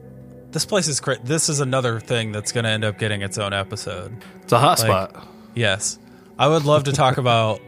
this 0.51 0.65
place 0.67 0.87
is 0.89 1.01
cra- 1.01 1.19
this 1.25 1.49
is 1.49 1.61
another 1.61 1.99
thing 1.99 2.33
that's 2.33 2.53
going 2.53 2.65
to 2.65 2.71
end 2.71 2.85
up 2.85 2.99
getting 2.99 3.23
its 3.23 3.39
own 3.39 3.53
episode. 3.55 4.17
it's 4.43 4.53
a 4.53 4.59
hot 4.59 4.79
Like- 4.81 5.11
spot 5.11 5.29
Yes. 5.55 5.99
I 6.39 6.49
would 6.49 6.65
love 6.65 6.85
to 6.85 6.93
talk 6.93 7.17
about 7.19 7.61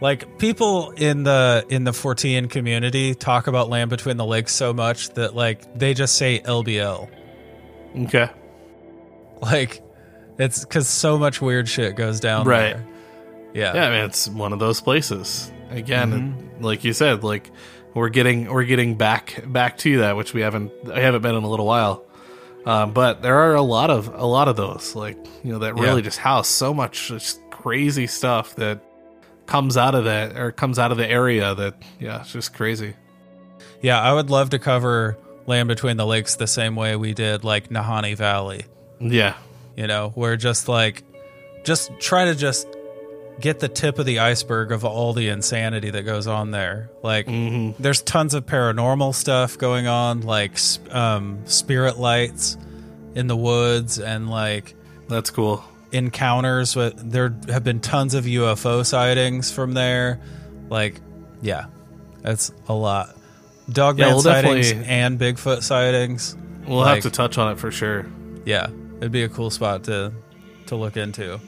like 0.00 0.38
people 0.38 0.90
in 0.90 1.22
the 1.22 1.64
in 1.68 1.84
the 1.84 1.90
Fortean 1.92 2.50
community 2.50 3.14
talk 3.14 3.46
about 3.46 3.68
Land 3.68 3.90
Between 3.90 4.16
the 4.16 4.26
Lakes 4.26 4.52
so 4.52 4.72
much 4.72 5.10
that 5.10 5.34
like 5.34 5.78
they 5.78 5.94
just 5.94 6.16
say 6.16 6.40
LBL. 6.40 7.08
okay 8.04 8.28
Like 9.40 9.82
It's 10.38 10.60
because 10.64 10.88
so 10.88 11.18
much 11.18 11.40
weird 11.40 11.68
shit 11.68 11.96
goes 11.96 12.20
down 12.20 12.46
Right. 12.46 12.74
there. 12.74 12.86
Yeah. 13.54 13.74
Yeah, 13.74 13.86
I 13.86 13.90
mean, 13.90 14.04
it's 14.04 14.28
one 14.28 14.52
of 14.52 14.58
those 14.58 14.80
places. 14.82 15.50
Again, 15.70 16.12
Mm-hmm. 16.12 16.64
like 16.64 16.84
you 16.84 16.92
said, 16.92 17.24
like 17.24 17.50
we're 17.94 18.10
getting 18.10 18.52
we're 18.52 18.64
getting 18.64 18.96
back 18.96 19.42
back 19.46 19.78
to 19.78 19.98
that, 19.98 20.16
which 20.16 20.34
we 20.34 20.42
haven't 20.42 20.70
I 20.92 21.00
haven't 21.00 21.22
been 21.22 21.34
in 21.34 21.42
a 21.44 21.48
little 21.48 21.66
while. 21.66 22.04
Um, 22.66 22.92
but 22.92 23.22
there 23.22 23.36
are 23.36 23.54
a 23.54 23.62
lot 23.62 23.90
of 23.90 24.08
a 24.14 24.26
lot 24.26 24.48
of 24.48 24.56
those, 24.56 24.94
like 24.94 25.16
you 25.42 25.52
know, 25.52 25.60
that 25.60 25.74
really 25.74 25.96
Yeah. 26.02 26.02
just 26.02 26.18
house 26.18 26.48
so 26.48 26.74
much 26.74 27.08
just 27.08 27.40
crazy 27.50 28.06
stuff 28.06 28.54
that 28.56 28.80
comes 29.46 29.76
out 29.76 29.94
of 29.94 30.04
that 30.04 30.36
or 30.36 30.52
comes 30.52 30.78
out 30.78 30.90
of 30.92 30.98
the 30.98 31.06
area 31.08 31.54
that 31.54 31.74
yeah, 31.98 32.20
it's 32.20 32.32
just 32.32 32.54
crazy. 32.54 32.94
Yeah, 33.80 34.00
I 34.00 34.12
would 34.12 34.30
love 34.30 34.50
to 34.50 34.58
cover 34.58 35.16
Land 35.46 35.68
Between 35.68 35.96
the 35.96 36.06
Lakes 36.06 36.36
the 36.36 36.46
same 36.46 36.76
way 36.76 36.96
we 36.96 37.14
did 37.14 37.44
like 37.44 37.68
Nahanni 37.68 38.16
Valley. 38.16 38.64
Yeah, 39.00 39.34
You 39.76 39.86
know, 39.86 40.10
where 40.14 40.36
just 40.36 40.68
like, 40.68 41.04
just 41.64 41.90
try 42.00 42.24
to 42.26 42.34
just 42.34 42.66
get 43.38 43.60
the 43.60 43.68
tip 43.68 43.98
of 43.98 44.06
the 44.06 44.20
iceberg 44.20 44.72
of 44.72 44.84
all 44.86 45.12
the 45.12 45.28
insanity 45.28 45.90
that 45.90 46.04
goes 46.04 46.26
on 46.26 46.50
there. 46.50 46.90
Like, 47.02 47.26
there's 47.78 48.00
tons 48.00 48.32
of 48.32 48.46
paranormal 48.46 49.14
stuff 49.14 49.58
going 49.58 49.86
on, 49.86 50.22
like 50.22 50.58
um, 50.90 51.46
spirit 51.46 51.98
lights 51.98 52.56
in 53.14 53.26
the 53.26 53.36
woods 53.36 53.98
and 53.98 54.30
like 54.30 54.74
that's 55.08 55.30
cool. 55.30 55.62
Encounters 55.92 56.74
with 56.76 57.10
there 57.10 57.34
have 57.48 57.64
been 57.64 57.80
tons 57.80 58.14
of 58.14 58.24
UFO 58.24 58.84
sightings 58.84 59.52
from 59.52 59.72
there. 59.74 60.20
Like, 60.68 61.00
yeah, 61.42 61.66
that's 62.22 62.52
a 62.68 62.74
lot. 62.74 63.16
Dogman 63.70 64.06
Yeah, 64.08 64.12
we'll 64.14 64.22
sightings 64.22 64.72
and 64.72 65.18
Bigfoot 65.18 65.62
sightings. 65.62 66.36
We'll 66.66 66.78
Like- 66.78 67.02
have 67.02 67.02
to 67.04 67.10
touch 67.10 67.38
on 67.38 67.52
it 67.52 67.58
for 67.58 67.70
sure. 67.70 68.06
Yeah, 68.44 68.68
it'd 68.98 69.12
be 69.12 69.22
a 69.22 69.28
cool 69.28 69.50
spot 69.50 69.84
to 69.84 70.12
to 70.66 70.76
look 70.76 70.96
into. 70.96 71.40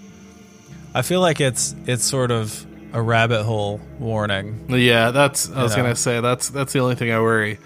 I 0.94 1.02
feel 1.02 1.20
like 1.20 1.40
it's 1.40 1.74
it's 1.86 2.04
sort 2.04 2.30
of 2.30 2.64
a 2.92 3.02
rabbit 3.02 3.44
hole 3.44 3.80
warning. 3.98 4.64
Yeah, 4.68 5.10
that's 5.10 5.50
I 5.50 5.62
was 5.62 5.76
know. 5.76 5.82
gonna 5.82 5.96
say 5.96 6.20
that's 6.20 6.48
that's 6.48 6.72
the 6.72 6.78
only 6.80 6.94
thing 6.94 7.12
I 7.12 7.20
worry 7.20 7.58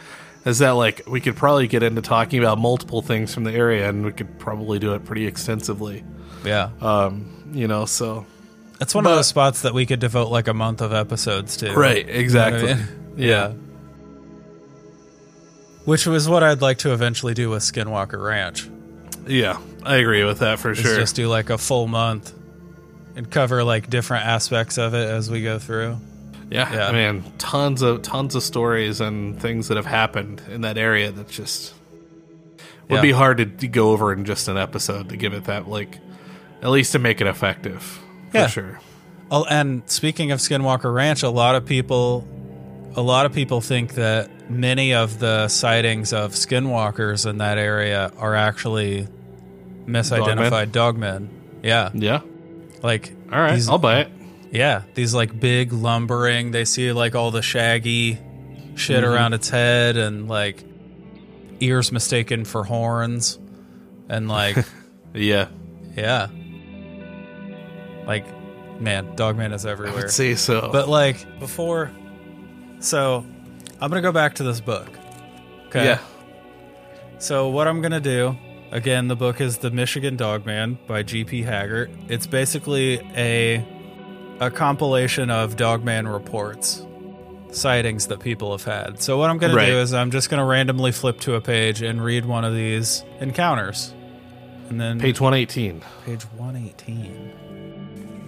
is 0.45 0.59
that 0.59 0.71
like 0.71 1.03
we 1.07 1.21
could 1.21 1.37
probably 1.37 1.69
get 1.69 1.83
into 1.85 2.03
talking 2.03 2.41
about 2.41 2.59
multiple 2.59 3.01
things 3.01 3.33
from 3.33 3.45
the 3.45 3.53
area 3.53 3.89
and 3.89 4.05
we 4.05 4.13
could 4.13 4.39
probably 4.41 4.79
do 4.79 4.93
it 4.95 5.05
pretty 5.05 5.27
extensively. 5.27 6.03
Yeah, 6.45 6.71
Um, 6.81 7.27
you 7.53 7.69
know, 7.69 7.85
so 7.87 8.27
it's 8.81 8.95
one 8.95 9.05
but- 9.05 9.11
of 9.11 9.17
those 9.17 9.27
spots 9.29 9.63
that 9.63 9.75
we 9.75 9.87
could 9.87 10.01
devote 10.01 10.29
like 10.31 10.49
a 10.49 10.55
month 10.55 10.81
of 10.81 10.93
episodes 10.93 11.57
to. 11.59 11.73
right, 11.75 12.09
exactly. 12.09 12.71
I 12.71 12.75
mean? 12.75 12.89
yeah. 13.17 13.53
Which 15.85 16.07
was 16.07 16.29
what 16.29 16.43
I'd 16.43 16.63
like 16.63 16.79
to 16.79 16.93
eventually 16.93 17.35
do 17.35 17.51
with 17.51 17.63
Skinwalker 17.63 18.23
Ranch. 18.25 18.69
Yeah, 19.27 19.59
I 19.85 19.97
agree 19.97 20.25
with 20.25 20.39
that 20.41 20.59
for 20.59 20.75
sure. 20.75 20.97
just 20.97 21.17
do 21.17 21.29
like 21.29 21.51
a 21.51 21.59
full 21.59 21.87
month 21.89 22.33
and 23.17 23.29
cover 23.31 23.63
like 23.65 23.91
different 23.91 24.25
aspects 24.27 24.79
of 24.79 24.95
it 24.95 25.09
as 25.09 25.31
we 25.31 25.43
go 25.43 25.59
through. 25.59 25.99
yeah, 26.51 26.73
yeah. 26.73 26.89
I 26.89 26.93
mean, 26.93 27.25
tons 27.39 27.83
of 27.83 28.03
tons 28.03 28.35
of 28.35 28.43
stories 28.43 29.01
and 29.01 29.41
things 29.41 29.69
that 29.69 29.77
have 29.77 29.87
happened 29.87 30.43
in 30.51 30.61
that 30.63 30.79
area 30.79 31.11
that 31.11 31.29
just 31.29 31.75
would 32.89 32.97
Yeah. 32.97 33.03
be 33.03 33.13
hard 33.13 33.59
to 33.61 33.69
go 33.69 33.91
over 33.91 34.13
in 34.13 34.25
just 34.25 34.49
an 34.49 34.57
episode 34.57 35.09
to 35.11 35.17
give 35.17 35.33
it 35.35 35.45
that 35.45 35.69
like 35.69 35.99
at 36.63 36.71
least 36.71 36.93
to 36.93 36.99
make 36.99 37.21
it 37.21 37.27
effective. 37.27 37.83
For 38.31 38.39
Yeah. 38.39 38.47
sure. 38.47 38.81
Oh, 39.31 39.45
and 39.49 39.83
speaking 39.87 40.31
of 40.31 40.39
Skinwalker 40.41 40.93
Ranch, 40.95 41.23
a 41.23 41.29
lot 41.31 41.55
of 41.55 41.65
people, 41.67 42.27
a 42.95 43.01
lot 43.03 43.25
of 43.27 43.33
people 43.33 43.61
think 43.61 43.95
that 43.95 44.29
many 44.51 44.93
of 44.95 45.19
the 45.19 45.49
sightings 45.49 46.13
of 46.13 46.33
skinwalkers 46.33 47.29
in 47.29 47.39
that 47.39 47.57
area 47.59 48.13
are 48.19 48.35
actually 48.35 49.09
misidentified 49.87 50.69
dogmen. 50.69 51.29
Yeah, 51.63 51.91
Yeah. 51.95 52.21
like 52.83 53.15
All 53.33 53.41
right, 53.41 53.55
these- 53.55 53.69
I'll 53.69 53.79
buy 53.79 54.01
it. 54.01 54.09
yeah, 54.51 54.83
these 54.95 55.15
like 55.15 55.39
big 55.39 55.73
lumbering. 55.73 56.51
They 56.51 56.65
see 56.65 56.93
like 56.93 57.15
all 57.15 57.31
the 57.31 57.43
shaggy 57.43 58.19
shit 58.75 59.03
Mm-hmm. 59.03 59.13
around 59.13 59.33
its 59.35 59.49
head 59.49 59.97
and 59.97 60.29
like 60.29 60.63
ears 61.61 61.93
mistaken 61.93 62.45
for 62.45 62.65
horns, 62.65 63.39
and 64.09 64.29
like 64.29 64.57
Yeah. 65.15 65.47
yeah, 65.97 66.29
like 68.07 68.25
man, 68.81 69.15
dogman 69.17 69.53
is 69.53 69.65
everywhere. 69.67 70.05
I'd 70.05 70.11
say 70.11 70.35
so. 70.35 70.71
But 70.73 70.89
like 70.89 71.39
before, 71.39 71.91
so 72.81 73.25
I'm 73.81 73.91
gonna 73.91 74.01
go 74.03 74.13
back 74.13 74.35
to 74.37 74.43
this 74.43 74.61
book. 74.61 74.89
Okay. 75.69 75.85
yeah. 75.85 75.99
So 77.19 77.49
what 77.49 77.69
I'm 77.69 77.81
gonna 77.81 78.01
do, 78.01 78.37
again, 78.73 79.09
the 79.09 79.17
book 79.17 79.41
is 79.41 79.59
The 79.59 79.71
Michigan 79.71 80.17
Dogman 80.17 80.79
by 80.87 81.03
G.P. 81.03 81.43
Haggart. 81.43 81.91
It's 82.09 82.27
basically 82.27 83.01
a 83.17 83.65
a 84.41 84.51
compilation 84.51 85.31
of 85.31 85.57
Dogman 85.57 86.09
reports, 86.09 86.85
sightings 87.53 88.09
that 88.09 88.19
people 88.19 88.51
have 88.51 88.65
had. 88.65 89.01
So 89.01 89.17
what 89.19 89.31
I'm 89.31 89.39
gonna 89.39 89.55
Right. 89.55 89.67
do 89.67 89.77
is 89.79 89.95
I'm 89.95 90.11
just 90.11 90.31
gonna 90.31 90.45
randomly 90.45 90.91
flip 90.91 91.21
to 91.21 91.35
a 91.37 91.41
page 91.41 91.81
and 91.81 92.03
read 92.03 92.25
one 92.27 92.45
of 92.45 92.53
these 92.55 93.05
encounters, 93.21 93.95
and 94.69 94.81
then 94.81 94.99
Page 94.99 95.21
118. 95.21 95.81
page 96.05 96.23
118. 96.37 97.31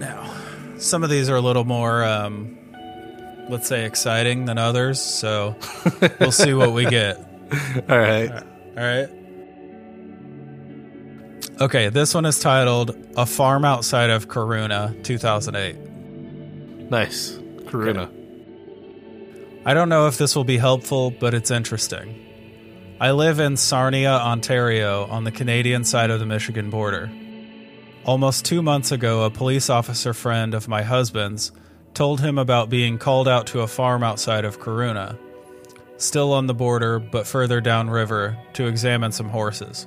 Now, 0.05 0.35
some 0.77 1.03
of 1.03 1.09
these 1.09 1.31
are 1.31 1.37
a 1.37 1.41
little 1.41 1.65
more, 1.65 2.05
um, 2.05 2.59
let's 3.49 3.67
say, 3.67 3.87
exciting 3.87 4.45
than 4.45 4.59
others. 4.59 5.01
So 5.01 5.57
we'll 6.21 6.31
see 6.31 6.53
what 6.53 6.73
we 6.73 6.85
get. 6.85 7.17
All 7.89 7.99
right. 7.99 8.31
All 8.31 8.85
right. 8.85 9.09
Okay, 11.59 11.89
this 11.89 12.13
one 12.15 12.27
is 12.27 12.39
titled 12.39 12.95
A 13.17 13.25
Farm 13.25 13.65
Outside 13.65 14.11
of 14.11 14.29
Corunna, 14.29 15.03
2008. 15.05 16.91
Nice. 16.91 17.33
Corunna. 17.65 18.11
I 19.65 19.73
don't 19.73 19.89
know 19.89 20.07
if 20.09 20.19
this 20.19 20.37
will 20.37 20.45
be 20.45 20.59
helpful, 20.59 21.13
but 21.13 21.33
it's 21.33 21.51
interesting. 21.51 22.21
I 23.01 23.13
live 23.13 23.41
in 23.41 23.57
Sarnia, 23.57 24.11
Ontario, 24.11 25.07
on 25.07 25.25
the 25.25 25.33
Canadian 25.33 25.85
side 25.85 26.11
of 26.11 26.21
the 26.21 26.27
Michigan 26.27 26.69
border. 26.69 27.11
Almost 28.07 28.45
two 28.45 28.61
months 28.61 28.93
ago, 28.93 29.23
a 29.23 29.31
police 29.31 29.71
officer 29.71 30.13
friend 30.13 30.53
of 30.53 30.69
my 30.69 30.83
husband's 30.83 31.53
told 31.95 32.21
him 32.21 32.37
about 32.37 32.69
being 32.69 32.99
called 32.99 33.27
out 33.27 33.47
to 33.47 33.63
a 33.63 33.67
farm 33.67 34.03
outside 34.03 34.45
of 34.45 34.61
Corunna, 34.61 35.17
still 35.97 36.35
on 36.35 36.47
the 36.47 36.53
border 36.53 36.99
but 36.99 37.27
further 37.27 37.63
downriver, 37.63 38.37
to 38.53 38.67
examine 38.67 39.11
some 39.11 39.31
horses. 39.31 39.87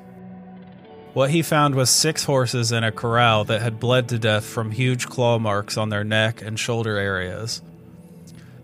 What 1.13 1.29
he 1.29 1.43
found 1.43 1.75
was 1.75 1.91
six 1.91 2.23
horses 2.23 2.71
in 2.71 2.83
a 2.83 2.91
corral 2.91 3.43
that 3.45 3.61
had 3.61 3.79
bled 3.79 4.09
to 4.09 4.17
death 4.17 4.45
from 4.45 4.71
huge 4.71 5.05
claw 5.07 5.37
marks 5.37 5.77
on 5.77 5.89
their 5.89 6.03
neck 6.03 6.41
and 6.41 6.59
shoulder 6.59 6.97
areas. 6.97 7.61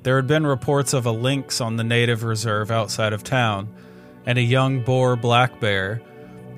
There 0.01 0.15
had 0.15 0.25
been 0.25 0.47
reports 0.47 0.93
of 0.93 1.05
a 1.05 1.11
lynx 1.11 1.61
on 1.61 1.77
the 1.77 1.83
native 1.83 2.23
reserve 2.23 2.71
outside 2.71 3.13
of 3.13 3.23
town, 3.23 3.71
and 4.25 4.39
a 4.39 4.41
young 4.41 4.79
boar 4.79 5.15
black 5.15 5.59
bear 5.59 6.01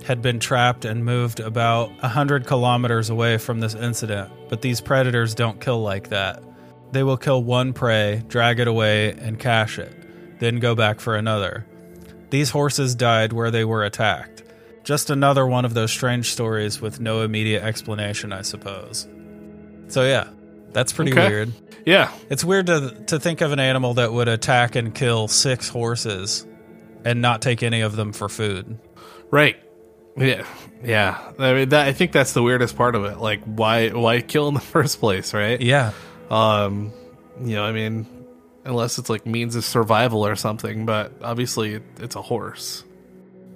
had 0.04 0.22
been 0.22 0.40
trapped 0.40 0.86
and 0.86 1.04
moved 1.06 1.40
about 1.40 1.92
a 2.02 2.08
hundred 2.08 2.46
kilometers 2.46 3.10
away 3.10 3.38
from 3.38 3.60
this 3.60 3.76
incident. 3.76 4.32
But 4.50 4.62
these 4.62 4.82
predators 4.82 5.34
don't 5.36 5.60
kill 5.62 5.82
like 5.82 6.10
that. 6.10 6.44
They 6.92 7.04
will 7.04 7.18
kill 7.18 7.44
one 7.44 7.74
prey, 7.74 8.24
drag 8.28 8.60
it 8.60 8.68
away, 8.68 9.12
and 9.12 9.40
cache 9.40 9.80
it, 9.80 10.40
then 10.40 10.60
go 10.60 10.76
back 10.76 11.00
for 11.00 11.16
another. 11.16 11.66
These 12.30 12.52
horses 12.52 12.96
died 12.96 13.34
where 13.34 13.52
they 13.52 13.66
were 13.66 13.84
attacked. 13.84 14.44
Just 14.84 15.10
another 15.10 15.46
one 15.48 15.66
of 15.66 15.74
those 15.74 15.92
strange 15.92 16.32
stories 16.32 16.80
with 16.80 17.00
no 17.00 17.22
immediate 17.24 17.64
explanation, 17.64 18.32
I 18.32 18.44
suppose. 18.44 19.08
So, 19.88 20.04
yeah, 20.04 20.28
that's 20.72 20.94
pretty 20.94 21.12
Okay. 21.12 21.28
weird. 21.28 21.52
Yeah. 21.86 22.12
It's 22.30 22.44
weird 22.44 22.68
to 22.68 22.92
to 23.08 23.20
think 23.20 23.42
of 23.42 23.52
an 23.52 23.60
animal 23.60 23.96
that 23.96 24.12
would 24.14 24.28
attack 24.28 24.76
and 24.76 24.94
kill 24.94 25.28
six 25.28 25.70
horses 25.70 26.46
and 27.04 27.22
not 27.22 27.42
take 27.42 27.62
any 27.64 27.82
of 27.82 27.96
them 27.96 28.12
for 28.14 28.28
food. 28.30 28.78
Right. 29.32 29.58
Yeah. 30.18 30.46
Yeah. 30.84 31.32
I 31.40 31.54
mean, 31.54 31.70
that, 31.70 31.88
I 31.88 31.94
think 31.94 32.12
that's 32.12 32.34
the 32.34 32.42
weirdest 32.44 32.76
part 32.78 32.96
of 32.96 33.04
it. 33.06 33.18
Like, 33.18 33.44
why 33.44 33.90
why 33.90 34.22
kill 34.22 34.48
in 34.48 34.54
the 34.54 34.60
first 34.76 35.00
place, 35.00 35.34
right? 35.34 35.60
Yeah. 35.60 35.92
Um, 36.30 36.94
you 37.42 37.56
know, 37.56 37.64
I 37.64 37.72
mean, 37.72 38.06
unless 38.64 38.98
it's 38.98 39.10
like 39.10 39.26
means 39.26 39.56
of 39.56 39.66
survival 39.66 40.26
or 40.26 40.36
something, 40.36 40.86
but 40.86 41.12
obviously 41.22 41.74
it, 41.76 41.84
it's 42.00 42.16
a 42.16 42.22
horse. 42.22 42.84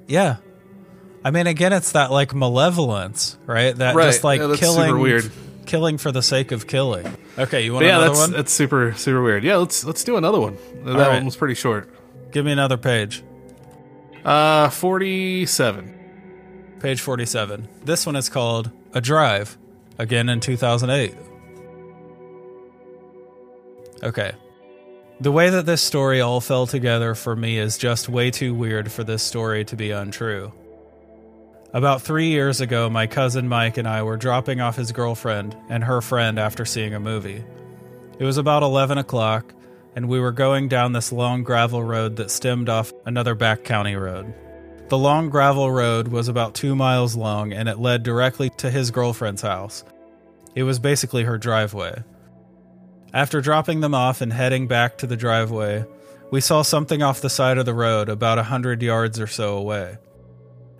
Yeah. 0.07 0.37
I 1.23 1.31
mean 1.31 1.47
again 1.47 1.73
it's 1.73 1.91
that 1.93 2.11
like 2.11 2.33
malevolence, 2.33 3.37
right? 3.45 3.75
That 3.75 3.93
Right. 3.95 4.05
just 4.05 4.23
like 4.23 4.39
Yeah, 4.39 4.55
killing 4.55 4.99
weird. 4.99 5.29
killing 5.65 5.97
for 5.97 6.11
the 6.13 6.21
sake 6.21 6.51
of 6.53 6.65
killing. 6.65 7.05
Okay, 7.37 7.65
you 7.65 7.73
want 7.73 7.83
But 7.83 7.87
yeah, 7.87 7.95
another 7.97 8.07
that's 8.09 8.19
one? 8.19 8.31
that's 8.31 8.53
super 8.53 8.93
super 8.93 9.21
weird. 9.21 9.43
Yeah, 9.43 9.57
let's 9.57 9.83
let's 9.83 10.03
do 10.05 10.15
another 10.15 10.39
one. 10.39 10.57
That 10.85 10.95
right. 10.95 11.13
one 11.15 11.25
was 11.25 11.35
pretty 11.35 11.55
short. 11.55 11.89
Give 12.31 12.45
me 12.45 12.51
another 12.53 12.77
page. 12.77 13.21
Uh, 14.23 14.69
forty-seven. 14.69 15.98
Page 16.79 17.01
47. 17.01 17.67
This 17.83 18.05
one 18.05 18.15
is 18.15 18.29
called 18.29 18.71
A 18.93 19.01
Drive, 19.01 19.57
again 19.97 20.29
in 20.29 20.39
2008. 20.39 21.13
Okay. 24.01 24.31
The 25.19 25.31
way 25.31 25.49
that 25.49 25.65
this 25.65 25.81
story 25.81 26.21
all 26.21 26.39
fell 26.39 26.65
together 26.65 27.15
for 27.15 27.35
me 27.35 27.57
is 27.57 27.77
just 27.77 28.07
way 28.07 28.31
too 28.31 28.53
weird 28.53 28.89
for 28.89 29.03
this 29.03 29.21
story 29.21 29.65
to 29.65 29.75
be 29.75 29.91
untrue. 29.91 30.53
About 31.73 32.01
three 32.01 32.29
years 32.29 32.61
ago, 32.61 32.89
my 32.89 33.07
cousin 33.07 33.49
Mike 33.49 33.77
and 33.77 33.87
I 33.87 34.03
were 34.03 34.15
dropping 34.15 34.61
off 34.61 34.77
his 34.77 34.93
girlfriend 34.93 35.57
and 35.67 35.83
her 35.83 35.99
friend 35.99 36.39
after 36.39 36.63
seeing 36.63 36.93
a 36.93 36.99
movie. 36.99 37.43
It 38.17 38.23
was 38.23 38.37
about 38.37 38.63
11 38.63 38.97
o'clock, 38.97 39.53
and 39.97 40.07
we 40.07 40.21
were 40.21 40.31
going 40.31 40.69
down 40.69 40.93
this 40.93 41.11
long 41.11 41.43
gravel 41.43 41.83
road 41.83 42.15
that 42.15 42.31
stemmed 42.31 42.69
off 42.69 42.93
another 43.05 43.35
back 43.35 43.65
county 43.65 43.95
road. 43.95 44.33
The 44.89 44.97
long 44.97 45.29
gravel 45.29 45.69
road 45.69 46.07
was 46.07 46.27
about 46.27 46.55
two 46.55 46.75
miles 46.75 47.15
long 47.15 47.53
and 47.53 47.69
it 47.69 47.77
led 47.77 48.01
directly 48.01 48.49
to 48.57 48.71
his 48.71 48.89
girlfriend's 48.89 49.43
house. 49.43 49.83
It 50.55 50.63
was 50.63 50.79
basically 50.79 51.25
her 51.25 51.37
driveway. 51.37 52.03
After 53.13 53.39
dropping 53.39 53.81
them 53.81 53.93
off 53.93 54.21
and 54.21 54.33
heading 54.33 54.67
back 54.67 54.97
to 54.97 55.07
the 55.07 55.15
driveway, 55.15 55.85
we 56.31 56.41
saw 56.41 56.63
something 56.63 57.03
off 57.03 57.21
the 57.21 57.29
side 57.29 57.59
of 57.59 57.67
the 57.67 57.73
road 57.75 58.09
about 58.09 58.39
a 58.39 58.43
hundred 58.43 58.81
yards 58.81 59.19
or 59.19 59.27
so 59.27 59.57
away. 59.57 59.99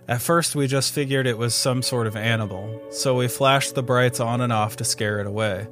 At 0.08 0.20
first, 0.20 0.56
we 0.56 0.66
just 0.66 0.92
figured 0.92 1.28
it 1.28 1.38
was 1.38 1.54
some 1.54 1.80
sort 1.80 2.08
of 2.08 2.16
animal, 2.16 2.82
so 2.90 3.14
we 3.14 3.28
flashed 3.28 3.76
the 3.76 3.82
brights 3.82 4.18
on 4.18 4.40
and 4.40 4.52
off 4.52 4.74
to 4.78 4.84
scare 4.84 5.20
it 5.20 5.26
away. 5.28 5.68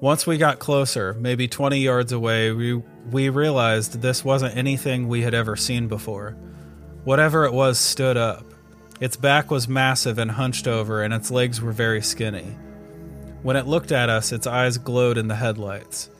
Once 0.00 0.28
we 0.28 0.38
got 0.38 0.60
closer, 0.60 1.14
maybe 1.14 1.48
20 1.48 1.80
yards 1.80 2.12
away, 2.12 2.52
we, 2.52 2.74
we 3.10 3.28
realized 3.28 4.00
this 4.00 4.24
wasn't 4.24 4.56
anything 4.56 5.08
we 5.08 5.22
had 5.22 5.34
ever 5.34 5.56
seen 5.56 5.88
before. 5.88 6.36
Whatever 7.04 7.44
it 7.44 7.52
was 7.52 7.78
stood 7.78 8.16
up. 8.16 8.44
Its 9.00 9.16
back 9.16 9.50
was 9.50 9.66
massive 9.66 10.18
and 10.18 10.30
hunched 10.30 10.68
over, 10.68 11.02
and 11.02 11.14
its 11.14 11.30
legs 11.30 11.60
were 11.60 11.72
very 11.72 12.02
skinny. 12.02 12.56
When 13.42 13.56
it 13.56 13.66
looked 13.66 13.90
at 13.90 14.10
us, 14.10 14.32
its 14.32 14.46
eyes 14.46 14.76
glowed 14.76 15.16
in 15.16 15.28
the 15.28 15.36
headlights. 15.36 16.10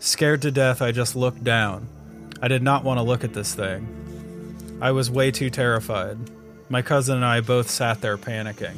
Scared 0.00 0.42
to 0.42 0.50
death, 0.50 0.82
I 0.82 0.90
just 0.90 1.14
looked 1.14 1.44
down. 1.44 1.88
I 2.42 2.48
did 2.48 2.62
not 2.62 2.82
want 2.82 2.98
to 2.98 3.04
look 3.04 3.22
at 3.22 3.32
this 3.32 3.54
thing. 3.54 4.78
I 4.80 4.90
was 4.90 5.10
way 5.10 5.30
too 5.30 5.48
terrified. 5.48 6.18
My 6.68 6.82
cousin 6.82 7.16
and 7.16 7.24
I 7.24 7.40
both 7.40 7.70
sat 7.70 8.00
there 8.00 8.18
panicking. 8.18 8.76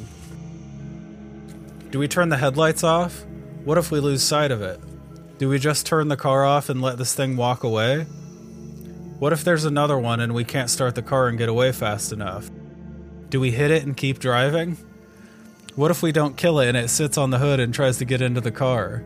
Do 1.89 1.97
we 1.97 2.07
turn 2.07 2.29
the 2.29 2.37
headlights 2.37 2.83
off? 2.83 3.25
What 3.65 3.79
if 3.79 3.89
we 3.89 3.99
lose 3.99 4.21
sight 4.21 4.51
of 4.51 4.61
it? 4.61 4.79
Do 5.39 5.49
we 5.49 5.57
just 5.57 5.87
turn 5.87 6.07
the 6.07 6.15
car 6.15 6.45
off 6.45 6.69
and 6.69 6.81
let 6.81 6.99
this 6.99 7.15
thing 7.15 7.35
walk 7.35 7.63
away? 7.63 8.05
What 9.19 9.33
if 9.33 9.43
there's 9.43 9.65
another 9.65 9.99
one 9.99 10.19
and 10.19 10.33
we 10.33 10.43
can't 10.43 10.69
start 10.69 10.95
the 10.95 11.01
car 11.01 11.27
and 11.27 11.37
get 11.37 11.49
away 11.49 11.71
fast 11.71 12.11
enough? 12.11 12.49
Do 13.29 13.39
we 13.39 13.51
hit 13.51 13.69
it 13.69 13.83
and 13.83 13.95
keep 13.95 14.19
driving? 14.19 14.77
What 15.75 15.91
if 15.91 16.01
we 16.01 16.11
don't 16.11 16.35
kill 16.35 16.59
it 16.59 16.67
and 16.67 16.77
it 16.77 16.89
sits 16.89 17.17
on 17.17 17.29
the 17.29 17.37
hood 17.37 17.59
and 17.59 17.73
tries 17.73 17.97
to 17.97 18.05
get 18.05 18.21
into 18.21 18.41
the 18.41 18.51
car? 18.51 19.03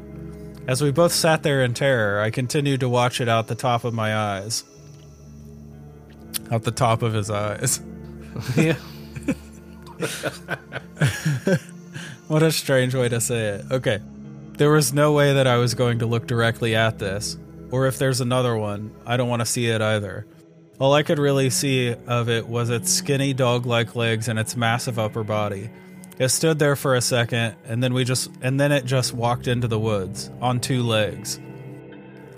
As 0.67 0.81
we 0.81 0.91
both 0.91 1.11
sat 1.11 1.43
there 1.43 1.63
in 1.63 1.73
terror, 1.73 2.21
I 2.21 2.29
continued 2.29 2.79
to 2.79 2.89
watch 2.89 3.19
it 3.19 3.27
out 3.27 3.47
the 3.47 3.55
top 3.55 3.83
of 3.83 3.93
my 3.93 4.15
eyes 4.15 4.63
out 6.51 6.63
the 6.63 6.71
top 6.71 7.01
of 7.01 7.13
his 7.13 7.29
eyes. 7.29 7.81
yeah. 8.57 8.75
what 12.27 12.43
a 12.43 12.51
strange 12.51 12.95
way 12.95 13.09
to 13.09 13.21
say 13.21 13.47
it. 13.47 13.65
Okay. 13.71 13.99
There 14.57 14.69
was 14.71 14.93
no 14.93 15.13
way 15.13 15.33
that 15.33 15.47
I 15.47 15.57
was 15.57 15.73
going 15.73 15.99
to 15.99 16.05
look 16.05 16.27
directly 16.27 16.75
at 16.75 16.99
this. 16.99 17.37
Or 17.73 17.87
if 17.87 17.97
there's 17.97 18.21
another 18.21 18.55
one, 18.55 18.93
I 19.03 19.17
don't 19.17 19.29
want 19.29 19.39
to 19.39 19.47
see 19.47 19.65
it 19.65 19.81
either. 19.81 20.27
All 20.77 20.93
I 20.93 21.01
could 21.01 21.17
really 21.17 21.49
see 21.49 21.95
of 22.05 22.29
it 22.29 22.47
was 22.47 22.69
its 22.69 22.91
skinny 22.91 23.33
dog 23.33 23.65
like 23.65 23.95
legs 23.95 24.27
and 24.27 24.37
its 24.37 24.55
massive 24.55 24.99
upper 24.99 25.23
body. 25.23 25.71
It 26.19 26.29
stood 26.29 26.59
there 26.59 26.75
for 26.75 26.93
a 26.93 27.01
second 27.01 27.55
and 27.65 27.81
then 27.81 27.95
we 27.95 28.03
just 28.03 28.29
and 28.43 28.59
then 28.59 28.71
it 28.71 28.85
just 28.85 29.15
walked 29.15 29.47
into 29.47 29.67
the 29.67 29.79
woods 29.79 30.29
on 30.39 30.59
two 30.59 30.83
legs. 30.83 31.39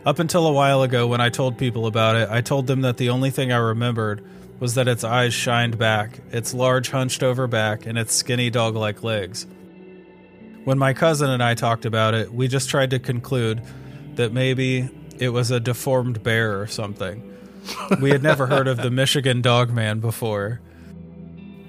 Up 0.05 0.19
until 0.19 0.47
a 0.47 0.53
while 0.53 0.83
ago, 0.83 1.05
when 1.05 1.19
I 1.19 1.27
told 1.27 1.57
people 1.57 1.85
about 1.85 2.15
it, 2.15 2.29
I 2.29 2.39
told 2.39 2.65
them 2.65 2.79
that 2.83 2.95
the 2.95 3.09
only 3.09 3.29
thing 3.29 3.51
I 3.51 3.57
remembered 3.57 4.25
was 4.61 4.75
that 4.75 4.87
its 4.87 5.03
eyes 5.03 5.33
shined 5.33 5.77
back, 5.77 6.21
its 6.31 6.53
large, 6.53 6.91
hunched 6.91 7.23
over 7.23 7.45
back, 7.45 7.85
and 7.85 7.97
its 7.97 8.13
skinny 8.13 8.49
dog 8.49 8.75
like 8.75 9.03
legs. 9.03 9.47
When 10.63 10.77
my 10.77 10.93
cousin 10.93 11.29
and 11.29 11.43
I 11.43 11.55
talked 11.55 11.83
about 11.83 12.13
it, 12.13 12.33
we 12.33 12.47
just 12.47 12.69
tried 12.69 12.91
to 12.91 12.99
conclude 12.99 13.61
that 14.15 14.31
maybe 14.31 14.89
it 15.19 15.29
was 15.29 15.51
a 15.51 15.59
deformed 15.59 16.23
bear 16.23 16.59
or 16.59 16.67
something. 16.67 17.31
We 18.01 18.11
had 18.11 18.21
never 18.21 18.47
heard 18.47 18.67
of 18.67 18.77
the 18.77 18.91
Michigan 18.91 19.41
Dog 19.41 19.71
Man 19.71 19.99
before. 19.99 20.61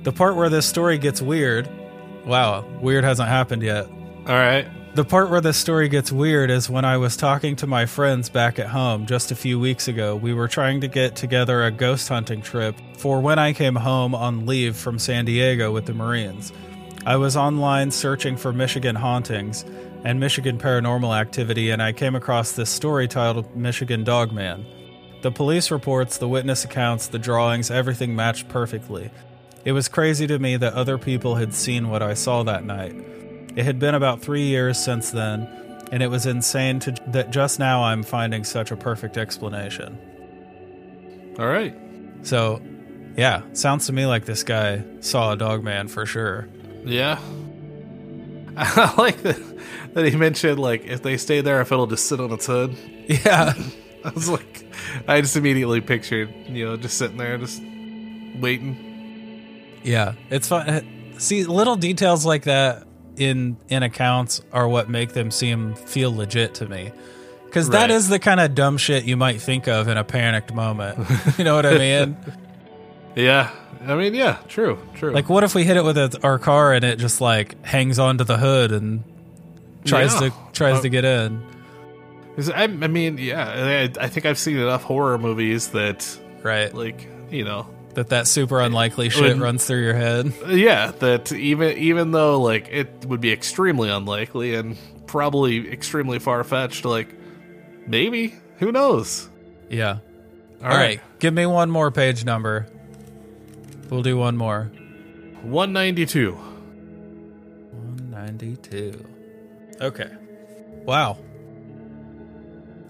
The 0.03 0.13
part 0.13 0.37
where 0.37 0.49
this 0.49 0.67
story 0.67 0.99
gets 0.99 1.21
weird 1.23 1.69
wow, 2.27 2.65
weird 2.81 3.05
hasn't 3.05 3.29
happened 3.29 3.63
yet. 3.63 3.87
All 3.87 4.35
right. 4.35 4.67
The 4.95 5.05
part 5.05 5.31
where 5.31 5.41
this 5.41 5.59
story 5.59 5.89
gets 5.89 6.11
weird 6.11 6.51
is 6.51 6.71
when 6.71 6.85
I 6.85 6.97
was 6.97 7.17
talking 7.17 7.55
to 7.57 7.67
my 7.67 7.87
friends 7.87 8.29
back 8.31 8.59
at 8.59 8.69
home 8.69 9.07
just 9.07 9.31
a 9.31 9.37
few 9.37 9.61
weeks 9.61 9.89
ago. 9.89 10.17
We 10.17 10.33
were 10.33 10.49
trying 10.49 10.81
to 10.81 10.89
get 10.89 11.17
together 11.17 11.65
a 11.65 11.71
ghost 11.71 12.09
hunting 12.09 12.41
trip 12.41 12.77
for 12.97 13.21
when 13.21 13.39
I 13.39 13.53
came 13.53 13.77
home 13.77 14.15
on 14.15 14.47
leave 14.47 14.75
from 14.75 14.99
San 14.99 15.27
Diego 15.27 15.71
with 15.71 15.85
the 15.85 15.93
Marines. 15.93 16.53
I 17.05 17.17
was 17.17 17.37
online 17.37 17.91
searching 17.91 18.37
for 18.37 18.53
Michigan 18.53 18.97
hauntings 18.97 19.65
and 20.07 20.21
Michigan 20.21 20.57
paranormal 20.57 21.19
activity, 21.19 21.71
and 21.71 21.83
I 21.83 21.93
came 21.93 22.15
across 22.15 22.53
this 22.53 22.71
story 22.71 23.09
titled 23.09 23.57
Michigan 23.57 24.05
Dogman. 24.05 24.65
The 25.23 25.33
police 25.33 25.73
reports, 25.73 26.19
the 26.19 26.29
witness 26.29 26.65
accounts, 26.65 27.09
the 27.09 27.19
drawings, 27.19 27.73
everything 27.73 28.15
matched 28.15 28.49
perfectly. 28.49 29.11
It 29.65 29.73
was 29.73 29.89
crazy 29.89 30.29
to 30.29 30.39
me 30.39 30.59
that 30.59 30.75
other 30.75 30.97
people 30.97 31.35
had 31.35 31.53
seen 31.53 31.89
what 31.89 32.05
I 32.05 32.15
saw 32.15 32.45
that 32.45 32.65
night. 32.65 32.95
It 33.57 33.65
had 33.65 33.81
been 33.81 33.97
about 33.97 34.23
three 34.23 34.45
years 34.45 34.79
since 34.79 35.11
then, 35.11 35.49
and 35.91 36.05
it 36.05 36.07
was 36.09 36.25
insane 36.25 36.79
to, 36.81 36.95
that 37.09 37.33
just 37.33 37.59
now 37.59 37.83
I'm 37.83 38.05
finding 38.05 38.45
such 38.45 38.71
a 38.71 38.77
perfect 38.77 39.19
explanation. 39.19 39.99
All 41.37 41.49
right. 41.49 41.75
So, 42.23 42.63
yeah, 43.17 43.43
sounds 43.55 43.87
to 43.87 43.93
me 43.93 44.07
like 44.07 44.25
this 44.25 44.45
guy 44.45 44.85
saw 45.01 45.33
a 45.33 45.37
dog 45.37 45.65
man 45.65 45.89
for 45.89 46.07
sure. 46.07 46.49
Yeah. 46.85 47.19
I 48.77 48.95
like 48.97 49.23
that, 49.23 49.95
that 49.95 50.05
he 50.07 50.17
mentioned, 50.17 50.59
like, 50.59 50.85
if 50.85 51.03
they 51.03 51.17
stay 51.17 51.41
there, 51.41 51.61
if 51.61 51.71
it'll 51.73 51.87
just 51.87 52.07
sit 52.07 52.21
on 52.21 52.33
its 52.33 52.47
hood. 52.47 52.77
Yeah. 53.07 53.55
I 54.05 54.11
was 54.11 54.29
like, 54.29 54.65
I 55.09 55.21
just 55.21 55.37
immediately 55.37 55.81
pictured, 55.81 56.33
you 56.49 56.65
know, 56.65 56.77
just 56.77 56.97
sitting 56.97 57.17
there, 57.17 57.37
just 57.39 57.61
waiting. 58.41 58.77
Yeah, 59.83 60.15
it's 60.31 60.49
fun. 60.49 60.87
See, 61.19 61.45
little 61.45 61.77
details 61.77 62.25
like 62.25 62.45
that 62.45 62.87
in 63.17 63.57
in 63.69 63.83
accounts 63.83 64.43
are 64.53 64.69
what 64.69 64.89
make 64.91 65.13
them 65.13 65.31
seem 65.31 65.75
feel 65.75 66.15
legit 66.15 66.55
to 66.57 66.69
me 66.69 66.93
because 67.47 67.71
that 67.71 67.83
Right. 67.83 67.91
is 67.91 68.09
the 68.11 68.19
kind 68.19 68.41
of 68.41 68.55
dumb 68.55 68.77
shit 68.77 69.05
you 69.05 69.17
might 69.17 69.41
think 69.41 69.67
of 69.69 69.89
in 69.89 69.97
a 69.97 70.05
panicked 70.05 70.53
moment 70.53 70.99
you 71.39 71.45
know 71.45 71.55
what 71.57 71.65
i 71.65 71.79
mean 71.79 72.15
Yeah. 73.17 73.51
I 73.87 73.95
mean, 73.95 74.15
yeah, 74.15 74.39
true, 74.49 74.79
true. 74.95 75.13
like 75.13 75.29
what 75.29 75.43
if 75.45 75.55
we 75.55 75.65
hit 75.65 75.77
it 75.77 75.85
with 75.85 75.97
a, 75.99 76.19
our 76.23 76.39
car 76.39 76.73
and 76.73 76.85
it 76.85 76.99
just 76.99 77.21
like 77.21 77.63
hangs 77.65 77.99
onto 77.99 78.25
the 78.25 78.37
hood 78.39 78.73
and 78.73 79.03
tries 79.85 80.15
Yeah. 80.21 80.29
to 80.31 80.35
tries 80.53 80.79
Uh, 80.79 80.83
to 80.83 80.89
get 80.89 81.05
in 81.05 81.43
I, 82.55 82.65
I 82.65 82.67
mean, 82.67 83.17
yeah, 83.19 83.89
I, 83.99 84.05
I 84.05 84.09
think 84.09 84.27
I've 84.27 84.39
seen 84.39 84.59
enough 84.59 84.83
horror 84.83 85.17
movies 85.19 85.69
that, 85.69 86.07
right 86.43 86.73
like, 86.75 87.09
you 87.31 87.45
know, 87.45 87.67
that 87.95 88.09
that 88.11 88.27
super 88.27 88.61
unlikely 88.61 89.09
shit 89.09 89.23
When- 89.23 89.41
runs 89.41 89.65
through 89.65 89.83
your 89.85 89.95
head 89.95 90.33
yeah, 90.49 90.91
that 90.99 91.33
even 91.33 91.79
even 91.79 92.11
though 92.11 92.41
like 92.41 92.69
it 92.71 93.07
would 93.07 93.21
be 93.21 93.33
extremely 93.33 93.89
unlikely 93.89 94.55
and 94.55 94.77
probably 95.07 95.71
extremely 95.73 96.19
far 96.19 96.43
fetched, 96.45 96.85
like 96.85 97.15
maybe 97.87 98.35
who 98.59 98.73
knows? 98.73 99.29
yeah 99.71 99.99
All 100.63 100.71
all 100.73 100.77
right 100.77 101.01
give 101.21 101.33
me 101.35 101.47
one 101.47 101.71
more 101.71 101.91
page 101.91 102.25
number 102.25 102.67
we'll 103.91 104.03
do 104.03 104.17
one 104.17 104.37
more. 104.37 104.71
One 105.43 105.73
ninety 105.73 106.07
two. 106.07 106.39
192 108.17 109.05
okay. 109.81 110.11
Wow. 110.85 111.19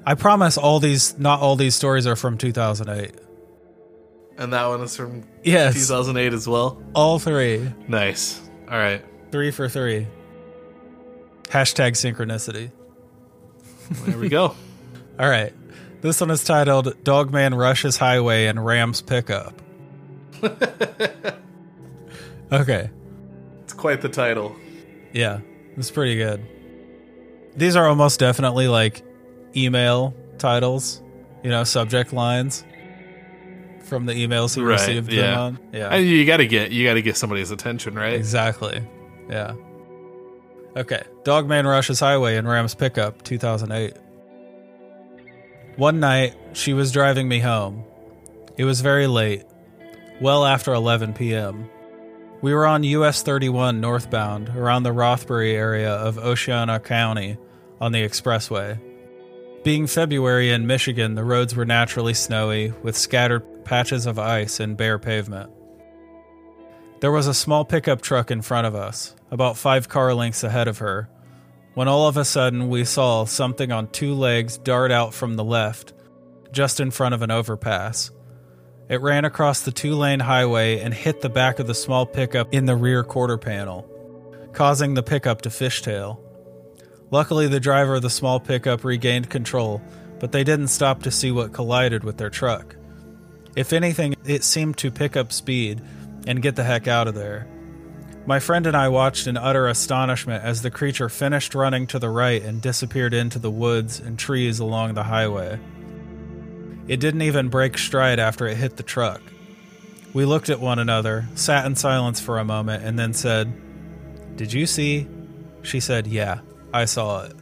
I 0.06 0.14
promise 0.14 0.56
all 0.56 0.78
these 0.80 1.18
not 1.18 1.40
all 1.40 1.56
these 1.56 1.74
stories 1.74 2.06
are 2.06 2.14
from 2.16 2.38
2008 2.38 3.12
And 4.38 4.52
that 4.52 4.66
one 4.66 4.80
is 4.82 4.94
from 4.96 5.24
yes. 5.42 5.74
2008 5.74 6.32
as 6.32 6.46
well. 6.48 6.80
all 6.94 7.18
three. 7.18 7.68
Nice. 7.88 8.40
All 8.70 8.78
right. 8.78 9.04
three 9.32 9.50
for 9.50 9.68
three. 9.68 10.06
Hashtag 11.44 11.92
synchronicity. 11.92 12.70
There 14.04 14.18
we 14.18 14.28
go. 14.28 14.54
all 15.18 15.28
right. 15.28 15.52
This 16.02 16.20
one 16.20 16.30
is 16.30 16.44
titled 16.44 17.02
dogman 17.04 17.54
rushes 17.54 17.96
highway 17.96 18.46
and 18.46 18.64
rams 18.64 19.02
pickup 19.02 19.60
okay 22.52 22.90
it's 23.64 23.72
quite 23.72 24.00
the 24.00 24.08
title. 24.08 24.54
Yeah, 25.12 25.40
it's 25.76 25.90
pretty 25.90 26.14
good. 26.16 26.40
These 27.56 27.74
are 27.74 27.88
almost 27.88 28.20
definitely 28.20 28.68
like 28.68 29.02
email 29.56 30.14
titles, 30.38 31.02
you 31.42 31.50
know, 31.50 31.64
subject 31.64 32.12
lines 32.12 32.64
from 33.82 34.06
the 34.06 34.12
emails 34.12 34.54
he 34.54 34.62
Right, 34.62 34.74
received 34.74 35.08
them 35.10 35.18
yeah. 35.18 35.40
on. 35.40 35.58
Yeah, 35.72 35.88
And 35.88 36.06
you 36.06 36.24
got 36.26 36.36
to 36.36 36.46
get 36.46 36.70
you 36.70 36.86
got 36.86 36.94
to 36.94 37.02
get 37.02 37.16
somebody's 37.16 37.50
attention, 37.50 37.96
right? 37.96 38.12
exactly. 38.14 38.80
Yeah. 39.28 39.54
Okay, 40.76 41.02
Dogman 41.24 41.66
rushes 41.66 41.98
highway 41.98 42.36
in 42.36 42.46
Rams 42.46 42.76
pickup, 42.76 43.22
2008. 43.22 43.94
One 45.76 45.98
night, 45.98 46.36
she 46.52 46.72
was 46.72 46.92
driving 46.92 47.26
me 47.26 47.40
home. 47.40 47.82
It 48.56 48.64
was 48.64 48.80
very 48.80 49.08
late, 49.08 49.42
well 50.20 50.44
after 50.44 50.72
11 50.72 51.14
p.m. 51.14 51.68
We 52.42 52.54
were 52.54 52.66
on 52.66 52.82
US 52.84 53.22
31 53.22 53.80
northbound 53.80 54.50
around 54.50 54.82
the 54.82 54.92
Rothbury 54.92 55.54
area 55.54 55.92
of 55.92 56.18
Oceana 56.18 56.80
County 56.80 57.38
on 57.80 57.92
the 57.92 58.02
expressway. 58.02 58.80
Being 59.64 59.86
February 59.86 60.50
in 60.50 60.66
Michigan, 60.66 61.14
the 61.16 61.24
roads 61.24 61.56
were 61.56 61.64
naturally 61.64 62.14
snowy 62.14 62.72
with 62.82 62.96
scattered 62.96 63.64
patches 63.64 64.06
of 64.06 64.18
ice 64.18 64.60
and 64.60 64.76
bare 64.76 64.98
pavement. 64.98 65.50
There 67.00 67.12
was 67.12 67.26
a 67.26 67.34
small 67.34 67.64
pickup 67.64 68.00
truck 68.00 68.30
in 68.30 68.42
front 68.42 68.66
of 68.66 68.74
us, 68.74 69.14
about 69.30 69.56
five 69.56 69.88
car 69.88 70.14
lengths 70.14 70.44
ahead 70.44 70.68
of 70.68 70.78
her, 70.78 71.10
when 71.74 71.88
all 71.88 72.08
of 72.08 72.16
a 72.16 72.24
sudden 72.24 72.68
we 72.68 72.84
saw 72.84 73.24
something 73.24 73.70
on 73.70 73.88
two 73.88 74.14
legs 74.14 74.56
dart 74.56 74.90
out 74.90 75.12
from 75.12 75.34
the 75.34 75.44
left, 75.44 75.92
just 76.52 76.80
in 76.80 76.90
front 76.90 77.14
of 77.14 77.22
an 77.22 77.30
overpass. 77.30 78.10
It 78.88 79.00
ran 79.00 79.24
across 79.24 79.62
the 79.62 79.72
two 79.72 79.94
lane 79.94 80.20
highway 80.20 80.78
and 80.78 80.94
hit 80.94 81.20
the 81.20 81.28
back 81.28 81.58
of 81.58 81.66
the 81.66 81.74
small 81.74 82.06
pickup 82.06 82.54
in 82.54 82.66
the 82.66 82.76
rear 82.76 83.02
quarter 83.02 83.36
panel, 83.36 83.88
causing 84.52 84.94
the 84.94 85.02
pickup 85.02 85.42
to 85.42 85.48
fishtail. 85.48 86.20
Luckily, 87.10 87.48
the 87.48 87.60
driver 87.60 87.96
of 87.96 88.02
the 88.02 88.10
small 88.10 88.38
pickup 88.38 88.84
regained 88.84 89.28
control, 89.28 89.82
but 90.20 90.30
they 90.30 90.44
didn't 90.44 90.68
stop 90.68 91.02
to 91.02 91.10
see 91.10 91.32
what 91.32 91.52
collided 91.52 92.04
with 92.04 92.16
their 92.16 92.30
truck. 92.30 92.76
If 93.56 93.72
anything, 93.72 94.14
it 94.24 94.44
seemed 94.44 94.76
to 94.78 94.90
pick 94.92 95.16
up 95.16 95.32
speed 95.32 95.82
and 96.26 96.42
get 96.42 96.54
the 96.54 96.64
heck 96.64 96.86
out 96.86 97.08
of 97.08 97.14
there. 97.14 97.48
My 98.24 98.38
friend 98.40 98.66
and 98.66 98.76
I 98.76 98.88
watched 98.88 99.26
in 99.26 99.36
utter 99.36 99.68
astonishment 99.68 100.44
as 100.44 100.62
the 100.62 100.70
creature 100.70 101.08
finished 101.08 101.54
running 101.54 101.86
to 101.88 101.98
the 101.98 102.10
right 102.10 102.42
and 102.42 102.60
disappeared 102.60 103.14
into 103.14 103.38
the 103.38 103.50
woods 103.50 103.98
and 104.00 104.18
trees 104.18 104.58
along 104.58 104.94
the 104.94 105.04
highway. 105.04 105.58
It 106.88 107.00
didn't 107.00 107.22
even 107.22 107.48
break 107.48 107.78
stride 107.78 108.18
after 108.18 108.46
it 108.46 108.56
hit 108.56 108.76
the 108.76 108.82
truck. 108.82 109.20
We 110.12 110.24
looked 110.24 110.50
at 110.50 110.60
one 110.60 110.78
another, 110.78 111.26
sat 111.34 111.66
in 111.66 111.74
silence 111.74 112.20
for 112.20 112.38
a 112.38 112.44
moment, 112.44 112.84
and 112.84 112.98
then 112.98 113.12
said, 113.12 113.52
Did 114.36 114.52
you 114.52 114.66
see? 114.66 115.06
She 115.62 115.80
said, 115.80 116.06
Yeah, 116.06 116.40
I 116.72 116.84
saw 116.84 117.24
it. 117.24 117.34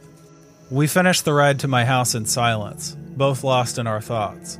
We 0.71 0.87
finished 0.87 1.25
the 1.25 1.33
ride 1.33 1.59
to 1.59 1.67
my 1.67 1.85
house 1.85 2.15
in 2.15 2.25
silence, 2.25 2.97
both 2.99 3.43
lost 3.43 3.77
in 3.77 3.85
our 3.85 4.01
thoughts. 4.01 4.57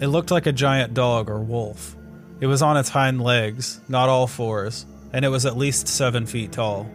It 0.00 0.08
looked 0.08 0.30
like 0.30 0.46
a 0.46 0.52
giant 0.52 0.94
dog 0.94 1.28
or 1.28 1.40
wolf. 1.40 1.94
It 2.40 2.46
was 2.46 2.62
on 2.62 2.76
its 2.76 2.88
hind 2.88 3.20
legs, 3.22 3.80
not 3.88 4.08
all 4.08 4.26
fours, 4.26 4.86
and 5.12 5.24
it 5.24 5.28
was 5.28 5.46
at 5.46 5.56
least 5.56 5.88
seven 5.88 6.26
feet 6.26 6.52
tall. 6.52 6.90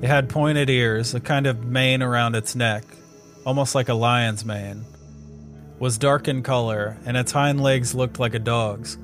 It 0.00 0.08
had 0.08 0.28
pointed 0.28 0.70
ears, 0.70 1.14
a 1.14 1.20
kind 1.20 1.46
of 1.46 1.64
mane 1.64 2.02
around 2.02 2.34
its 2.34 2.56
neck, 2.56 2.84
almost 3.44 3.74
like 3.74 3.88
a 3.88 3.94
lion's 3.94 4.44
mane. 4.44 4.84
Was 5.82 5.98
dark 5.98 6.28
in 6.28 6.44
color, 6.44 6.96
and 7.04 7.16
its 7.16 7.32
hind 7.32 7.60
legs 7.60 7.92
looked 7.92 8.20
like 8.20 8.34
a 8.34 8.38
dog's, 8.38 8.96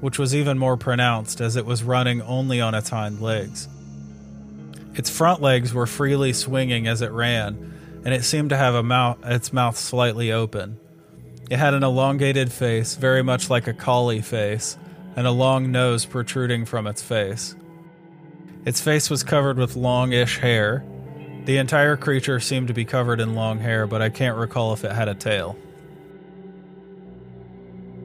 which 0.00 0.18
was 0.18 0.34
even 0.34 0.58
more 0.58 0.76
pronounced 0.76 1.40
as 1.40 1.54
it 1.54 1.64
was 1.64 1.84
running 1.84 2.22
only 2.22 2.60
on 2.60 2.74
its 2.74 2.88
hind 2.88 3.20
legs. 3.20 3.68
Its 4.96 5.08
front 5.08 5.40
legs 5.40 5.72
were 5.72 5.86
freely 5.86 6.32
swinging 6.32 6.88
as 6.88 7.02
it 7.02 7.12
ran, 7.12 7.72
and 8.04 8.12
it 8.12 8.24
seemed 8.24 8.50
to 8.50 8.56
have 8.56 8.74
a 8.74 8.82
mouth, 8.82 9.16
its 9.24 9.52
mouth 9.52 9.76
slightly 9.76 10.32
open. 10.32 10.80
It 11.52 11.60
had 11.60 11.72
an 11.72 11.84
elongated 11.84 12.50
face, 12.50 12.96
very 12.96 13.22
much 13.22 13.48
like 13.48 13.68
a 13.68 13.72
collie 13.72 14.20
face, 14.20 14.76
and 15.14 15.28
a 15.28 15.30
long 15.30 15.70
nose 15.70 16.04
protruding 16.04 16.64
from 16.64 16.88
its 16.88 17.00
face. 17.00 17.54
Its 18.64 18.80
face 18.80 19.08
was 19.08 19.22
covered 19.22 19.56
with 19.56 19.76
longish 19.76 20.40
hair. 20.40 20.84
The 21.44 21.58
entire 21.58 21.96
creature 21.96 22.40
seemed 22.40 22.66
to 22.66 22.74
be 22.74 22.84
covered 22.84 23.20
in 23.20 23.36
long 23.36 23.60
hair, 23.60 23.86
but 23.86 24.02
I 24.02 24.08
can't 24.08 24.36
recall 24.36 24.72
if 24.72 24.82
it 24.82 24.90
had 24.90 25.06
a 25.06 25.14
tail. 25.14 25.56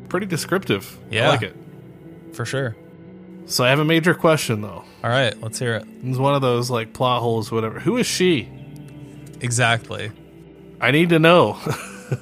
Pretty 0.09 0.25
descriptive. 0.25 0.97
Yeah. 1.11 1.27
I 1.27 1.29
like 1.29 1.41
it. 1.43 1.55
For 2.33 2.45
sure. 2.45 2.75
So 3.45 3.63
I 3.63 3.69
have 3.69 3.79
a 3.79 3.85
major 3.85 4.13
question 4.13 4.61
though. 4.61 4.83
All 5.03 5.09
right, 5.09 5.39
let's 5.41 5.57
hear 5.57 5.75
it. 5.75 5.85
It's 6.03 6.17
one 6.17 6.35
of 6.35 6.41
those 6.41 6.69
like 6.69 6.93
plot 6.93 7.21
holes, 7.21 7.51
whatever. 7.51 7.79
Who 7.79 7.97
is 7.97 8.05
she? 8.07 8.49
Exactly. 9.41 10.11
I 10.81 10.91
need 10.91 11.09
to 11.09 11.19
know. 11.19 11.57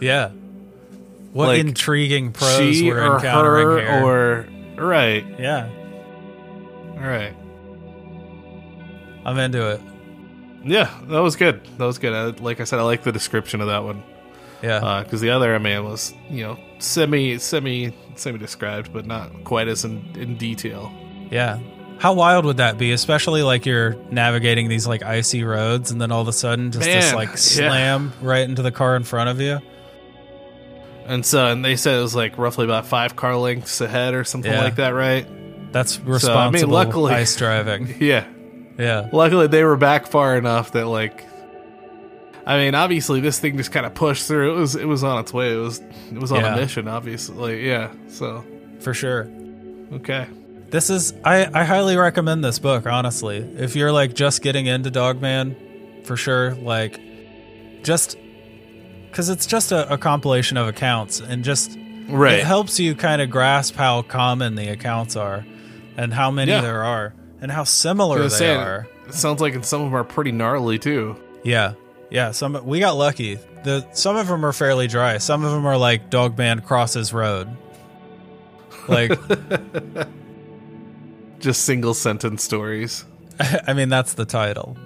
Yeah. 0.02 0.32
What 1.32 1.48
Like, 1.48 1.60
intriguing 1.62 2.34
pros 2.34 2.58
she 2.76 2.92
we're 2.92 3.02
or 3.02 3.16
encountering 3.16 3.68
her 3.68 3.80
here. 3.80 4.06
or 4.06 4.86
right. 4.86 5.26
yeah, 5.40 5.70
All 6.92 7.08
right. 7.08 7.34
I'm 9.26 9.38
into 9.38 9.66
it. 9.72 9.82
Yeah, 10.66 10.90
that 11.08 11.20
was 11.20 11.38
good. 11.38 11.64
That 11.78 11.86
was 11.86 12.00
good. 12.00 12.12
I, 12.14 12.26
like 12.44 12.60
I 12.60 12.66
said, 12.66 12.80
I 12.80 12.84
like 12.84 13.04
the 13.04 13.14
description 13.14 13.62
of 13.62 13.68
that 13.68 13.84
one 13.86 14.04
Yeah. 14.62 14.78
Uh, 14.78 15.04
because 15.04 15.22
the 15.22 15.30
other 15.30 15.58
man 15.60 15.84
was, 15.84 16.14
you 16.30 16.44
know, 16.44 16.58
semi, 16.80 17.38
semi, 17.38 17.94
semi 18.16 18.38
described, 18.38 18.92
but 18.94 19.06
not 19.06 19.44
quite 19.44 19.68
as 19.68 19.86
in, 19.86 20.04
in 20.16 20.36
detail. 20.38 20.92
Yeah. 21.30 21.60
How 22.00 22.14
wild 22.14 22.46
would 22.46 22.58
that 22.58 22.78
be? 22.78 22.92
Especially 22.92 23.42
like 23.42 23.66
you're 23.66 23.96
navigating 24.12 24.68
these 24.70 24.86
like 24.88 25.04
icy 25.04 25.44
roads 25.44 25.90
and 25.92 26.00
then 26.00 26.12
all 26.12 26.22
of 26.22 26.28
a 26.28 26.34
sudden 26.34 26.72
just 26.72 26.86
this 26.86 27.06
Man, 27.06 27.16
like 27.16 27.30
yeah. 27.32 27.36
slam 27.36 28.14
right 28.22 28.48
into 28.48 28.62
the 28.62 28.72
car 28.72 28.96
in 28.96 29.04
front 29.04 29.30
of 29.30 29.42
you. 29.42 29.60
And 31.06 31.26
so, 31.26 31.48
and 31.48 31.64
they 31.64 31.76
said 31.76 31.98
it 31.98 32.02
was 32.02 32.16
like 32.16 32.38
roughly 32.38 32.66
about 32.66 32.86
five 32.86 33.16
car 33.16 33.36
lengths 33.38 33.80
ahead 33.82 34.14
or 34.14 34.24
something 34.24 34.52
Yeah. 34.52 34.64
like 34.64 34.76
that, 34.76 34.90
right? 34.90 35.26
That's 35.72 36.00
responsible 36.02 36.72
luckily- 36.74 37.14
ice 37.14 37.36
driving. 37.36 37.96
Yeah. 38.00 38.26
Yeah. 38.78 39.10
Luckily, 39.12 39.48
they 39.48 39.64
were 39.64 39.78
back 39.78 40.06
far 40.08 40.38
enough 40.38 40.74
that 40.74 40.86
like, 40.86 41.26
I 42.48 42.58
mean, 42.58 42.76
obviously, 42.76 43.20
this 43.20 43.40
thing 43.40 43.58
just 43.58 43.72
kind 43.74 43.86
of 43.86 43.94
pushed 43.94 44.26
through. 44.28 44.56
It 44.56 44.60
was, 44.60 44.76
it 44.76 44.86
was 44.86 45.04
on 45.04 45.20
its 45.20 45.34
way. 45.34 45.54
It 45.54 45.58
was, 45.58 45.80
it 46.12 46.18
was 46.20 46.32
on 46.32 46.40
Yeah. 46.40 46.56
a 46.56 46.60
mission. 46.60 46.88
Obviously, 46.88 47.68
yeah. 47.68 47.92
So, 48.08 48.46
For 48.80 48.94
sure. 48.94 49.28
okay. 49.94 50.28
This 50.70 50.90
is 50.90 51.14
I, 51.24 51.46
I 51.54 51.64
highly 51.66 51.96
recommend 51.98 52.44
this 52.44 52.58
book, 52.60 52.86
honestly. 52.88 53.38
If 53.38 53.76
you're 53.76 53.92
like 53.92 54.14
just 54.14 54.42
getting 54.42 54.66
into 54.66 54.90
Dogman, 54.92 55.56
for 56.06 56.16
sure, 56.18 56.56
like 56.56 57.00
just 57.84 58.18
because 59.10 59.30
it's 59.30 59.46
just 59.46 59.72
a, 59.72 59.92
a 59.94 59.98
compilation 59.98 60.58
of 60.58 60.68
accounts 60.68 61.20
and 61.20 61.44
just 61.44 61.78
Right. 62.10 62.40
it 62.40 62.46
helps 62.46 62.80
you 62.80 62.96
kind 62.96 63.22
of 63.22 63.30
grasp 63.30 63.76
how 63.76 64.02
common 64.04 64.56
the 64.56 64.70
accounts 64.70 65.16
are 65.18 65.46
and 65.98 66.14
how 66.14 66.32
many 66.32 66.52
Yeah. 66.52 66.62
there 66.62 66.84
are 66.84 67.14
and 67.42 67.52
how 67.52 67.64
similar 67.66 68.20
they 68.24 68.30
saying, 68.30 68.60
are. 68.62 68.88
It 69.08 69.14
sounds 69.14 69.42
like 69.42 69.54
some 69.66 69.82
of 69.82 69.88
them 69.88 69.96
are 69.96 70.04
pretty 70.06 70.32
gnarly 70.32 70.80
too. 70.80 71.16
Yeah. 71.44 71.74
Yeah, 72.10 72.32
some 72.32 72.66
we 72.66 72.80
got 72.80 72.92
lucky. 72.98 73.36
The 73.64 73.86
some 73.94 74.16
of 74.16 74.28
them 74.28 74.46
are 74.46 74.54
fairly 74.54 74.88
dry. 74.88 75.18
Some 75.18 75.44
of 75.44 75.52
them 75.52 75.66
are 75.66 75.78
like 75.78 76.10
dog 76.10 76.32
Dogman 76.38 76.62
crosses 76.62 77.12
road. 77.14 77.50
Like 78.88 79.12
Just 81.40 81.66
single 81.66 81.94
sentence 81.94 82.44
stories. 82.44 83.06
I 83.68 83.74
mean 83.74 83.90
that's 83.90 84.14
the 84.14 84.26
title. 84.26 84.78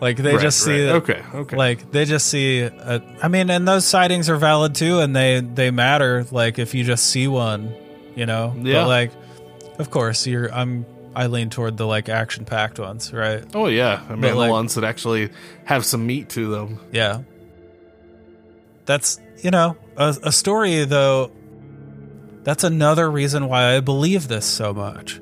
Like 0.00 0.16
they 0.18 0.34
Right, 0.34 0.40
just 0.42 0.60
see 0.60 0.86
right. 0.86 0.96
Okay. 0.96 1.22
Okay. 1.34 1.56
like 1.56 1.90
they 1.90 2.04
just 2.04 2.28
see 2.28 2.60
a, 2.60 3.02
i 3.20 3.26
mean 3.26 3.50
and 3.50 3.66
those 3.66 3.84
sightings 3.84 4.30
are 4.30 4.36
valid 4.36 4.76
too 4.76 5.00
and 5.00 5.16
they 5.16 5.40
they 5.40 5.72
matter 5.72 6.24
like 6.30 6.60
if 6.60 6.72
you 6.72 6.84
just 6.84 7.06
see 7.08 7.26
one 7.26 7.74
you 8.14 8.24
know 8.24 8.54
Yeah. 8.56 8.82
but 8.82 8.86
like 8.88 9.10
of 9.80 9.90
course 9.90 10.24
you're 10.24 10.54
i'm 10.54 10.86
i 11.14 11.26
lean 11.26 11.50
toward 11.50 11.76
the 11.76 11.86
like 11.86 12.08
action 12.08 12.44
packed 12.44 12.78
ones 12.78 13.12
right 13.12 13.44
oh 13.54 13.66
yeah. 13.66 14.02
I 14.08 14.12
mean, 14.12 14.20
But, 14.22 14.36
like- 14.36 14.48
the 14.48 14.52
ones 14.52 14.74
that 14.74 14.84
actually 14.84 15.30
have 15.64 15.84
some 15.84 16.06
meat 16.06 16.28
to 16.30 16.50
them. 16.50 16.80
yeah 16.92 17.22
that's 18.86 19.20
you 19.42 19.50
know 19.50 19.76
a, 19.96 20.16
a 20.24 20.32
story 20.32 20.84
though 20.84 21.30
that's 22.44 22.64
another 22.64 23.10
reason 23.10 23.48
why 23.48 23.74
i 23.76 23.80
believe 23.80 24.28
this 24.28 24.46
so 24.46 24.72
much 24.72 25.20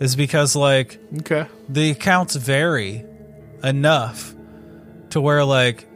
is 0.00 0.16
because 0.16 0.56
like 0.56 0.98
Okay. 1.20 1.46
the 1.68 1.90
accounts 1.90 2.34
vary 2.36 3.04
enough 3.62 4.34
to 5.10 5.20
where 5.20 5.44
like 5.44 5.86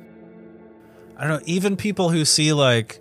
I 1.18 1.26
don't 1.26 1.38
know, 1.40 1.42
even 1.46 1.78
people 1.78 2.10
who 2.10 2.26
see 2.26 2.52
like 2.52 3.00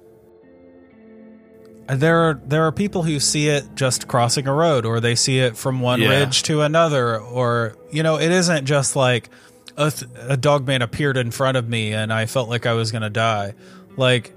Uh, 1.87 1.95
there 1.95 2.17
are 2.29 2.41
there 2.45 2.63
are 2.65 2.71
people 2.71 3.03
who 3.03 3.19
see 3.19 3.47
it 3.47 3.63
just 3.75 4.07
crossing 4.07 4.47
a 4.47 4.53
road 4.53 4.85
or 4.85 4.99
they 4.99 5.13
see 5.15 5.39
it 5.39 5.55
from 5.55 5.81
one 5.81 6.01
Yeah. 6.01 6.09
ridge 6.09 6.41
to 6.43 6.61
another 6.61 7.19
or 7.19 7.75
you 7.91 8.01
know 8.03 8.17
it 8.19 8.31
isn't 8.31 8.65
just 8.65 8.95
like 8.95 9.29
a, 9.77 9.91
th- 9.91 10.09
a 10.17 10.35
dog 10.37 10.65
man 10.65 10.81
appeared 10.81 11.15
in 11.17 11.29
front 11.31 11.57
of 11.57 11.67
me 11.69 11.93
and 11.93 12.11
I 12.11 12.25
felt 12.25 12.49
like 12.49 12.65
I 12.65 12.73
was 12.73 12.91
going 12.91 13.03
to 13.03 13.09
die 13.11 13.53
like 13.97 14.33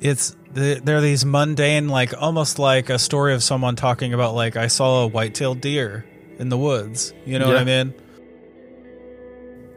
it's 0.00 0.34
th- 0.54 0.82
there 0.82 0.96
are 0.96 1.00
these 1.00 1.24
mundane 1.24 1.88
like 1.88 2.12
almost 2.20 2.58
like 2.58 2.90
a 2.90 2.98
story 2.98 3.34
of 3.34 3.42
someone 3.44 3.76
talking 3.76 4.12
about 4.12 4.34
like 4.34 4.56
I 4.56 4.66
saw 4.66 5.04
a 5.04 5.06
white-tailed 5.06 5.60
deer 5.60 6.04
in 6.38 6.48
the 6.48 6.58
woods 6.58 7.12
you 7.24 7.38
know 7.38 7.46
what 7.46 7.56
I 7.56 7.64
mean 7.64 7.94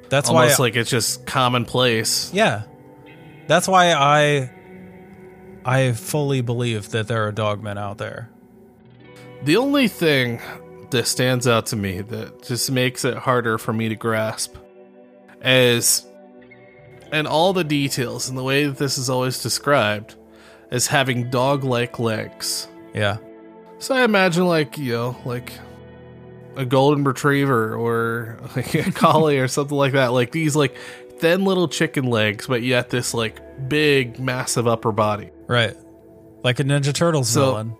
that's 0.09 0.29
Almost 0.29 0.57
why 0.59 0.65
like 0.65 0.75
it's 0.77 0.89
just 0.89 1.25
commonplace. 1.25 2.31
yeah. 2.33 2.63
That's 3.47 3.67
why 3.67 3.91
I 3.93 4.49
I 5.67 5.91
fully 5.91 6.39
believe 6.39 6.91
that 6.91 7.09
there 7.09 7.27
are 7.27 7.33
dogmen 7.33 7.77
out 7.77 7.97
there. 7.97 8.29
The 9.43 9.57
only 9.57 9.89
thing 9.89 10.39
that 10.91 11.05
stands 11.07 11.45
out 11.45 11.65
to 11.67 11.75
me 11.75 11.99
that 11.99 12.41
just 12.43 12.71
makes 12.71 13.03
it 13.03 13.17
harder 13.17 13.57
for 13.57 13.73
me 13.73 13.89
to 13.89 13.95
grasp 13.95 14.55
is, 15.43 16.05
and 17.11 17.27
all 17.27 17.51
the 17.51 17.65
details 17.65 18.29
and 18.29 18.37
the 18.37 18.43
way 18.43 18.65
that 18.65 18.77
this 18.77 18.97
is 18.97 19.09
always 19.09 19.43
described, 19.43 20.15
as 20.71 20.87
having 20.87 21.29
dog 21.29 21.65
like 21.65 21.99
legs. 21.99 22.69
Yeah. 22.93 23.17
So 23.79 23.93
I 23.93 24.03
imagine, 24.05 24.47
like, 24.47 24.77
you 24.77 24.93
know, 24.93 25.17
like 25.25 25.51
a 26.55 26.63
golden 26.65 27.03
retriever 27.03 27.75
or 27.75 28.39
like 28.55 28.73
a 28.73 28.91
collie 28.93 29.37
or 29.37 29.49
something 29.49 29.77
like 29.77 29.93
that. 29.93 30.07
Like 30.07 30.31
these 30.31 30.55
like 30.55 30.77
thin 31.19 31.45
little 31.45 31.67
chicken 31.67 32.05
legs, 32.05 32.47
but 32.47 32.61
yet 32.63 32.89
this 32.89 33.13
like 33.13 33.39
big, 33.69 34.19
massive 34.19 34.67
upper 34.67 34.91
body. 34.91 35.29
Right. 35.47 35.75
Like 36.43 36.59
a 36.59 36.63
Ninja 36.63 36.93
Turtles 36.93 37.29
So- 37.29 37.45
villain. 37.45 37.75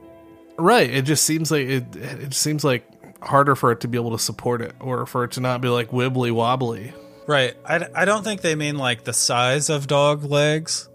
Right. 0.59 0.89
It 0.89 1.03
just 1.03 1.23
seems 1.23 1.51
like 1.51 1.67
it. 1.67 1.95
It 1.95 2.33
seems 2.33 2.63
like 2.63 2.83
harder 3.21 3.55
for 3.55 3.71
it 3.71 3.81
to 3.81 3.87
be 3.87 3.97
able 3.97 4.11
to 4.11 4.19
support 4.19 4.61
it, 4.61 4.73
or 4.79 5.05
for 5.05 5.23
it 5.23 5.31
to 5.33 5.39
not 5.39 5.61
be 5.61 5.67
like 5.67 5.91
wibbly 5.91 6.31
wobbly. 6.31 6.93
Right. 7.27 7.55
I, 7.63 7.87
I 7.93 8.05
don't 8.05 8.23
think 8.23 8.41
they 8.41 8.55
mean 8.55 8.77
like 8.77 9.03
the 9.03 9.13
size 9.13 9.69
of 9.69 9.85
dog 9.85 10.23
legs. 10.23 10.89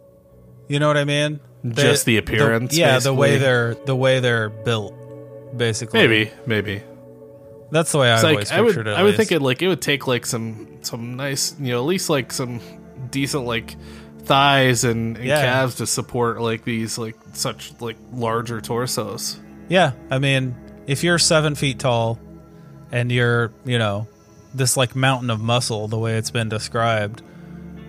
You 0.68 0.80
know 0.80 0.88
what 0.88 0.96
I 0.96 1.04
mean? 1.04 1.38
They- 1.62 1.82
Just 1.82 2.06
the 2.06 2.16
appearance, 2.16 2.76
yeah, 2.76 2.98
the 2.98 3.14
way 3.14 3.38
they're 3.38 3.74
the 3.74 3.94
way 3.94 4.18
they're 4.18 4.48
built, 4.48 4.94
basically. 5.56 6.00
Maybe, 6.00 6.30
maybe. 6.44 6.82
That's 7.72 7.90
the 7.90 7.98
way 7.98 8.10
I 8.10 8.14
It's 8.14 8.22
always 8.24 8.50
like 8.50 8.58
I 8.58 8.60
would, 8.60 8.68
pictured 8.68 8.86
it. 8.86 8.96
I 8.96 9.02
would 9.02 9.08
least. 9.08 9.16
think 9.16 9.32
it 9.32 9.42
like 9.42 9.62
it 9.62 9.68
would 9.68 9.82
take 9.82 10.06
like 10.06 10.24
some 10.26 10.78
some 10.82 11.16
nice, 11.16 11.56
you 11.58 11.72
know, 11.72 11.78
at 11.80 11.86
least 11.86 12.08
like 12.08 12.32
some 12.32 12.60
decent 13.10 13.44
like 13.44 13.74
thighs 14.20 14.84
and, 14.84 15.16
and 15.16 15.26
Yeah. 15.26 15.42
calves 15.42 15.74
to 15.76 15.86
support 15.86 16.40
like 16.40 16.64
these 16.64 16.96
like 16.98 17.16
such 17.32 17.72
like 17.80 17.96
larger 18.12 18.60
torsos. 18.60 19.40
Yeah, 19.68 19.92
I 20.10 20.18
mean, 20.20 20.54
if 20.86 21.02
you're 21.02 21.18
seven 21.18 21.54
feet 21.56 21.78
tall 21.80 22.20
and 22.92 23.10
you're, 23.10 23.50
you 23.64 23.78
know, 23.78 24.06
this 24.54 24.76
like 24.76 24.94
mountain 24.94 25.30
of 25.30 25.40
muscle, 25.40 25.88
the 25.88 25.98
way 25.98 26.14
it's 26.18 26.30
been 26.30 26.48
described, 26.50 27.22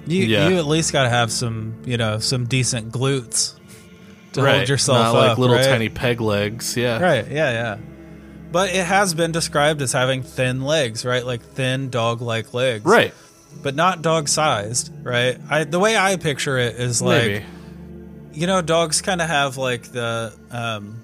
you 0.08 0.24
Yeah. 0.24 0.48
you 0.50 0.58
at 0.58 0.66
least 0.66 0.94
got 0.94 1.04
to 1.04 1.10
have 1.10 1.32
some, 1.32 1.76
you 1.86 1.98
know, 1.98 2.20
some 2.20 2.46
decent 2.46 2.92
glutes 2.92 3.56
to 4.34 4.42
hold 4.46 4.68
yourself 4.70 4.98
Not 4.98 5.08
up, 5.16 5.30
like 5.30 5.38
little 5.38 5.56
right? 5.58 5.66
tiny 5.66 5.90
peg 5.90 6.22
legs. 6.22 6.76
Yeah. 6.78 7.00
Right. 7.00 7.28
Yeah. 7.30 7.52
Yeah. 7.52 7.78
But 8.54 8.70
it 8.70 8.86
has 8.86 9.14
been 9.14 9.32
described 9.34 9.82
as 9.82 9.92
having 9.92 10.24
thin 10.24 10.62
legs, 10.62 11.04
right? 11.06 11.26
Like 11.26 11.42
thin 11.42 11.90
dog-like 11.90 12.54
legs, 12.54 12.86
Right. 12.86 13.14
But 13.62 13.76
not 13.76 14.02
dog-sized, 14.02 14.92
right? 15.04 15.38
I 15.50 15.64
the 15.66 15.80
way 15.80 15.98
I 15.98 16.16
picture 16.16 16.58
it 16.58 16.76
is 16.76 17.02
like 17.02 17.22
Maybe. 17.24 17.46
you 18.34 18.48
know, 18.48 18.62
dogs 18.62 19.02
kind 19.02 19.22
of 19.22 19.28
have 19.28 19.58
like 19.58 19.84
the 19.92 20.34
um, 20.52 21.02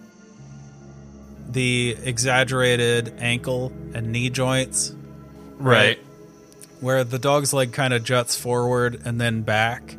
the 1.49 1.95
exaggerated 2.03 3.13
ankle 3.19 3.71
and 3.93 4.11
knee 4.11 4.30
joints, 4.30 4.93
Right. 5.57 5.99
where 6.80 7.03
the 7.03 7.19
dog's 7.19 7.51
leg 7.53 7.73
kind 7.73 7.93
of 7.93 8.03
juts 8.03 8.35
forward 8.35 9.01
and 9.05 9.19
then 9.19 9.41
back, 9.41 9.95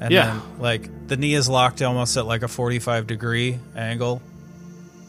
and 0.00 0.10
Yeah. 0.10 0.26
then 0.26 0.42
like 0.60 1.08
the 1.08 1.16
knee 1.16 1.34
is 1.34 1.48
locked 1.48 1.82
almost 1.82 2.16
at 2.16 2.26
like 2.26 2.42
a 2.42 2.48
forty-five 2.48 3.06
degree 3.06 3.58
angle 3.76 4.22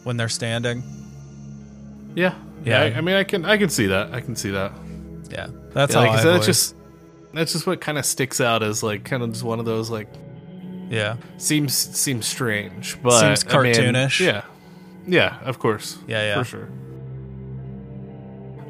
when 0.04 0.16
they're 0.16 0.28
standing. 0.28 0.82
Yeah. 2.14 2.34
Yeah. 2.64 2.84
Yeah. 2.84 2.94
I, 2.94 2.98
I 2.98 3.00
mean, 3.00 3.16
I 3.16 3.24
can 3.24 3.44
I 3.44 3.56
can 3.56 3.68
see 3.68 3.86
that. 3.86 4.12
I 4.14 4.20
can 4.20 4.36
see 4.36 4.50
that. 4.50 4.72
Yeah, 5.30 5.48
that's 5.72 5.94
Yeah, 5.94 6.00
like 6.00 6.10
I 6.10 6.16
said, 6.18 6.26
always, 6.28 6.46
just 6.46 6.76
that's 7.32 7.52
just 7.52 7.66
what 7.66 7.80
kind 7.80 7.96
of 7.98 8.04
sticks 8.04 8.40
out 8.40 8.62
as 8.62 8.82
like 8.82 9.04
kind 9.04 9.22
of 9.22 9.30
just 9.32 9.42
one 9.44 9.58
of 9.58 9.64
those 9.64 9.88
like 9.90 10.08
yeah, 10.90 11.16
seems 11.38 11.74
seems 11.74 12.26
strange, 12.26 13.00
but 13.02 13.18
Seems 13.18 13.52
I 13.54 13.62
mean, 13.62 13.74
cartoonish. 13.74 14.20
yeah, 14.20 14.42
yeah, 15.06 15.38
of 15.40 15.58
course, 15.58 15.96
Yeah, 16.06 16.22
yeah. 16.22 16.42
for 16.42 16.44
sure. 16.44 16.68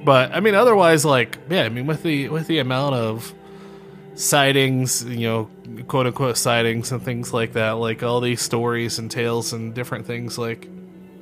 But 0.05 0.33
I 0.33 0.41
mean, 0.41 0.55
otherwise, 0.55 1.05
like, 1.05 1.39
yeah, 1.51 1.63
I 1.65 1.69
mean, 1.69 1.87
with 1.87 2.03
the 2.03 2.29
with 2.29 2.47
the 2.47 2.59
amount 2.59 2.95
of 2.95 3.33
sightings, 4.15 5.05
you 5.05 5.27
know, 5.29 5.85
quote 5.89 6.07
unquote 6.07 6.37
sightings 6.37 6.93
and 6.93 7.03
things 7.03 7.33
like 7.33 7.53
that, 7.55 7.73
like 7.73 8.03
all 8.03 8.21
these 8.21 8.41
stories 8.43 8.99
and 8.99 9.11
tales 9.11 9.53
and 9.53 9.75
different 9.75 10.07
things, 10.07 10.39
like, 10.39 10.69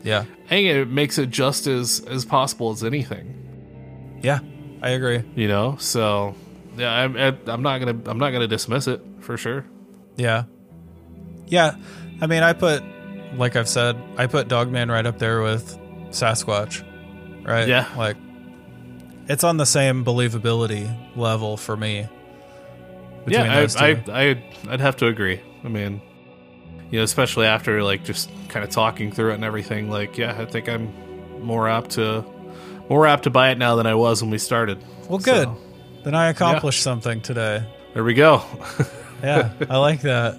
yeah, 0.02 0.24
I 0.46 0.48
think 0.48 0.68
it 0.68 0.88
makes 0.88 1.18
it 1.18 1.30
just 1.30 1.66
as 1.66 2.00
as 2.06 2.24
possible 2.24 2.70
as 2.70 2.84
anything, 2.84 4.18
yeah. 4.22 4.40
I 4.82 4.90
agree. 4.90 5.22
you 5.34 5.46
know. 5.46 5.76
So, 5.78 6.34
yeah, 6.78 6.90
I'm 6.90 7.16
I'm 7.16 7.62
not 7.62 7.78
gonna 7.78 8.00
I'm 8.06 8.18
not 8.18 8.30
gonna 8.30 8.48
dismiss 8.48 8.86
it 8.86 9.02
for 9.20 9.36
sure. 9.36 9.66
Yeah. 10.16 10.44
Yeah. 11.46 11.76
I 12.20 12.26
mean, 12.26 12.42
I 12.42 12.52
put, 12.52 12.82
like 13.34 13.56
I've 13.56 13.68
said, 13.68 13.96
I 14.16 14.26
put 14.26 14.48
Dogman 14.48 14.90
right 14.90 15.04
up 15.04 15.18
there 15.18 15.42
with 15.42 15.78
Sasquatch. 16.10 16.84
Right? 17.46 17.68
Yeah. 17.68 17.86
Like, 17.96 18.16
it's 19.28 19.44
on 19.44 19.56
the 19.56 19.66
same 19.66 20.04
believability 20.04 21.16
level 21.16 21.56
for 21.56 21.76
me. 21.76 22.08
between 23.24 23.46
yeah, 23.46 23.60
those 23.60 23.76
I, 23.76 23.94
two. 23.94 24.12
I, 24.12 24.20
I'd, 24.22 24.42
I'd 24.68 24.80
have 24.80 24.96
to 24.96 25.06
agree. 25.06 25.40
I 25.64 25.68
mean, 25.68 26.00
you 26.90 26.98
know, 26.98 27.04
especially 27.04 27.46
after 27.46 27.82
like 27.82 28.04
just 28.04 28.30
kind 28.48 28.64
of 28.64 28.70
talking 28.70 29.12
through 29.12 29.30
it 29.32 29.34
and 29.34 29.44
everything. 29.44 29.90
Like, 29.90 30.18
yeah, 30.18 30.36
I 30.38 30.44
think 30.44 30.68
I'm 30.68 30.92
more 31.42 31.68
apt 31.68 31.92
to 31.92 32.24
more 32.88 33.06
apt 33.06 33.24
to 33.24 33.30
buy 33.30 33.50
it 33.50 33.58
now 33.58 33.76
than 33.76 33.86
I 33.86 33.94
was 33.94 34.22
when 34.22 34.30
we 34.30 34.38
started. 34.38 34.82
well, 35.08 35.18
good. 35.18 35.44
So, 35.44 35.58
Then 36.04 36.14
I 36.14 36.28
accomplished 36.28 36.82
something 36.82 37.20
today. 37.20 37.64
there 37.94 38.04
we 38.04 38.14
go. 38.14 38.42
Yeah. 39.22 39.52
I 39.68 39.76
like 39.76 40.00
that. 40.00 40.36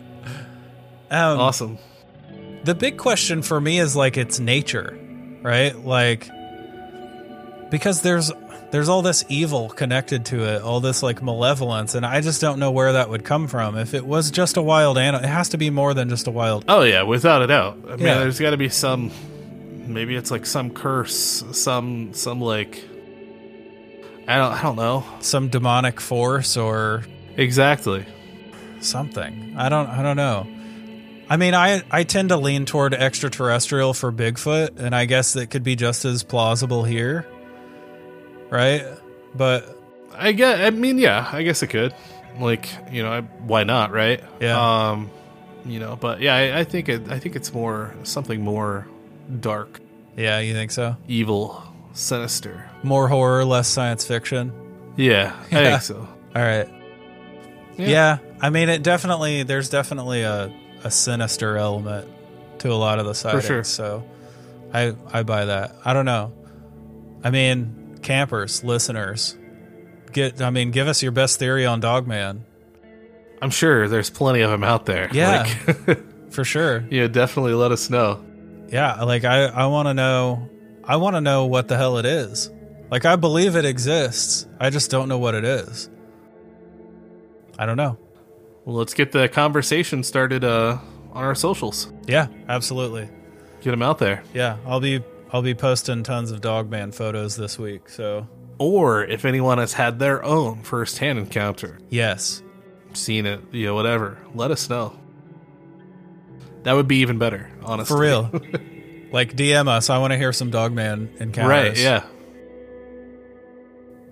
Um, 1.11 1.39
awesome. 1.39 1.77
the 2.63 2.73
big 2.73 2.97
question 2.97 3.43
for 3.43 3.61
me 3.61 3.77
is 3.77 3.95
like 3.95 4.17
its 4.17 4.39
nature, 4.39 4.97
right? 5.43 5.77
Like 5.77 6.27
because 7.69 8.01
there's 8.01 8.31
there's 8.71 8.89
all 8.89 9.01
this 9.01 9.23
evil 9.29 9.69
connected 9.69 10.25
to 10.27 10.43
it, 10.55 10.61
all 10.61 10.79
this 10.79 11.03
like 11.03 11.21
malevolence, 11.21 11.93
and 11.95 12.05
I 12.05 12.21
just 12.21 12.39
don't 12.41 12.57
know 12.59 12.71
where 12.71 12.93
that 12.93 13.09
would 13.09 13.23
come 13.25 13.47
from. 13.47 13.77
If 13.77 13.93
it 13.93 14.05
was 14.05 14.31
just 14.31 14.57
a 14.57 14.61
wild 14.61 14.97
animal, 14.97 15.23
it 15.25 15.27
has 15.29 15.49
to 15.49 15.57
be 15.57 15.69
more 15.69 15.93
than 15.93 16.09
just 16.09 16.27
a 16.27 16.31
wild. 16.31 16.65
Oh 16.67 16.81
yeah, 16.83 17.03
without 17.03 17.41
a 17.41 17.47
doubt. 17.47 17.77
I 17.87 17.95
mean, 17.97 17.99
Yeah. 18.05 18.19
there's 18.19 18.39
got 18.39 18.51
to 18.51 18.57
be 18.57 18.69
some. 18.69 19.11
Maybe 19.87 20.15
it's 20.15 20.31
like 20.31 20.45
some 20.45 20.69
curse, 20.71 21.43
some 21.51 22.13
some 22.13 22.39
like. 22.39 22.83
I 24.27 24.37
don't. 24.37 24.53
I 24.53 24.61
don't 24.61 24.75
know 24.77 25.03
some 25.19 25.49
demonic 25.49 25.99
force 25.99 26.55
or 26.55 27.03
exactly. 27.35 28.05
something. 28.79 29.55
I 29.57 29.69
don't 29.69 29.87
I 29.89 30.01
don't 30.01 30.15
know. 30.17 30.47
I 31.29 31.37
mean, 31.37 31.53
I 31.53 31.81
I 31.91 32.03
tend 32.03 32.29
to 32.29 32.37
lean 32.37 32.65
toward 32.65 32.93
extraterrestrial 32.93 33.93
for 33.93 34.11
Bigfoot, 34.11 34.77
and 34.79 34.95
I 34.95 35.05
guess 35.05 35.33
that 35.33 35.47
could 35.49 35.63
be 35.63 35.75
just 35.75 36.05
as 36.05 36.23
plausible 36.23 36.83
here. 36.83 37.25
Right? 38.51 38.85
But 39.33 39.75
I 40.13 40.31
get. 40.33 40.61
I 40.61 40.69
mean, 40.69 40.97
yeah. 40.99 41.27
I 41.31 41.41
guess 41.43 41.63
it 41.63 41.67
could. 41.67 41.95
Like, 42.39 42.69
you 42.91 43.01
know, 43.03 43.11
I, 43.11 43.21
why 43.21 43.63
not, 43.63 43.91
right? 43.91 44.23
Yeah. 44.39 44.89
Um, 44.91 45.09
you 45.65 45.79
know, 45.79 45.95
but 45.95 46.21
yeah, 46.21 46.35
I, 46.35 46.59
I 46.59 46.63
think 46.63 46.89
it. 46.89 47.09
I 47.09 47.17
think 47.19 47.35
it's 47.35 47.53
more 47.53 47.93
something 48.03 48.41
more 48.41 48.87
dark, 49.39 49.79
yeah, 50.17 50.39
you 50.39 50.53
think 50.53 50.71
so? 50.71 50.95
evil, 51.07 51.61
sinister. 51.93 52.69
More 52.83 53.07
horror, 53.07 53.45
less 53.45 53.67
science 53.67 54.05
fiction. 54.05 54.51
Yeah, 54.97 55.35
I 55.51 55.55
Yeah. 55.61 55.69
think 55.71 55.81
so. 55.83 56.07
All 56.35 56.41
right. 56.41 56.67
Yeah. 57.77 57.87
Yeah. 57.87 58.17
I 58.41 58.49
mean, 58.49 58.69
it 58.69 58.81
definitely 58.83 59.43
there's 59.43 59.69
definitely 59.69 60.21
a 60.23 60.51
a 60.83 60.89
sinister 60.91 61.57
element 61.57 62.07
to 62.59 62.71
a 62.71 62.75
lot 62.75 62.97
of 62.99 63.05
the 63.05 63.13
sightings. 63.13 63.45
sure. 63.45 63.63
So, 63.63 64.03
I 64.73 64.95
I 65.13 65.23
buy 65.23 65.45
that. 65.45 65.75
I 65.85 65.93
don't 65.93 66.05
know. 66.05 66.33
I 67.23 67.29
mean, 67.29 67.80
campers, 68.01 68.63
listeners, 68.63 69.37
get. 70.11 70.41
I 70.41 70.49
mean, 70.49 70.71
give 70.71 70.87
us 70.87 71.01
your 71.03 71.11
best 71.11 71.39
theory 71.39 71.65
on 71.65 71.79
Dogman 71.79 72.45
I'm 73.41 73.49
sure 73.49 73.87
there's 73.87 74.11
plenty 74.11 74.41
of 74.41 74.51
them 74.51 74.63
out 74.63 74.85
there. 74.85 75.09
Yeah. 75.11 75.51
Like, 75.67 76.03
for 76.31 76.43
sure. 76.45 76.85
yeah, 76.91 77.07
definitely 77.07 77.53
let 77.53 77.71
us 77.71 77.89
know. 77.89 78.23
Yeah, 78.69 79.01
like 79.03 79.25
I 79.25 79.45
I 79.45 79.65
want 79.65 79.87
to 79.87 79.93
know. 79.93 80.47
I 80.83 80.95
want 80.97 81.15
to 81.15 81.21
know 81.21 81.45
what 81.47 81.67
the 81.67 81.75
hell 81.75 81.97
it 81.97 82.05
is. 82.05 82.49
Like 82.89 83.05
I 83.05 83.15
believe 83.15 83.55
it 83.55 83.65
exists. 83.65 84.47
I 84.59 84.69
just 84.69 84.91
don't 84.91 85.09
know 85.09 85.17
what 85.17 85.35
it 85.35 85.43
is. 85.43 85.89
I 87.57 87.65
don't 87.65 87.77
know. 87.77 87.97
Well, 88.63 88.75
let's 88.75 88.93
get 88.93 89.11
the 89.11 89.27
conversation 89.27 90.03
started 90.03 90.43
uh, 90.43 90.77
on 91.11 91.23
our 91.23 91.35
socials. 91.35 91.91
Yeah, 92.07 92.27
absolutely. 92.47 93.09
Get 93.61 93.71
them 93.71 93.81
out 93.81 93.97
there. 93.97 94.23
Yeah, 94.33 94.57
I'll 94.65 94.79
be 94.79 95.03
I'll 95.33 95.41
be 95.41 95.55
posting 95.55 96.03
tons 96.03 96.31
of 96.31 96.41
Dogman 96.41 96.91
photos 96.91 97.35
this 97.35 97.57
week. 97.57 97.89
So 97.89 98.27
Or 98.57 99.03
if 99.03 99.25
anyone 99.25 99.57
has 99.59 99.73
had 99.73 99.99
their 99.99 100.23
own 100.23 100.63
first-hand 100.63 101.17
encounter, 101.19 101.79
yes, 101.89 102.43
seen 102.93 103.25
it, 103.25 103.41
you 103.51 103.67
know, 103.67 103.75
whatever, 103.75 104.17
let 104.35 104.51
us 104.51 104.69
know. 104.69 104.97
That 106.63 106.73
would 106.73 106.87
be 106.87 106.97
even 106.97 107.17
better, 107.17 107.49
honestly. 107.63 107.95
for 107.95 108.01
real. 108.01 108.23
like 109.11 109.35
DM 109.35 109.67
us. 109.67 109.89
I 109.89 109.97
want 109.97 110.11
to 110.11 110.17
hear 110.17 110.31
some 110.33 110.51
Dogman 110.51 111.15
encounters. 111.19 111.49
Right, 111.49 111.77
yeah. 111.77 112.05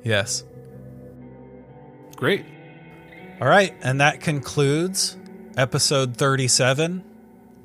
Yes. 0.03 0.43
Great. 2.15 2.45
All 3.41 3.47
right, 3.47 3.73
and 3.81 4.01
that 4.01 4.19
concludes 4.21 5.17
episode 5.57 6.17
37 6.17 7.03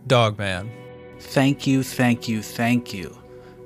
Dogman. 0.06 0.70
Thank 1.18 1.66
you, 1.66 1.82
thank 1.82 2.28
you, 2.28 2.42
thank 2.42 2.92
you. 2.92 3.16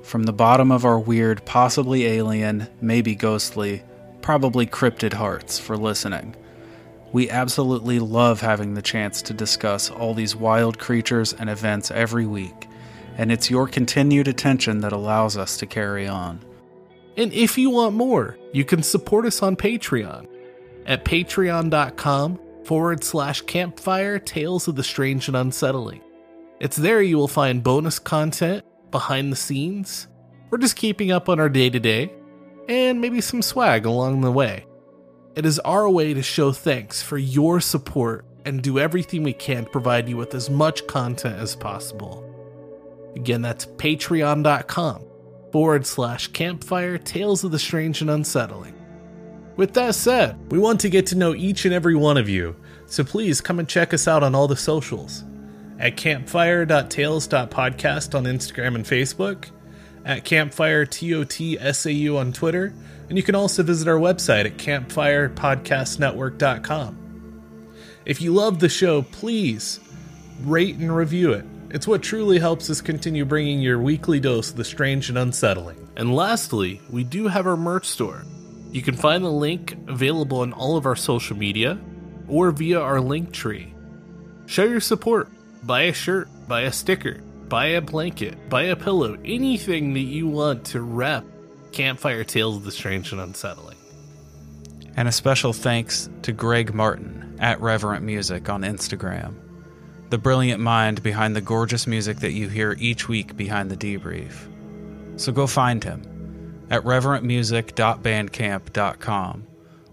From 0.09 0.23
the 0.23 0.33
bottom 0.33 0.71
of 0.71 0.85
our 0.85 0.97
weird, 0.97 1.45
possibly 1.45 2.07
alien, 2.07 2.67
maybe 2.81 3.13
ghostly, 3.13 3.83
probably 4.23 4.65
cryptid 4.65 5.13
hearts 5.13 5.59
for 5.59 5.77
listening. 5.77 6.35
We 7.11 7.29
absolutely 7.29 7.99
love 7.99 8.41
having 8.41 8.73
the 8.73 8.81
chance 8.81 9.21
to 9.21 9.35
discuss 9.35 9.91
all 9.91 10.15
these 10.15 10.35
wild 10.35 10.79
creatures 10.79 11.33
and 11.33 11.47
events 11.47 11.91
every 11.91 12.25
week, 12.25 12.67
and 13.17 13.31
it's 13.31 13.51
your 13.51 13.67
continued 13.67 14.27
attention 14.27 14.81
that 14.81 14.93
allows 14.93 15.37
us 15.37 15.57
to 15.57 15.67
carry 15.67 16.07
on. 16.07 16.39
And 17.15 17.31
if 17.31 17.55
you 17.55 17.69
want 17.69 17.93
more, 17.93 18.35
you 18.51 18.65
can 18.65 18.81
support 18.81 19.27
us 19.27 19.43
on 19.43 19.55
Patreon 19.55 20.27
at 20.87 21.05
patreon.com 21.05 22.39
forward 22.63 23.03
slash 23.03 23.41
campfire 23.41 24.17
tales 24.17 24.67
of 24.67 24.75
the 24.75 24.83
strange 24.83 25.27
and 25.27 25.37
unsettling. 25.37 26.01
It's 26.59 26.77
there 26.77 27.03
you 27.03 27.17
will 27.17 27.27
find 27.27 27.63
bonus 27.63 27.99
content, 27.99 28.65
behind 28.91 29.31
the 29.31 29.37
scenes, 29.37 30.07
we're 30.49 30.57
just 30.57 30.75
keeping 30.75 31.11
up 31.11 31.29
on 31.29 31.39
our 31.39 31.49
day 31.49 31.69
to 31.69 31.79
day, 31.79 32.11
and 32.67 32.99
maybe 33.01 33.21
some 33.21 33.41
swag 33.41 33.85
along 33.85 34.21
the 34.21 34.31
way. 34.31 34.65
It 35.35 35.45
is 35.45 35.59
our 35.59 35.89
way 35.89 36.13
to 36.13 36.23
show 36.23 36.51
thanks 36.51 37.01
for 37.01 37.17
your 37.17 37.61
support 37.61 38.25
and 38.45 38.61
do 38.61 38.79
everything 38.79 39.23
we 39.23 39.33
can 39.33 39.65
to 39.65 39.69
provide 39.69 40.09
you 40.09 40.17
with 40.17 40.33
as 40.33 40.49
much 40.49 40.87
content 40.87 41.39
as 41.39 41.55
possible. 41.55 42.25
Again, 43.15 43.41
that's 43.41 43.65
patreon.com 43.65 45.03
forward 45.51 45.85
slash 45.85 46.27
campfire 46.27 46.97
tales 46.97 47.43
of 47.43 47.51
the 47.51 47.59
strange 47.59 48.01
and 48.01 48.09
unsettling. 48.09 48.75
With 49.55 49.73
that 49.73 49.95
said, 49.95 50.51
we 50.51 50.57
want 50.57 50.79
to 50.81 50.89
get 50.89 51.05
to 51.07 51.17
know 51.17 51.35
each 51.35 51.65
and 51.65 51.73
every 51.73 51.95
one 51.95 52.17
of 52.17 52.29
you, 52.29 52.55
so 52.85 53.03
please 53.03 53.41
come 53.41 53.59
and 53.59 53.67
check 53.67 53.93
us 53.93 54.07
out 54.07 54.23
on 54.23 54.33
all 54.33 54.47
the 54.47 54.55
socials 54.55 55.25
at 55.79 55.97
campfire.tales.podcast 55.97 58.13
on 58.13 58.25
Instagram 58.25 58.75
and 58.75 58.85
Facebook 58.85 59.49
at 60.05 60.23
Campfire 60.25 60.85
TOTSAU 60.85 62.17
on 62.17 62.33
Twitter, 62.33 62.73
and 63.09 63.17
you 63.17 63.23
can 63.23 63.35
also 63.35 63.63
visit 63.63 63.87
our 63.87 63.97
website 63.97 64.45
at 64.45 64.57
campfirepodcastnetwork.com. 64.57 66.95
If 68.05 68.21
you 68.21 68.33
love 68.33 68.59
the 68.59 68.69
show, 68.69 69.01
please 69.03 69.79
rate 70.41 70.75
and 70.75 70.95
review 70.95 71.33
it. 71.33 71.45
It's 71.71 71.87
what 71.87 72.01
truly 72.01 72.39
helps 72.39 72.69
us 72.69 72.81
continue 72.81 73.25
bringing 73.25 73.61
your 73.61 73.79
weekly 73.79 74.19
dose 74.19 74.49
of 74.49 74.57
the 74.57 74.63
strange 74.63 75.09
and 75.09 75.17
unsettling. 75.17 75.87
And 75.95 76.15
lastly, 76.15 76.81
we 76.89 77.03
do 77.03 77.27
have 77.27 77.45
our 77.45 77.57
merch 77.57 77.85
store. 77.85 78.23
You 78.71 78.81
can 78.81 78.95
find 78.95 79.23
the 79.23 79.31
link 79.31 79.77
available 79.87 80.41
on 80.41 80.53
all 80.53 80.77
of 80.77 80.85
our 80.85 80.95
social 80.95 81.37
media 81.37 81.79
or 82.27 82.51
via 82.51 82.79
our 82.79 83.01
link 83.01 83.31
tree. 83.31 83.73
Show 84.47 84.63
your 84.63 84.79
support. 84.79 85.29
Buy 85.63 85.83
a 85.83 85.93
shirt, 85.93 86.27
buy 86.47 86.61
a 86.61 86.71
sticker, 86.71 87.21
buy 87.49 87.67
a 87.67 87.81
blanket, 87.81 88.49
buy 88.49 88.63
a 88.63 88.75
pillow, 88.75 89.17
anything 89.25 89.93
that 89.93 89.99
you 89.99 90.27
want 90.27 90.65
to 90.67 90.81
rep 90.81 91.25
Campfire 91.71 92.23
Tales 92.23 92.57
of 92.57 92.63
the 92.63 92.71
Strange 92.71 93.11
and 93.11 93.21
Unsettling. 93.21 93.77
And 94.95 95.07
a 95.07 95.11
special 95.11 95.53
thanks 95.53 96.09
to 96.23 96.31
Greg 96.31 96.73
Martin 96.73 97.37
at 97.39 97.61
Reverent 97.61 98.03
Music 98.03 98.49
on 98.49 98.63
Instagram, 98.63 99.35
the 100.09 100.17
brilliant 100.17 100.61
mind 100.61 101.03
behind 101.03 101.35
the 101.35 101.41
gorgeous 101.41 101.85
music 101.87 102.17
that 102.19 102.31
you 102.31 102.49
hear 102.49 102.75
each 102.79 103.07
week 103.07 103.37
behind 103.37 103.69
the 103.69 103.77
debrief. 103.77 104.33
So 105.17 105.31
go 105.31 105.45
find 105.47 105.83
him 105.83 106.65
at 106.69 106.83
reverentmusic.bandcamp.com, 106.83 109.47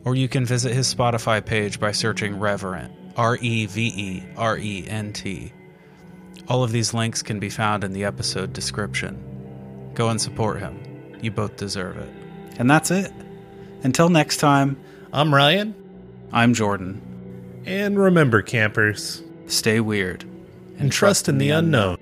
or 0.05 0.15
you 0.15 0.29
can 0.29 0.45
visit 0.45 0.73
his 0.73 0.95
Spotify 0.95 1.45
page 1.45 1.81
by 1.81 1.91
searching 1.93 2.39
Reverent, 2.39 2.93
R 3.17 3.37
E 3.41 3.67
V 3.67 3.93
E 3.97 4.23
R 4.37 4.59
E 4.59 4.87
N 4.89 5.13
T. 5.13 5.53
All 6.49 6.63
of 6.63 6.73
these 6.73 6.95
links 6.95 7.23
can 7.23 7.39
be 7.39 7.51
found 7.51 7.83
in 7.85 7.93
the 7.93 8.05
episode 8.05 8.53
description. 8.53 9.21
Go 9.95 10.09
and 10.09 10.21
support 10.21 10.61
him. 10.61 10.79
You 11.21 11.31
both 11.31 11.57
deserve 11.57 11.97
it. 11.97 12.09
And 12.59 12.71
that's 12.71 12.91
it. 12.91 13.13
Until 13.83 14.09
next 14.09 14.37
time, 14.39 14.77
I'm 15.13 15.35
Ryan, 15.35 15.75
I'm 16.33 16.55
Jordan. 16.55 17.03
and 17.67 17.99
remember, 17.99 18.43
campers, 18.43 19.23
Stay 19.47 19.81
weird. 19.81 20.25
and 20.79 20.93
trust 20.93 21.29
in 21.29 21.39
the 21.39 21.51
unknown. 21.51 21.97